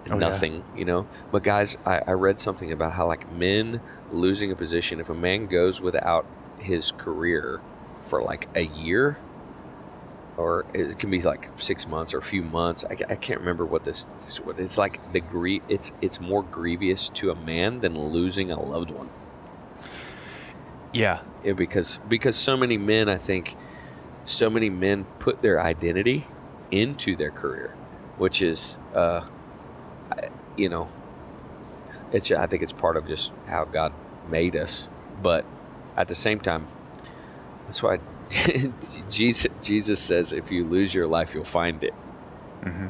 [0.09, 0.29] Oh, yeah.
[0.29, 1.07] nothing, you know.
[1.31, 3.81] But guys, I, I read something about how like men
[4.13, 4.99] losing a position.
[4.99, 6.27] If a man goes without
[6.59, 7.61] his career
[8.03, 9.19] for like a year,
[10.41, 12.85] or it can be like six months or a few months.
[12.85, 14.05] I, I can't remember what this.
[14.05, 15.13] this what it's like.
[15.13, 19.09] The grie- It's it's more grievous to a man than losing a loved one.
[20.93, 21.21] Yeah.
[21.45, 23.57] Yeah, because because so many men, I think,
[24.25, 26.27] so many men put their identity
[26.71, 27.75] into their career,
[28.19, 29.23] which is, uh,
[30.11, 30.89] I, you know,
[32.13, 33.93] it's I think it's part of just how God
[34.29, 34.89] made us,
[35.23, 35.45] but
[35.97, 36.67] at the same time,
[37.67, 37.99] that's why
[39.11, 41.95] Jesus Jesus says, if you lose your life, you'll find it,
[42.63, 42.89] hmm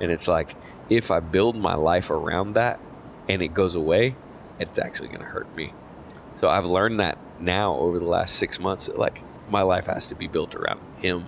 [0.00, 0.56] and it's like
[0.90, 2.80] if I build my life around that
[3.28, 4.16] and it goes away,
[4.58, 5.72] it's actually going to hurt me.
[6.36, 8.86] So I've learned that now over the last six months.
[8.86, 11.26] That like my life has to be built around him.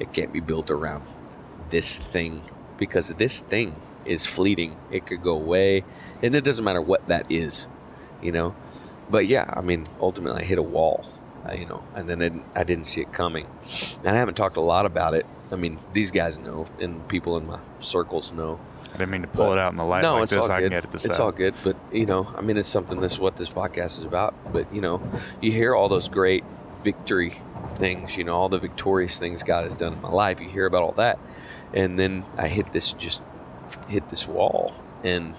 [0.00, 1.04] It can't be built around
[1.70, 2.42] this thing
[2.76, 4.76] because this thing is fleeting.
[4.90, 5.84] It could go away,
[6.22, 7.66] and it doesn't matter what that is,
[8.22, 8.54] you know.
[9.08, 11.04] But yeah, I mean, ultimately, I hit a wall,
[11.46, 13.46] Uh, you know, and then it, I didn't see it coming.
[13.98, 15.26] And I haven't talked a lot about it.
[15.52, 18.58] I mean, these guys know, and people in my circles know.
[18.86, 20.42] I didn't mean to pull it out in the light no, like it's this.
[20.42, 20.72] all I good.
[20.90, 21.24] this it's out.
[21.24, 23.00] all good, but you know, I mean, it's something.
[23.00, 24.34] This is what this podcast is about.
[24.52, 25.02] But you know,
[25.40, 26.44] you hear all those great
[26.82, 27.34] victory
[27.70, 28.16] things.
[28.16, 30.40] You know, all the victorious things God has done in my life.
[30.40, 31.18] You hear about all that,
[31.74, 33.20] and then I hit this just
[33.88, 34.74] hit this wall,
[35.04, 35.34] and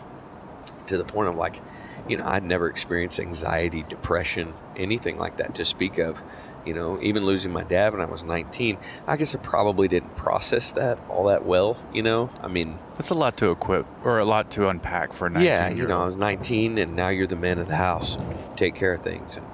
[0.87, 1.59] to the point of like,
[2.07, 6.21] you know, I'd never experienced anxiety, depression, anything like that to speak of.
[6.65, 8.77] You know, even losing my dad when I was 19,
[9.07, 11.81] I guess I probably didn't process that all that well.
[11.93, 15.29] You know, I mean, That's a lot to equip or a lot to unpack for
[15.29, 18.17] 19 yeah, you know, I was 19, and now you're the man of the house,
[18.17, 19.45] and take care of things, and,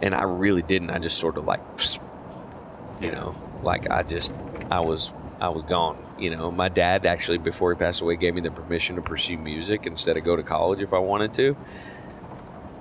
[0.00, 0.90] and I really didn't.
[0.90, 1.60] I just sort of like,
[3.00, 3.34] you know,
[3.64, 4.32] like I just,
[4.70, 5.12] I was,
[5.44, 5.98] I was gone.
[6.18, 9.36] You know, my dad actually, before he passed away, gave me the permission to pursue
[9.36, 11.56] music instead of go to college if I wanted to.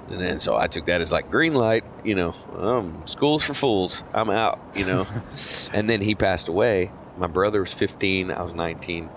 [0.10, 3.53] And then so I took that as like green light, you know, um, school's for
[3.53, 4.06] fools.
[4.14, 5.06] I'm out, you know.
[5.73, 6.91] and then he passed away.
[7.18, 9.10] My brother was 15, I was 19.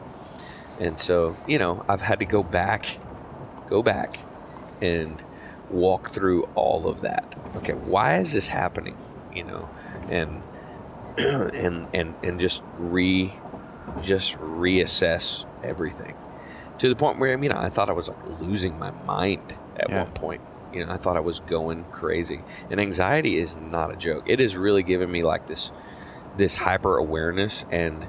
[0.81, 2.98] And so, you know, I've had to go back,
[3.68, 4.18] go back
[4.82, 5.23] and
[5.70, 7.36] walk through all of that.
[7.56, 8.97] Okay, why is this happening?
[9.32, 9.68] You know,
[10.09, 10.43] and
[11.55, 13.32] and and and just re
[14.02, 16.14] just reassess everything
[16.78, 19.88] to the point where I mean I thought I was like losing my mind at
[19.88, 20.02] Yeah.
[20.05, 20.40] one point.
[20.72, 22.40] You know, I thought I was going crazy.
[22.70, 24.24] And anxiety is not a joke.
[24.26, 25.72] It has really given me like this
[26.36, 28.06] this hyper awareness and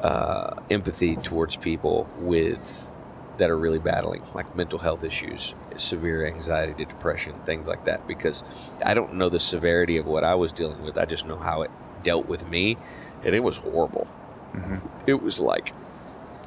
[0.00, 2.90] uh, empathy towards people with
[3.36, 8.06] that are really battling like mental health issues, severe anxiety, to depression, things like that.
[8.06, 8.42] Because
[8.84, 10.96] I don't know the severity of what I was dealing with.
[10.96, 11.70] I just know how it
[12.02, 12.76] dealt with me,
[13.24, 14.06] and it was horrible.
[14.54, 14.80] Mhm.
[15.06, 15.72] It was like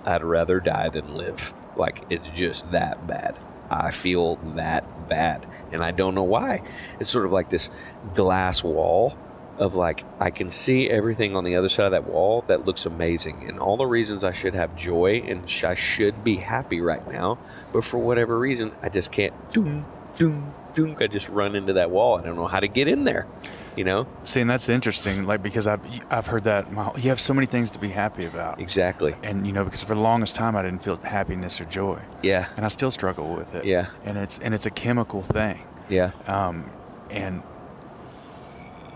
[0.06, 1.53] I'd rather die than live.
[1.76, 3.38] Like it's just that bad.
[3.69, 6.61] I feel that bad, and I don't know why.
[6.99, 7.69] It's sort of like this
[8.15, 9.15] glass wall
[9.57, 12.86] of like I can see everything on the other side of that wall that looks
[12.86, 16.82] amazing, and all the reasons I should have joy and sh- I should be happy
[16.82, 17.38] right now,
[17.72, 19.34] but for whatever reason I just can't.
[19.52, 19.86] Doom,
[20.18, 20.98] doom, doom.
[20.99, 22.18] I just run into that wall.
[22.18, 23.28] I don't know how to get in there.
[23.76, 24.06] You know?
[24.23, 25.80] See, and that's interesting, like because I've
[26.11, 29.15] I've heard that my, you have so many things to be happy about, Exactly.
[29.23, 32.48] and you know because for the longest time I didn't feel happiness or joy, Yeah.
[32.57, 33.64] and I still struggle with it.
[33.65, 33.85] Yeah.
[34.03, 36.11] and it's and it's a chemical thing, Yeah.
[36.27, 36.65] um,
[37.10, 37.41] and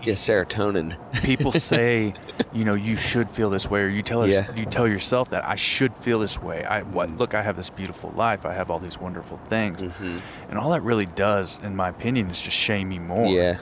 [0.02, 0.14] Yeah.
[0.14, 0.96] Serotonin.
[1.24, 2.12] people say,
[2.52, 4.46] you know, you should feel this way, or you tell us, Yeah.
[4.54, 6.64] you tell yourself that I should feel this way.
[6.64, 8.44] I what look, I have this beautiful life.
[8.44, 12.40] I have all these wonderful things, and all that really does, in my opinion, is
[12.42, 13.28] just shame me more.
[13.32, 13.56] Yeah.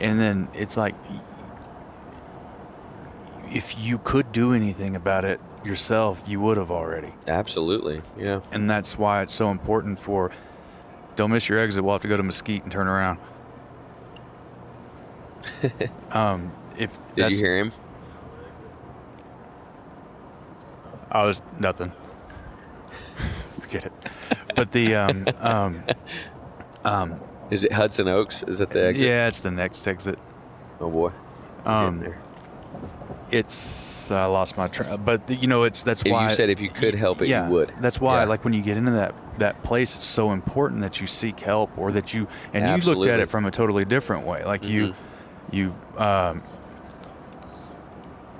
[0.00, 0.94] And then it's like,
[3.50, 7.12] if you could do anything about it yourself, you would have already.
[7.26, 8.02] Absolutely.
[8.18, 8.40] Yeah.
[8.52, 10.30] And that's why it's so important for.
[11.16, 11.82] Don't miss your exit.
[11.82, 13.18] We'll have to go to Mesquite and turn around.
[16.12, 17.72] um, if Did you hear him?
[21.10, 21.92] I was nothing.
[23.60, 23.92] Forget it.
[24.54, 25.26] But the um,
[26.84, 27.20] um,
[27.50, 28.42] Is it Hudson Oaks?
[28.42, 29.06] Is that the exit?
[29.06, 30.18] yeah, it's the next exit.
[30.80, 31.12] Oh boy.
[31.64, 32.18] Um, there.
[33.30, 36.60] It's I lost my train, but you know it's that's If why you said if
[36.62, 37.68] you could help it, yeah, you would.
[37.78, 38.24] That's why, Yeah.
[38.28, 41.76] like when you get into that that place, it's so important that you seek help,
[41.76, 44.44] or that you and you looked at it from a totally different way.
[44.44, 45.56] Like you, Mm-hmm.
[45.56, 46.42] you, um,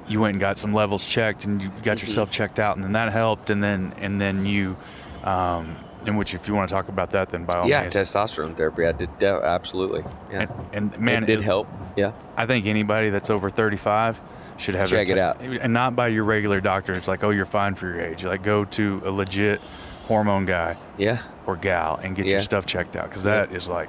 [0.08, 2.06] you went and got some levels checked, and you got Mm-hmm.
[2.06, 4.76] yourself checked out, and then that helped, and then and then you,
[5.24, 5.76] um,
[6.08, 7.94] in which if you want to talk about that, then by all yeah, means.
[7.94, 8.86] testosterone therapy.
[8.86, 10.02] I did de- absolutely.
[10.32, 10.46] Yeah.
[10.72, 11.68] and, and man, it did it- help.
[11.96, 12.12] Yeah.
[12.36, 14.20] I think anybody that's over 35
[14.56, 15.40] should have Check their it out.
[15.40, 16.94] and not by your regular doctor.
[16.94, 18.24] It's like, oh, you're fine for your age.
[18.24, 19.60] Like, go to a legit
[20.06, 21.18] hormone guy Yeah.
[21.46, 22.32] or gal and get Yeah.
[22.32, 23.46] your stuff checked out because Yeah.
[23.46, 23.88] that is like,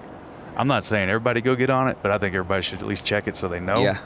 [0.57, 3.05] I'm not saying everybody go get on it, but I think everybody should at least
[3.05, 3.79] check it so they know.
[3.81, 3.97] Yeah.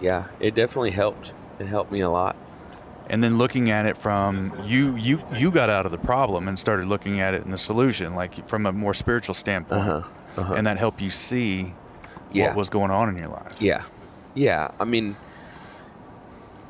[0.00, 0.24] Yeah.
[0.40, 1.32] It definitely helped.
[1.58, 2.36] It helped me a lot.
[3.08, 6.58] And then looking at it from you, you you got out of the problem and
[6.58, 10.54] started looking at it in the solution, like from a more spiritual standpoint, Uh-huh.
[10.54, 11.72] and that helped you see
[12.32, 12.48] Yeah.
[12.48, 13.60] what was going on in your life.
[13.62, 13.82] Yeah,
[14.34, 14.70] yeah.
[14.80, 15.16] I mean,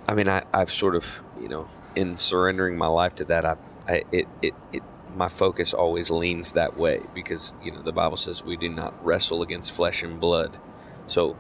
[0.09, 3.57] I mean, I, I've sort of, you know, in surrendering my life to that, I,
[3.89, 4.83] I it, it, it,
[5.17, 8.93] my focus always leans that way because you know the Bible says we do not
[9.05, 10.59] wrestle against flesh and blood.
[11.07, 11.37] So,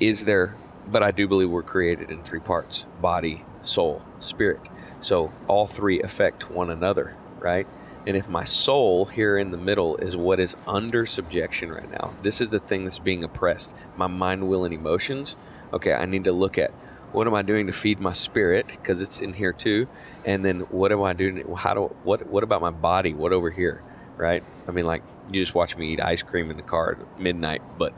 [0.00, 0.54] is there?
[0.90, 4.60] But I do believe we're created in three parts: body, soul, spirit.
[5.00, 7.66] So all three affect one another, right?
[8.06, 12.12] And if my soul here in the middle is what is under subjection right now,
[12.22, 15.36] this is the thing that's being oppressed, my mind, will, and emotions.
[15.72, 16.70] Okay, I need to look at
[17.12, 19.88] what am I doing to feed my spirit because it's in here too,
[20.24, 21.44] and then what am I doing?
[21.54, 23.14] How do what what about my body?
[23.14, 23.82] What over here,
[24.16, 24.42] right?
[24.68, 27.62] I mean, like you just watch me eat ice cream in the car at midnight,
[27.78, 27.94] but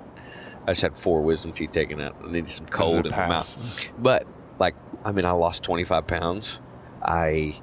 [0.66, 2.16] I just had four wisdom teeth taken out.
[2.22, 3.88] I needed some cold in my mouth.
[3.98, 4.26] But
[4.58, 6.60] like, I mean, I lost 25 pounds.
[7.02, 7.60] I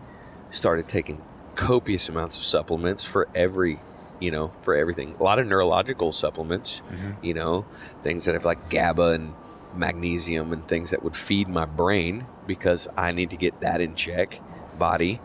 [0.52, 1.22] started taking
[1.56, 3.80] copious amounts of supplements for every,
[4.20, 5.16] you know, for everything.
[5.20, 7.26] A lot of neurological supplements, mm-hmm.
[7.26, 7.66] you know,
[8.02, 9.34] things that have like GABA and
[9.76, 13.96] magnesium and things that would feed my brain because I need to get that in
[13.96, 14.40] check,
[14.78, 15.20] body.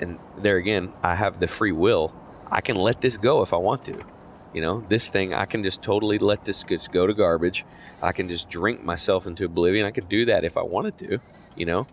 [0.00, 2.14] And there again, I have the free will.
[2.50, 4.04] I can let this go if I want to.
[4.52, 7.64] You know, this thing, I can just totally let this go to garbage.
[8.02, 9.86] I can just drink myself into oblivion.
[9.86, 11.20] I could do that if I wanted to,
[11.56, 11.86] you know,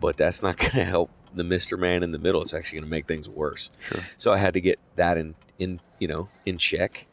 [0.00, 1.78] but that's not going to help the Mr.
[1.78, 2.42] Man in the middle.
[2.42, 3.70] It's actually going to make things worse.
[3.80, 4.00] Sure.
[4.18, 7.06] So I had to get that in, in you know, in check.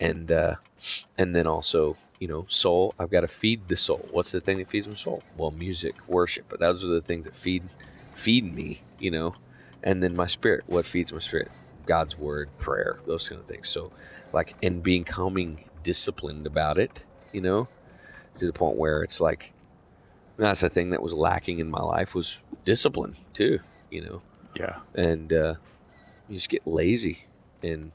[0.00, 0.56] And, uh,
[1.16, 4.08] and then also, you know, soul, I've got to feed the soul.
[4.10, 5.22] What's the thing that feeds my soul?
[5.36, 6.46] Well, music, worship.
[6.48, 7.62] But those are the things that feed,
[8.14, 9.36] feed me, you know,
[9.82, 10.64] and then my spirit.
[10.66, 11.50] What feeds my spirit?
[11.86, 13.68] God's word, prayer, those kind of things.
[13.68, 13.92] So,
[14.32, 17.68] like, and becoming disciplined about it, you know,
[18.38, 19.52] to the point where it's like,
[20.36, 24.22] that's the thing that was lacking in my life was discipline too, you know,
[24.54, 24.78] Yeah.
[24.94, 25.54] and uh,
[26.28, 27.26] you just get lazy,
[27.62, 27.92] and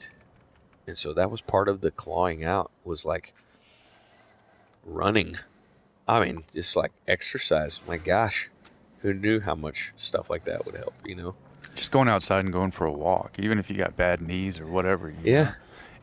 [0.88, 3.34] and so that was part of the clawing out was like
[4.86, 5.38] running.
[6.08, 7.82] I mean, just like exercise.
[7.88, 8.50] My gosh,
[9.02, 10.94] who knew how much stuff like that would help?
[11.06, 11.36] You know?
[11.76, 14.66] just going outside and going for a walk, even if you got bad knees or
[14.66, 15.14] whatever.
[15.24, 15.44] Yeah.
[15.44, 15.52] know.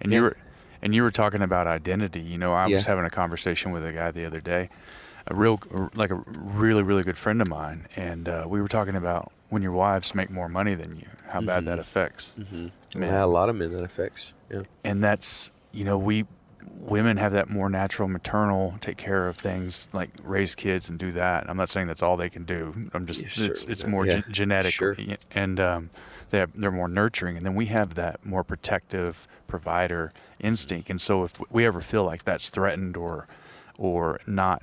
[0.01, 0.17] And Yeah.
[0.19, 0.37] you were,
[0.81, 2.21] and you were talking about identity.
[2.21, 4.71] You know, I was having a conversation with a guy the other day,
[5.27, 5.61] a real,
[5.95, 9.63] like a really, really good friend of mine, and uh, we were talking about when
[9.63, 12.39] your wives make more money than you, how bad that affects.
[12.39, 13.03] Mm-hmm.
[13.03, 14.35] Yeah, a lot of men that affects.
[14.51, 14.63] Yeah.
[14.85, 16.27] And that's, you know, we
[16.79, 21.11] women have that more natural maternal take care of things like raise kids and do
[21.13, 21.49] that.
[21.49, 22.89] I'm not saying that's all they can do.
[22.93, 24.97] I'm just Yeah, it's it's more Yeah, ge- genetic sure.
[25.33, 25.91] and um,
[26.31, 30.91] they have, they're more nurturing and then we have that more protective provider instinct.
[30.91, 33.27] And so if we ever feel like that's threatened or
[33.79, 34.63] or not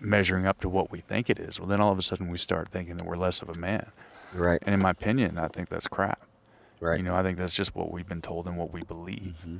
[0.00, 2.38] measuring up to what we think it is, well then all of a sudden we
[2.38, 3.90] start thinking that we're less of a man.
[4.34, 4.58] Right.
[4.64, 6.20] And in my opinion, I think that's crap.
[6.80, 6.98] Right.
[6.98, 9.38] You know, I think that's just what we've been told and what we believe.
[9.40, 9.56] Mm-hmm.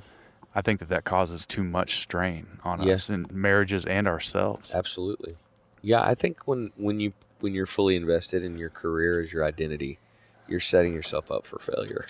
[0.55, 2.94] I think that that causes too much strain on Yeah.
[2.94, 4.74] us in marriages and ourselves.
[4.74, 5.36] Absolutely.
[5.82, 9.44] Yeah, I think when when you when you're fully invested in your career as your
[9.44, 9.98] identity,
[10.48, 12.06] you're setting yourself up for failure.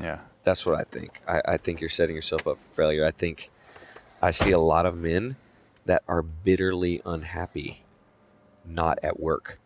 [0.00, 0.18] Yeah.
[0.44, 1.20] That's what I think.
[1.28, 3.06] I, I think you're setting yourself up for failure.
[3.06, 3.50] I think
[4.20, 5.36] I see a lot of men
[5.86, 7.84] that are bitterly unhappy
[8.64, 9.58] not at work.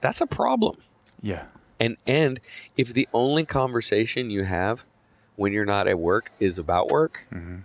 [0.00, 0.76] That's a problem.
[1.20, 1.46] Yeah.
[1.78, 2.40] And and
[2.76, 4.84] if the only conversation you have
[5.36, 7.58] when you're not at work is about work, mm-hmm.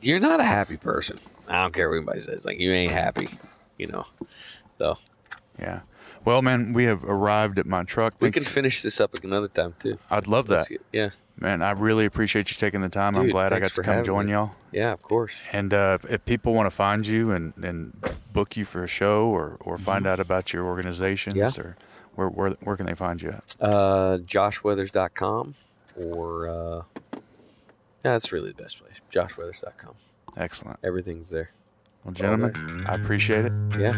[0.00, 1.18] you're not a happy person.
[1.48, 2.44] I don't care what anybody says.
[2.44, 3.28] Like you ain't happy,
[3.78, 4.06] you know.
[4.78, 4.98] So
[5.58, 5.80] Yeah.
[6.24, 8.14] Well, man, we have arrived at my truck.
[8.20, 9.98] we can finish this up another time too.
[10.10, 10.68] I'd love that.
[10.92, 13.14] Yeah, Man, I really appreciate you taking the time.
[13.16, 14.32] I'm glad I got to come join me.
[14.32, 14.52] y'all.
[14.72, 15.34] yeah, of course.
[15.52, 17.92] And uh, if people want to find you and, and
[18.32, 21.60] book you for a show or, or find out about your organizations Mm-hmm.
[21.60, 21.64] Yeah.
[21.66, 21.76] or
[22.14, 23.56] where, where where can they find you at?
[23.60, 25.54] Uh, joshweathers.com
[25.96, 26.82] or uh,
[27.12, 27.20] yeah,
[28.02, 29.00] that's really the best place.
[29.12, 29.94] Joshweathers.com.
[30.38, 30.78] Excellent.
[30.82, 31.50] Everything's there.
[32.04, 33.52] Well, gentlemen, I appreciate it.
[33.78, 33.92] Yeah.